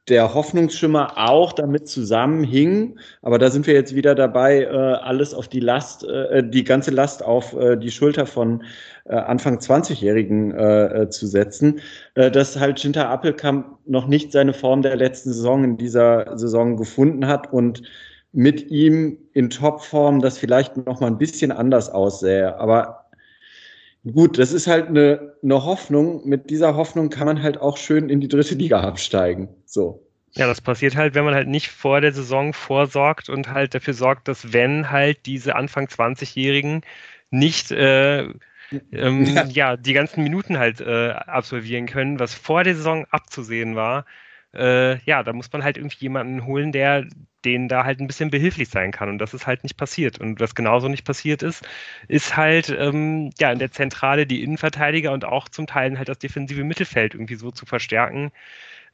[0.08, 2.98] der Hoffnungsschimmer auch damit zusammenhing.
[3.22, 6.90] Aber da sind wir jetzt wieder dabei, äh, alles auf die Last, äh, die ganze
[6.92, 8.62] Last auf äh, die Schulter von
[9.04, 11.80] äh, Anfang 20-Jährigen äh, äh, zu setzen,
[12.14, 16.76] äh, dass halt Ginter Appelkamp noch nicht seine Form der letzten Saison in dieser Saison
[16.76, 17.82] gefunden hat und
[18.32, 22.58] mit ihm in Topform das vielleicht noch mal ein bisschen anders aussähe.
[22.60, 23.05] Aber
[24.12, 26.26] gut, das ist halt eine, eine Hoffnung.
[26.26, 29.48] Mit dieser Hoffnung kann man halt auch schön in die dritte Liga absteigen.
[29.64, 30.02] So.
[30.34, 33.94] Ja, das passiert halt, wenn man halt nicht vor der Saison vorsorgt und halt dafür
[33.94, 36.82] sorgt, dass wenn halt diese Anfang 20-Jährigen
[37.30, 38.28] nicht äh,
[38.92, 39.44] ähm, ja.
[39.44, 39.76] ja.
[39.76, 44.04] die ganzen Minuten halt äh, absolvieren können, was vor der Saison abzusehen war,
[44.54, 47.06] äh, ja, da muss man halt irgendwie jemanden holen, der
[47.47, 49.09] denen da halt ein bisschen behilflich sein kann.
[49.09, 50.18] Und das ist halt nicht passiert.
[50.20, 51.66] Und was genauso nicht passiert ist,
[52.09, 56.18] ist halt ähm, ja in der Zentrale die Innenverteidiger und auch zum Teil halt das
[56.18, 58.32] defensive Mittelfeld irgendwie so zu verstärken,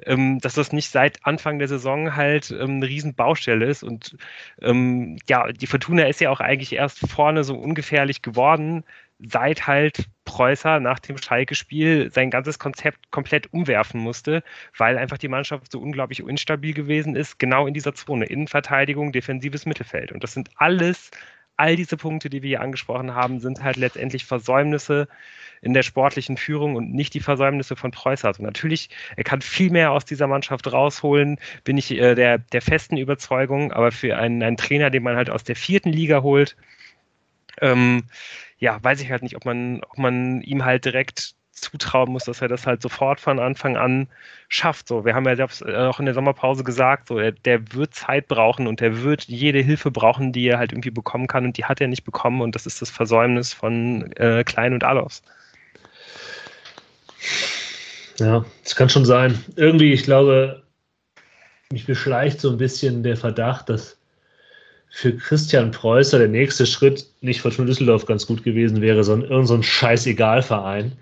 [0.06, 3.82] ähm, dass das nicht seit Anfang der Saison halt ähm, eine riesen Baustelle ist.
[3.82, 4.16] Und
[4.60, 8.84] ähm, ja, die Fortuna ist ja auch eigentlich erst vorne so ungefährlich geworden,
[9.30, 14.42] seit halt Preußer nach dem Schalke-Spiel sein ganzes Konzept komplett umwerfen musste,
[14.76, 18.26] weil einfach die Mannschaft so unglaublich instabil gewesen ist, genau in dieser Zone.
[18.26, 20.12] Innenverteidigung, defensives Mittelfeld.
[20.12, 21.10] Und das sind alles,
[21.56, 25.08] all diese Punkte, die wir hier angesprochen haben, sind halt letztendlich Versäumnisse
[25.60, 28.28] in der sportlichen Führung und nicht die Versäumnisse von Preußer.
[28.28, 32.62] Also natürlich, er kann viel mehr aus dieser Mannschaft rausholen, bin ich äh, der, der
[32.62, 36.56] festen Überzeugung, aber für einen, einen Trainer, den man halt aus der vierten Liga holt,
[37.60, 38.04] ähm,
[38.58, 42.42] ja, weiß ich halt nicht, ob man, ob man ihm halt direkt zutrauen muss, dass
[42.42, 44.08] er das halt sofort von Anfang an
[44.48, 44.88] schafft.
[44.88, 48.28] So, wir haben ja äh, auch in der Sommerpause gesagt, so, der, der wird Zeit
[48.28, 51.64] brauchen und der wird jede Hilfe brauchen, die er halt irgendwie bekommen kann und die
[51.64, 55.22] hat er nicht bekommen und das ist das Versäumnis von äh, Klein und Alofs.
[58.18, 59.42] Ja, das kann schon sein.
[59.56, 60.62] Irgendwie, ich glaube,
[61.70, 63.98] mich beschleicht so ein bisschen der Verdacht, dass
[64.94, 69.56] für Christian Preußer der nächste Schritt nicht Fortuna Düsseldorf ganz gut gewesen wäre, sondern irgendein
[69.56, 70.92] so Scheißegal-Verein,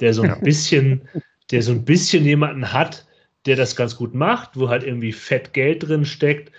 [0.00, 1.02] der so ein bisschen,
[1.50, 3.06] der so ein bisschen jemanden hat,
[3.44, 6.50] der das ganz gut macht, wo halt irgendwie fett Geld drin steckt,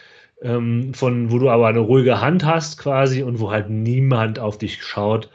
[0.44, 4.60] ähm, von wo du aber eine ruhige Hand hast quasi und wo halt niemand auf
[4.60, 5.32] dich schaut,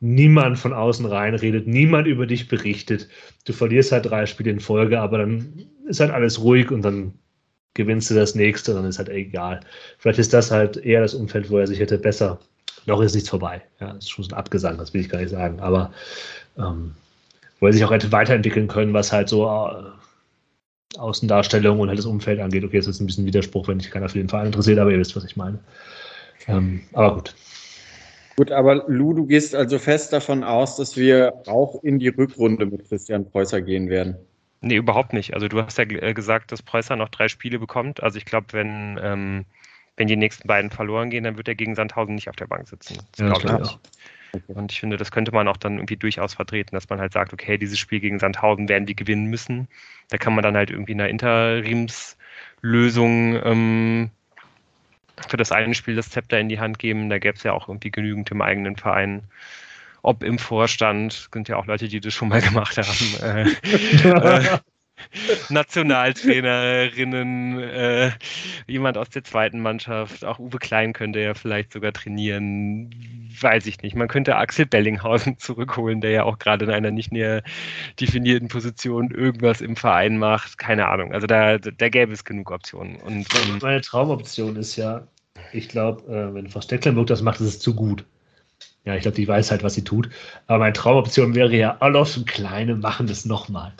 [0.00, 3.06] niemand von außen reinredet, niemand über dich berichtet.
[3.44, 7.12] Du verlierst halt drei Spiele in Folge, aber dann ist halt alles ruhig und dann
[7.76, 9.60] gewinnst du das nächste, dann ist halt egal.
[9.98, 12.40] Vielleicht ist das halt eher das Umfeld, wo er sich hätte besser.
[12.86, 13.62] Noch ist nichts vorbei.
[13.80, 15.60] Ja, ist schon so ein Abgesang, das will ich gar nicht sagen.
[15.60, 15.92] Aber
[16.58, 16.94] ähm,
[17.60, 22.06] wo er sich auch hätte weiterentwickeln können, was halt so äh, Außendarstellung und halt das
[22.06, 22.64] Umfeld angeht.
[22.64, 24.98] Okay, das ist ein bisschen Widerspruch, wenn sich keiner für den Verein interessiert, aber ihr
[24.98, 25.58] wisst, was ich meine.
[26.48, 27.34] Ähm, aber gut.
[28.36, 32.66] Gut, aber Lu, du gehst also fest davon aus, dass wir auch in die Rückrunde
[32.66, 34.16] mit Christian Preußer gehen werden.
[34.60, 35.34] Nee, überhaupt nicht.
[35.34, 38.02] Also du hast ja äh, gesagt, dass Preußer noch drei Spiele bekommt.
[38.02, 39.44] Also ich glaube, wenn, ähm,
[39.96, 42.68] wenn die nächsten beiden verloren gehen, dann wird er gegen Sandhausen nicht auf der Bank
[42.68, 42.96] sitzen.
[43.12, 43.78] Das ja, glaube ich nicht.
[44.48, 47.32] Und ich finde, das könnte man auch dann irgendwie durchaus vertreten, dass man halt sagt,
[47.32, 49.68] okay, dieses Spiel gegen Sandhausen werden die gewinnen müssen.
[50.08, 54.10] Da kann man dann halt irgendwie eine Interimslösung ähm,
[55.28, 57.08] für das eine Spiel das Zepter in die Hand geben.
[57.08, 59.22] Da gäbe es ja auch irgendwie genügend im eigenen Verein
[60.06, 63.50] ob im Vorstand, sind ja auch Leute, die das schon mal gemacht haben, äh,
[64.08, 64.58] äh,
[65.48, 68.12] Nationaltrainerinnen, äh,
[68.68, 72.94] jemand aus der zweiten Mannschaft, auch Uwe Klein könnte ja vielleicht sogar trainieren,
[73.40, 73.96] weiß ich nicht.
[73.96, 77.42] Man könnte Axel Bellinghausen zurückholen, der ja auch gerade in einer nicht näher
[78.00, 81.12] definierten Position irgendwas im Verein macht, keine Ahnung.
[81.12, 82.94] Also da, da gäbe es genug Optionen.
[82.96, 85.08] Und, ähm, Meine Traumoption ist ja,
[85.52, 88.04] ich glaube, äh, wenn Frau Stecklenburg das macht, ist es zu gut.
[88.86, 90.08] Ja, ich glaube, die weiß halt, was sie tut.
[90.46, 93.72] Aber meine Traumoption wäre ja, Olof und Kleine machen das nochmal.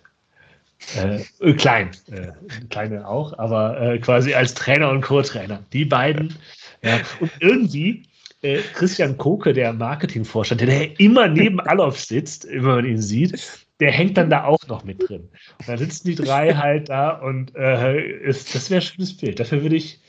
[0.97, 2.33] Äh, äh, klein, äh,
[2.69, 5.63] kleine auch, aber äh, quasi als Trainer und Co-Trainer.
[5.73, 6.35] Die beiden.
[6.83, 7.01] Ja.
[7.21, 8.03] Und irgendwie
[8.43, 13.41] äh, Christian Koke, der Marketingvorstand, der immer neben Alof sitzt, wenn man ihn sieht,
[13.81, 15.29] der hängt dann da auch noch mit drin.
[15.59, 19.41] Und dann sitzen die drei halt da und äh, ist, das wäre ein schönes Bild.
[19.41, 20.01] Dafür würde ich,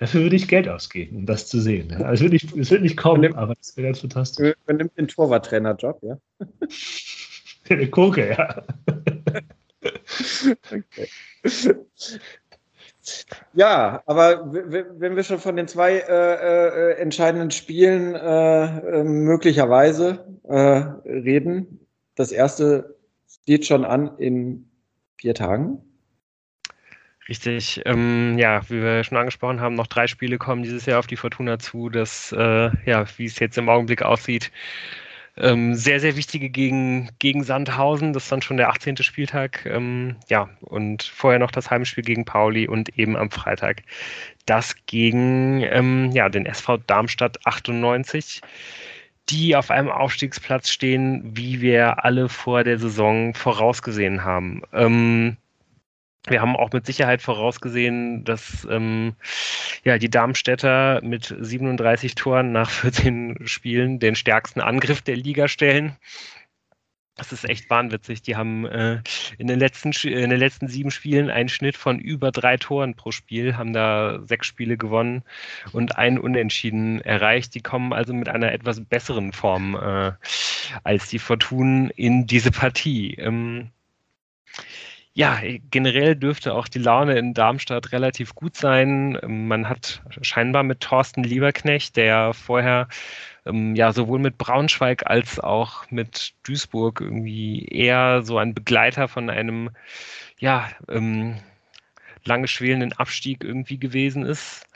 [0.00, 1.92] Dafür würde ich Geld ausgeben, um das zu sehen.
[1.92, 4.54] Also es, wird nicht, es wird nicht kommen, nimmt, aber das wäre ganz fantastisch.
[4.66, 6.18] Man nimmt den Torwarttrainerjob, ja?
[7.68, 8.62] Der Koke, ja.
[10.64, 11.08] okay.
[13.52, 20.56] Ja, aber wenn wir schon von den zwei äh, äh, entscheidenden Spielen äh, möglicherweise äh,
[21.10, 22.96] reden, das erste
[23.28, 24.70] steht schon an in
[25.16, 25.82] vier Tagen.
[27.30, 27.80] Richtig.
[27.86, 31.16] Ähm, ja, wie wir schon angesprochen haben, noch drei Spiele kommen dieses Jahr auf die
[31.16, 31.88] Fortuna zu.
[31.88, 34.50] Das, äh, ja, wie es jetzt im Augenblick aussieht,
[35.38, 38.12] Ähm, sehr, sehr wichtige gegen, gegen Sandhausen.
[38.12, 38.98] Das ist dann schon der 18.
[38.98, 39.64] Spieltag.
[39.66, 43.82] Ähm, ja, und vorher noch das Heimspiel gegen Pauli und eben am Freitag
[44.46, 48.42] das gegen ähm, ja, den SV Darmstadt 98
[49.30, 54.62] die auf einem Aufstiegsplatz stehen, wie wir alle vor der Saison vorausgesehen haben.
[56.26, 59.14] Wir haben auch mit Sicherheit vorausgesehen, dass ähm,
[59.84, 65.96] ja, die Darmstädter mit 37 Toren nach 14 Spielen den stärksten Angriff der Liga stellen.
[67.16, 68.22] Das ist echt wahnwitzig.
[68.22, 69.02] Die haben äh,
[69.36, 73.10] in, den letzten, in den letzten sieben Spielen einen Schnitt von über drei Toren pro
[73.10, 75.22] Spiel, haben da sechs Spiele gewonnen
[75.72, 77.54] und einen Unentschieden erreicht.
[77.54, 80.12] Die kommen also mit einer etwas besseren Form äh,
[80.82, 83.14] als die Fortunen in diese Partie.
[83.16, 83.70] Ähm,
[85.14, 89.18] ja, generell dürfte auch die Laune in Darmstadt relativ gut sein.
[89.26, 92.88] Man hat scheinbar mit Thorsten Lieberknecht, der vorher
[93.44, 99.30] ähm, ja sowohl mit Braunschweig als auch mit Duisburg irgendwie eher so ein Begleiter von
[99.30, 99.70] einem
[100.38, 101.38] ja ähm,
[102.24, 104.69] lange schwelenden Abstieg irgendwie gewesen ist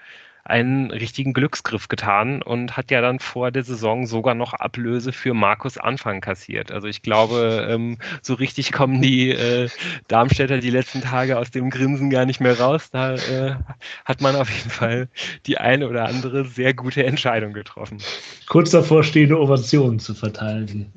[0.44, 5.32] einen richtigen Glücksgriff getan und hat ja dann vor der Saison sogar noch Ablöse für
[5.32, 6.70] Markus Anfang kassiert.
[6.70, 9.70] Also ich glaube, ähm, so richtig kommen die äh,
[10.08, 12.90] Darmstädter die letzten Tage aus dem Grinsen gar nicht mehr raus.
[12.90, 13.56] Da äh,
[14.04, 15.08] hat man auf jeden Fall
[15.46, 17.98] die eine oder andere sehr gute Entscheidung getroffen.
[18.46, 20.92] Kurz davor stehende Ovationen zu verteilen.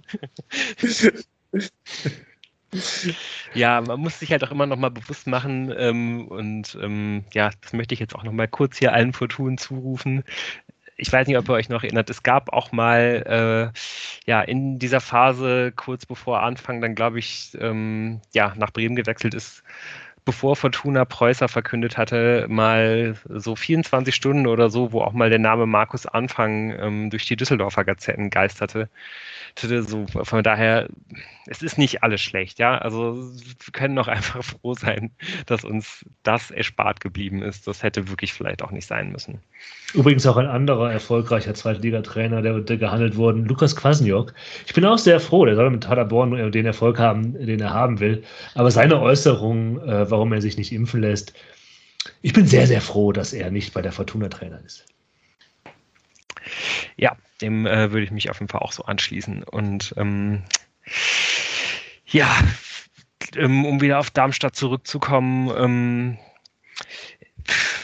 [3.53, 7.49] Ja, man muss sich halt auch immer noch mal bewusst machen ähm, und ähm, ja,
[7.61, 10.23] das möchte ich jetzt auch noch mal kurz hier allen Fortunen zurufen.
[10.97, 14.79] Ich weiß nicht, ob ihr euch noch erinnert, es gab auch mal äh, ja in
[14.79, 19.63] dieser Phase kurz bevor Anfang dann glaube ich ähm, ja nach Bremen gewechselt ist,
[20.27, 25.39] bevor Fortuna Preußer verkündet hatte, mal so 24 Stunden oder so, wo auch mal der
[25.39, 28.89] Name Markus Anfang ähm, durch die Düsseldorfer Gazetten geisterte.
[29.57, 30.89] So, von daher,
[31.47, 32.77] es ist nicht alles schlecht, ja.
[32.77, 35.11] Also wir können doch einfach froh sein,
[35.45, 37.65] dass uns das erspart geblieben ist.
[37.65, 39.39] Das hätte wirklich vielleicht auch nicht sein müssen.
[39.93, 44.33] Übrigens auch ein anderer erfolgreicher Zweitligatrainer, der, der gehandelt wurde, Lukas Kwasniok.
[44.65, 48.01] Ich bin auch sehr froh, der soll mit Paderborn den Erfolg haben, den er haben
[48.01, 48.23] will.
[48.53, 51.33] Aber seine Äußerung, äh, warum er sich nicht impfen lässt,
[52.23, 54.85] ich bin sehr, sehr froh, dass er nicht bei der Fortuna Trainer ist.
[56.95, 59.43] Ja, dem äh, würde ich mich auf jeden Fall auch so anschließen.
[59.43, 60.43] Und ähm,
[62.07, 62.35] ja,
[63.35, 66.17] ähm, um wieder auf Darmstadt zurückzukommen, ähm,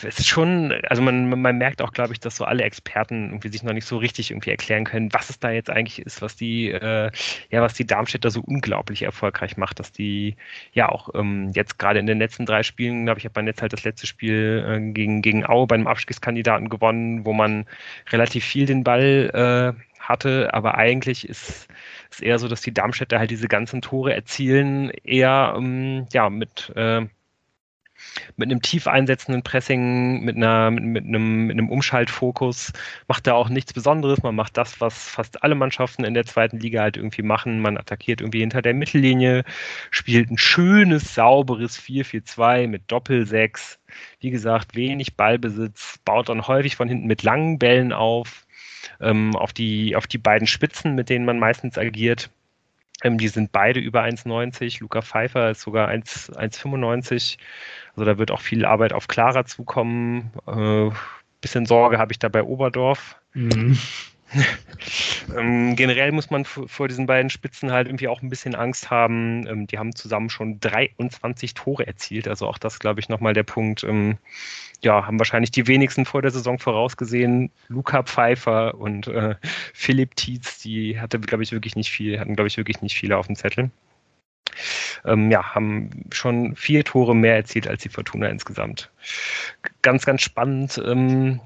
[0.03, 3.49] es ist schon, also man, man merkt auch, glaube ich, dass so alle Experten irgendwie
[3.49, 6.35] sich noch nicht so richtig irgendwie erklären können, was es da jetzt eigentlich ist, was
[6.35, 7.11] die, äh,
[7.49, 10.35] ja, was die Darmstädter so unglaublich erfolgreich macht, dass die
[10.73, 13.61] ja auch ähm, jetzt gerade in den letzten drei Spielen, glaube ich, habe man jetzt
[13.61, 17.65] halt das letzte Spiel äh, gegen, gegen Aue bei einem Abstiegskandidaten gewonnen, wo man
[18.11, 21.67] relativ viel den Ball äh, hatte, aber eigentlich ist
[22.11, 26.71] es eher so, dass die Darmstädter halt diese ganzen Tore erzielen, eher ähm, ja mit
[26.75, 27.05] äh,
[28.35, 32.73] mit einem tief einsetzenden Pressing, mit, einer, mit, mit, einem, mit einem Umschaltfokus,
[33.07, 34.23] macht er auch nichts Besonderes.
[34.23, 37.59] Man macht das, was fast alle Mannschaften in der zweiten Liga halt irgendwie machen.
[37.59, 39.43] Man attackiert irgendwie hinter der Mittellinie,
[39.91, 43.77] spielt ein schönes, sauberes 4-4-2 mit Doppel-6.
[44.19, 48.45] Wie gesagt, wenig Ballbesitz, baut dann häufig von hinten mit langen Bällen auf,
[48.99, 52.29] ähm, auf, die, auf die beiden Spitzen, mit denen man meistens agiert.
[53.03, 54.79] Ähm, die sind beide über 1,90.
[54.79, 57.37] Luca Pfeiffer ist sogar 1,95.
[57.95, 60.31] Also da wird auch viel Arbeit auf Clara zukommen.
[60.47, 60.89] Äh,
[61.41, 63.17] bisschen Sorge habe ich da bei Oberdorf.
[63.33, 63.77] Mhm.
[65.37, 69.47] ähm, generell muss man vor diesen beiden Spitzen halt irgendwie auch ein bisschen Angst haben.
[69.47, 72.27] Ähm, die haben zusammen schon 23 Tore erzielt.
[72.27, 73.83] Also auch das, glaube ich, nochmal der Punkt.
[73.83, 74.17] Ähm,
[74.81, 77.51] ja, haben wahrscheinlich die wenigsten vor der Saison vorausgesehen.
[77.67, 79.35] Luca Pfeiffer und äh,
[79.73, 83.17] Philipp Tietz, die hatte, glaube ich, wirklich nicht viel, hatten, glaube ich, wirklich nicht viele
[83.17, 83.71] auf dem Zettel.
[85.05, 88.91] Ähm, ja, haben schon vier Tore mehr erzielt als die Fortuna insgesamt.
[89.81, 90.81] Ganz, ganz spannend.
[90.85, 91.39] Ähm,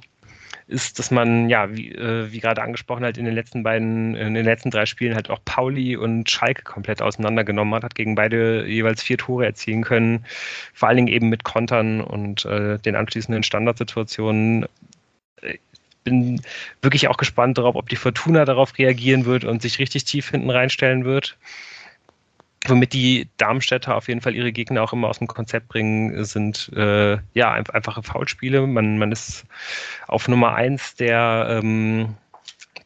[0.67, 4.33] ist, dass man, ja, wie, äh, wie gerade angesprochen, halt in den letzten beiden, in
[4.33, 8.67] den letzten drei Spielen halt auch Pauli und Schalke komplett auseinandergenommen hat, hat gegen beide
[8.67, 10.25] jeweils vier Tore erzielen können,
[10.73, 14.65] vor allen Dingen eben mit Kontern und äh, den anschließenden Standardsituationen.
[15.41, 15.59] Ich
[16.03, 16.41] bin
[16.81, 20.49] wirklich auch gespannt darauf, ob die Fortuna darauf reagieren wird und sich richtig tief hinten
[20.49, 21.37] reinstellen wird.
[22.67, 26.71] Womit die Darmstädter auf jeden Fall ihre Gegner auch immer aus dem Konzept bringen, sind
[26.75, 28.67] äh, ja einfache Foulspiele.
[28.67, 29.45] Man, man ist
[30.07, 32.15] auf Nummer eins der ähm,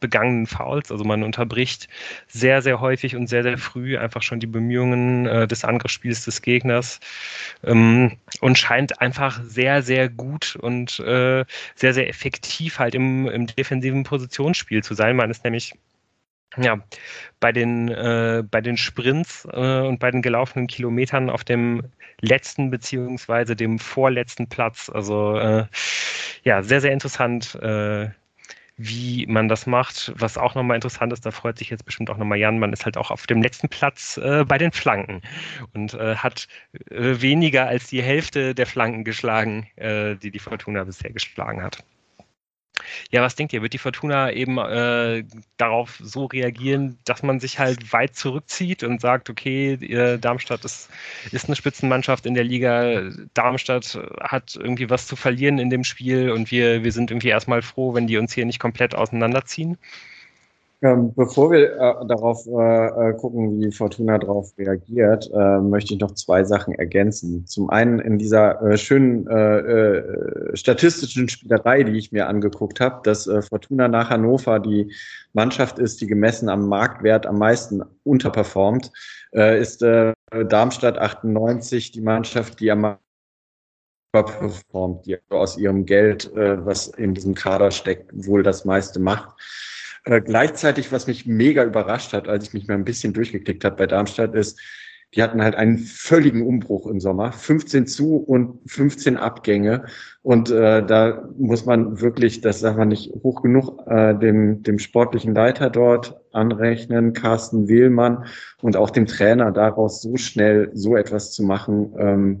[0.02, 0.92] begangenen Fouls.
[0.92, 1.88] Also man unterbricht
[2.28, 6.42] sehr, sehr häufig und sehr, sehr früh einfach schon die Bemühungen äh, des Angriffsspiels des
[6.42, 7.00] Gegners
[7.64, 13.46] ähm, und scheint einfach sehr, sehr gut und äh, sehr, sehr effektiv halt im, im
[13.46, 15.16] defensiven Positionsspiel zu sein.
[15.16, 15.72] Man ist nämlich
[16.58, 16.78] Ja,
[17.40, 21.82] bei den, äh, bei den Sprints äh, und bei den gelaufenen Kilometern auf dem
[22.20, 24.90] letzten beziehungsweise dem vorletzten Platz.
[24.90, 25.66] Also äh,
[26.44, 28.10] ja, sehr, sehr interessant, äh,
[28.76, 30.12] wie man das macht.
[30.16, 32.84] Was auch nochmal interessant ist, da freut sich jetzt bestimmt auch nochmal Jan, man ist
[32.84, 35.22] halt auch auf dem letzten Platz äh, bei den Flanken
[35.74, 36.48] und äh, hat
[36.90, 41.84] weniger als die Hälfte der Flanken geschlagen, die die Fortuna bisher geschlagen hat.
[43.10, 43.62] Ja, was denkt ihr?
[43.62, 45.24] Wird die Fortuna eben äh,
[45.56, 50.90] darauf so reagieren, dass man sich halt weit zurückzieht und sagt, okay, Darmstadt ist,
[51.30, 56.30] ist eine Spitzenmannschaft in der Liga, Darmstadt hat irgendwie was zu verlieren in dem Spiel
[56.30, 59.78] und wir, wir sind irgendwie erstmal froh, wenn die uns hier nicht komplett auseinanderziehen?
[60.84, 66.00] Ähm, bevor wir äh, darauf äh, äh, gucken, wie Fortuna darauf reagiert, äh, möchte ich
[66.00, 67.46] noch zwei Sachen ergänzen.
[67.46, 73.30] Zum einen in dieser äh, schönen äh, statistischen Spielerei, die ich mir angeguckt habe, dass
[73.48, 74.92] Fortuna nach Hannover die
[75.34, 78.90] Mannschaft ist, die gemessen am Marktwert am meisten unterperformt,
[79.32, 82.96] ist Darmstadt 98 die Mannschaft, die am
[84.12, 89.30] performt, die aus ihrem Geld, was in diesem Kader steckt, wohl das meiste macht.
[90.04, 93.76] Äh, gleichzeitig, was mich mega überrascht hat, als ich mich mal ein bisschen durchgeklickt habe
[93.76, 94.58] bei Darmstadt, ist,
[95.14, 97.32] die hatten halt einen völligen Umbruch im Sommer.
[97.32, 99.84] 15 zu und 15 Abgänge.
[100.22, 104.78] Und äh, da muss man wirklich, das sagt man nicht hoch genug, äh, dem, dem
[104.78, 108.24] sportlichen Leiter dort anrechnen, Carsten Wehlmann
[108.62, 111.94] und auch dem Trainer daraus so schnell so etwas zu machen.
[111.98, 112.40] Ähm,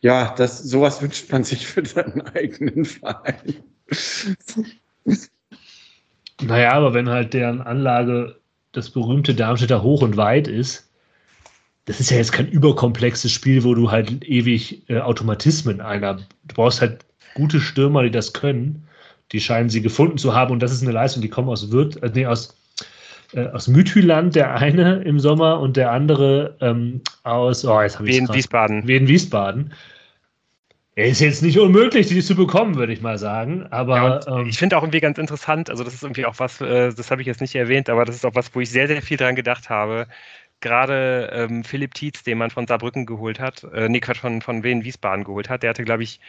[0.00, 3.62] ja, das, sowas wünscht man sich für seinen eigenen Verein.
[6.42, 8.36] Naja, aber wenn halt deren Anlage
[8.72, 10.90] das berühmte Darmstädter hoch und weit ist,
[11.86, 16.14] das ist ja jetzt kein überkomplexes Spiel, wo du halt ewig äh, Automatismen einer.
[16.14, 17.04] Du brauchst halt
[17.34, 18.86] gute Stürmer, die das können.
[19.32, 22.02] Die scheinen sie gefunden zu haben und das ist eine Leistung, die kommen aus Würth,
[22.02, 22.56] äh, nee, aus,
[23.32, 28.28] äh, aus Müthüland, der eine im Sommer und der andere ähm, aus oh, jetzt Wien
[28.32, 28.86] Wiesbaden.
[28.86, 29.72] Wien Wiesbaden.
[30.96, 33.66] Er ist jetzt nicht unmöglich, die zu bekommen, würde ich mal sagen.
[33.70, 35.68] Aber ja, ähm, ich finde auch irgendwie ganz interessant.
[35.68, 38.14] Also das ist irgendwie auch was, äh, das habe ich jetzt nicht erwähnt, aber das
[38.14, 40.06] ist auch was, wo ich sehr, sehr viel dran gedacht habe.
[40.60, 44.62] Gerade ähm, Philipp Tietz, den man von Saarbrücken geholt hat, äh, nee, Quatsch, von, von
[44.62, 46.20] Wien Wiesbaden geholt hat, der hatte, glaube ich,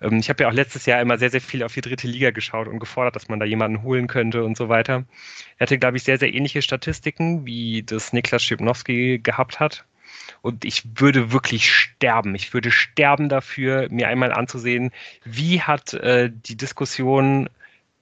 [0.00, 2.30] ähm, ich habe ja auch letztes Jahr immer sehr, sehr viel auf die dritte Liga
[2.30, 5.04] geschaut und gefordert, dass man da jemanden holen könnte und so weiter.
[5.58, 9.84] Er hatte, glaube ich, sehr, sehr ähnliche Statistiken, wie das Niklas Schipnowski gehabt hat.
[10.42, 12.34] Und ich würde wirklich sterben.
[12.34, 14.92] Ich würde sterben dafür, mir einmal anzusehen,
[15.24, 17.48] wie hat äh, die Diskussion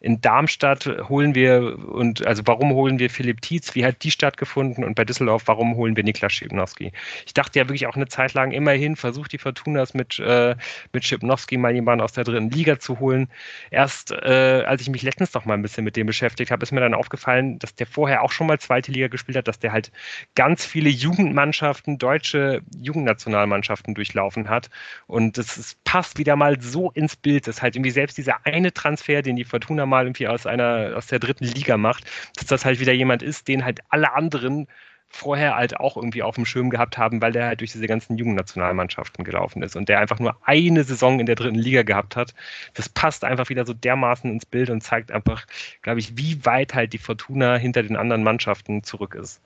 [0.04, 3.74] in Darmstadt holen wir und also warum holen wir Philipp Tietz?
[3.74, 4.84] Wie hat die stattgefunden?
[4.84, 6.92] Und bei Düsseldorf, warum holen wir Niklas Schipnowski?
[7.24, 10.56] Ich dachte ja wirklich auch eine Zeit lang immerhin versucht die Fortunas mit, äh,
[10.92, 13.28] mit Schipnowski mal jemanden aus der dritten Liga zu holen.
[13.70, 16.72] Erst äh, als ich mich letztens noch mal ein bisschen mit dem beschäftigt habe, ist
[16.72, 19.72] mir dann aufgefallen, dass der vorher auch schon mal zweite Liga gespielt hat, dass der
[19.72, 19.90] halt
[20.34, 24.68] ganz viele Jugendmannschaften, deutsche Jugendnationalmannschaften durchlaufen hat.
[25.06, 29.22] Und das passt wieder mal so ins Bild, dass halt irgendwie selbst dieser eine Transfer,
[29.22, 32.04] den die Fortuna mal irgendwie aus einer, aus der dritten Liga macht,
[32.36, 34.66] dass das halt wieder jemand ist, den halt alle anderen
[35.14, 38.18] vorher halt auch irgendwie auf dem Schirm gehabt haben, weil der halt durch diese ganzen
[38.18, 42.34] Jugendnationalmannschaften gelaufen ist und der einfach nur eine Saison in der dritten Liga gehabt hat.
[42.74, 45.46] Das passt einfach wieder so dermaßen ins Bild und zeigt einfach,
[45.82, 49.40] glaube ich, wie weit halt die Fortuna hinter den anderen Mannschaften zurück ist.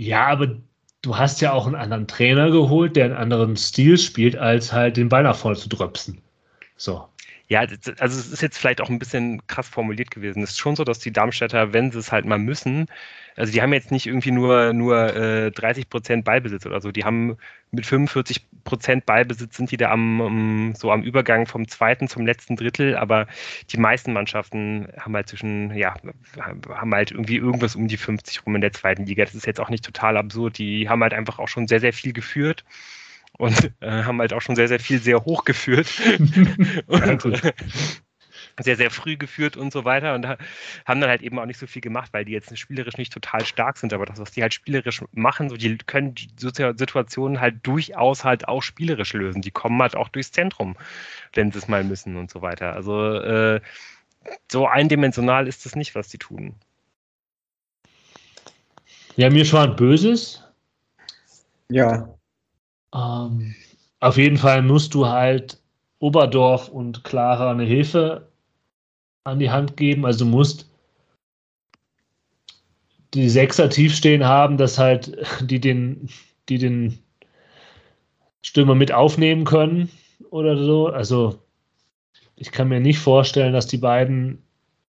[0.00, 0.56] Ja, aber
[1.02, 4.96] du hast ja auch einen anderen Trainer geholt, der einen anderen Stil spielt, als halt
[4.96, 6.22] den Ball nach vorne zu dröpsen.
[6.76, 7.06] So.
[7.48, 10.42] Ja, also es ist jetzt vielleicht auch ein bisschen krass formuliert gewesen.
[10.42, 12.86] Es ist schon so, dass die Darmstädter, wenn sie es halt mal müssen,
[13.36, 17.04] also die haben jetzt nicht irgendwie nur, nur äh, 30 Prozent Ballbesitz oder so, die
[17.04, 17.36] haben
[17.70, 22.26] mit 45 Prozent Ballbesitz sind die da am, um, so am Übergang vom zweiten zum
[22.26, 23.28] letzten Drittel, aber
[23.70, 25.94] die meisten Mannschaften haben halt zwischen, ja,
[26.38, 29.24] haben halt irgendwie irgendwas um die 50 rum in der zweiten Liga.
[29.24, 30.58] Das ist jetzt auch nicht total absurd.
[30.58, 32.64] Die haben halt einfach auch schon sehr, sehr viel geführt
[33.38, 35.88] und äh, haben halt auch schon sehr, sehr viel sehr hoch geführt.
[36.86, 37.52] und, äh,
[38.62, 41.66] sehr, sehr früh geführt und so weiter und haben dann halt eben auch nicht so
[41.66, 44.54] viel gemacht, weil die jetzt spielerisch nicht total stark sind, aber das, was die halt
[44.54, 49.42] spielerisch machen, so die können die Situationen halt durchaus halt auch spielerisch lösen.
[49.42, 50.76] Die kommen halt auch durchs Zentrum,
[51.34, 52.72] wenn sie es mal müssen und so weiter.
[52.72, 53.60] Also äh,
[54.50, 56.54] so eindimensional ist es nicht, was die tun.
[59.16, 60.42] Ja, mir schwan Böses.
[61.68, 62.15] Ja.
[62.94, 63.54] Ähm,
[64.00, 65.58] auf jeden Fall musst du halt
[65.98, 68.28] Oberdorf und Clara eine Hilfe
[69.24, 70.04] an die Hand geben.
[70.04, 70.70] Also musst
[73.14, 76.08] die Sechser tief stehen haben, dass halt die den,
[76.48, 76.98] die den
[78.42, 79.90] Stürmer mit aufnehmen können
[80.30, 80.88] oder so.
[80.88, 81.38] Also
[82.36, 84.42] ich kann mir nicht vorstellen, dass die beiden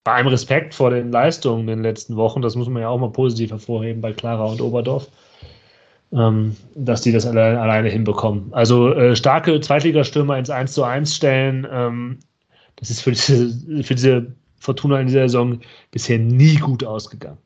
[0.05, 2.99] bei allem Respekt vor den Leistungen in den letzten Wochen, das muss man ja auch
[2.99, 5.09] mal positiv hervorheben bei Clara und Oberdorf,
[6.13, 8.53] ähm, dass die das alle, alleine hinbekommen.
[8.53, 12.19] Also äh, starke Zweitligastürmer ins 1 zu 1 stellen, ähm,
[12.77, 13.51] das ist für diese,
[13.85, 15.61] für diese Fortuna in dieser Saison
[15.91, 17.39] bisher nie gut ausgegangen.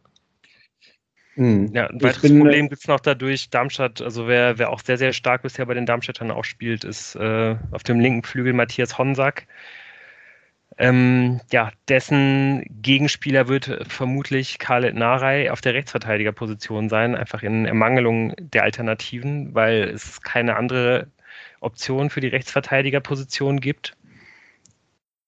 [1.35, 1.71] Hm.
[1.75, 4.97] Ja, ein weiteres bin, Problem gibt es noch dadurch, Darmstadt, also wer, wer auch sehr,
[4.97, 8.97] sehr stark bisher bei den Darmstädtern auch spielt, ist äh, auf dem linken Flügel Matthias
[8.97, 9.47] Honsack.
[10.79, 18.35] Ähm, ja, dessen Gegenspieler wird vermutlich Khaled Narei auf der Rechtsverteidigerposition sein, einfach in Ermangelung
[18.39, 21.07] der Alternativen, weil es keine andere
[21.61, 23.97] Option für die Rechtsverteidigerposition gibt.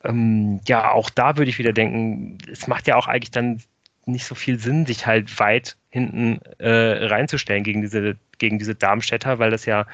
[0.05, 3.63] Ähm, ja, auch da würde ich wieder denken, es macht ja auch eigentlich dann
[4.05, 9.39] nicht so viel Sinn, sich halt weit hinten äh, reinzustellen gegen diese, gegen diese Darmstädter,
[9.39, 9.87] weil das ja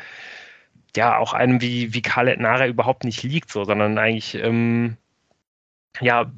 [0.96, 4.96] ja auch einem wie, wie Khaled Nara überhaupt nicht liegt, so, sondern eigentlich ähm,
[6.00, 6.30] ja,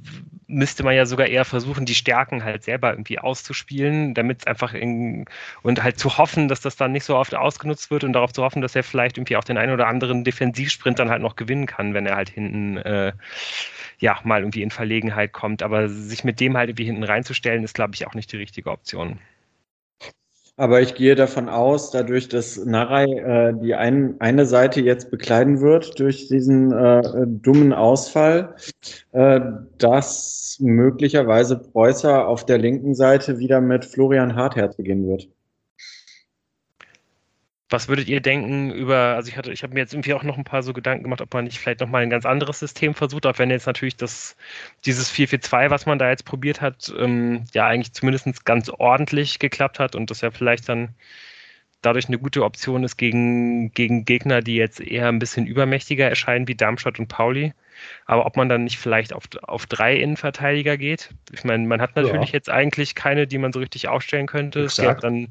[0.48, 4.74] müsste man ja sogar eher versuchen, die Stärken halt selber irgendwie auszuspielen, damit es einfach
[4.74, 5.24] in,
[5.62, 8.42] und halt zu hoffen, dass das dann nicht so oft ausgenutzt wird und darauf zu
[8.42, 11.66] hoffen, dass er vielleicht irgendwie auch den einen oder anderen Defensivsprint dann halt noch gewinnen
[11.66, 13.12] kann, wenn er halt hinten äh,
[13.98, 15.62] ja mal irgendwie in Verlegenheit kommt.
[15.62, 18.70] Aber sich mit dem halt irgendwie hinten reinzustellen, ist, glaube ich, auch nicht die richtige
[18.70, 19.18] Option.
[20.58, 25.60] Aber ich gehe davon aus, dadurch, dass Narai äh, die ein, eine Seite jetzt bekleiden
[25.60, 28.56] wird durch diesen äh, dummen Ausfall,
[29.12, 29.40] äh,
[29.76, 35.28] dass möglicherweise Preußer auf der linken Seite wieder mit Florian Hartherz beginnen wird.
[37.68, 40.38] Was würdet ihr denken über, also ich hatte, ich habe mir jetzt irgendwie auch noch
[40.38, 43.26] ein paar so Gedanken gemacht, ob man nicht vielleicht nochmal ein ganz anderes System versucht,
[43.26, 44.36] auch wenn jetzt natürlich das,
[44.84, 49.80] dieses 4-4-2, was man da jetzt probiert hat, ähm, ja eigentlich zumindest ganz ordentlich geklappt
[49.80, 50.94] hat und das ja vielleicht dann
[51.82, 56.48] dadurch eine gute Option ist gegen, gegen Gegner, die jetzt eher ein bisschen übermächtiger erscheinen,
[56.48, 57.52] wie Darmstadt und Pauli.
[58.06, 61.10] Aber ob man dann nicht vielleicht auf, auf drei Innenverteidiger geht.
[61.32, 62.34] Ich meine, man hat natürlich ja.
[62.34, 64.64] jetzt eigentlich keine, die man so richtig aufstellen könnte.
[64.64, 64.78] Exakt.
[64.78, 65.28] Es gäbe dann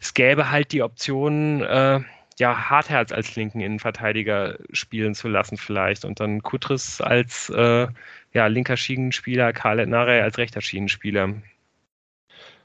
[0.00, 2.00] es gäbe halt die Option, äh,
[2.38, 7.86] ja, Hartherz als linken Innenverteidiger spielen zu lassen vielleicht und dann Kutris als äh,
[8.32, 11.34] ja, linker Schienenspieler, Khaled Nare als rechter Schienenspieler.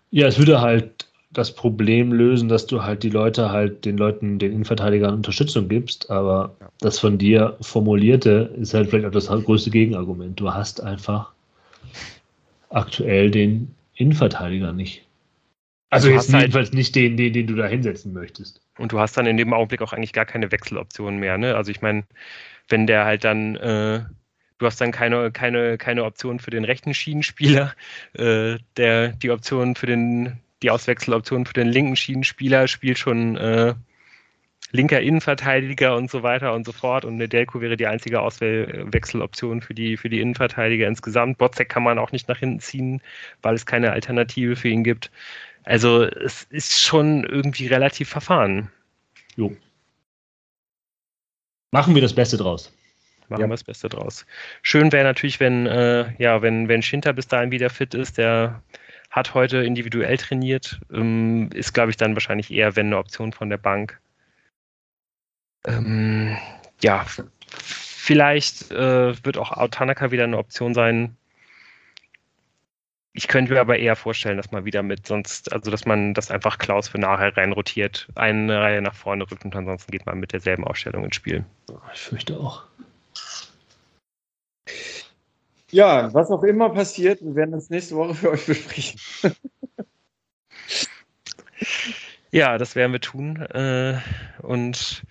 [0.09, 4.37] Ja, es würde halt das Problem lösen, dass du halt die Leute halt den Leuten,
[4.37, 6.69] den Innenverteidigern Unterstützung gibst, aber ja.
[6.81, 10.37] das von dir formulierte ist halt vielleicht auch das größte Gegenargument.
[10.37, 11.31] Du hast einfach
[12.69, 15.05] aktuell den Innenverteidiger nicht.
[15.91, 18.61] Also jetzt halt jedenfalls nicht den, den, den du da hinsetzen möchtest.
[18.77, 21.37] Und du hast dann in dem Augenblick auch eigentlich gar keine Wechseloptionen mehr.
[21.37, 21.55] Ne?
[21.55, 22.05] Also ich meine,
[22.69, 24.05] wenn der halt dann, äh,
[24.57, 27.73] du hast dann keine, keine, keine Option für den rechten Schienenspieler,
[28.13, 33.73] äh, der die Option für den, die Auswechseloption für den linken Schienenspieler spielt schon äh,
[34.71, 37.03] linker Innenverteidiger und so weiter und so fort.
[37.03, 41.37] Und Nedelko wäre die einzige Auswechseloption für die, für die Innenverteidiger insgesamt.
[41.37, 43.01] Botzek kann man auch nicht nach hinten ziehen,
[43.41, 45.11] weil es keine Alternative für ihn gibt.
[45.63, 48.71] Also es ist schon irgendwie relativ verfahren.
[49.35, 49.55] Jo.
[51.71, 52.73] Machen wir das Beste draus.
[53.29, 53.47] Machen ja.
[53.47, 54.25] wir das Beste draus.
[54.61, 58.61] Schön wäre natürlich, wenn, äh, ja, wenn, wenn Schinter bis dahin wieder fit ist, der
[59.09, 63.49] hat heute individuell trainiert, ähm, ist, glaube ich, dann wahrscheinlich eher, wenn eine Option von
[63.49, 63.99] der Bank.
[65.65, 66.35] Ähm,
[66.81, 67.05] ja,
[67.47, 71.17] vielleicht äh, wird auch Autanaka wieder eine Option sein,
[73.13, 76.31] ich könnte mir aber eher vorstellen, dass man wieder mit sonst, also dass man das
[76.31, 80.19] einfach Klaus für nachher rein rotiert, eine Reihe nach vorne rückt und ansonsten geht man
[80.19, 81.43] mit derselben Ausstellung ins Spiel.
[81.93, 82.63] Ich fürchte auch.
[85.71, 88.99] Ja, was auch immer passiert, wir werden das nächste Woche für euch besprechen.
[92.31, 93.37] ja, das werden wir tun.
[93.37, 93.99] Äh,
[94.41, 95.03] und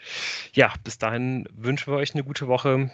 [0.52, 2.90] ja, bis dahin wünschen wir euch eine gute Woche.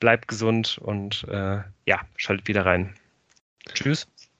[0.00, 2.94] Bleibt gesund und äh, ja, schaltet wieder rein.
[3.74, 4.06] Tschüss.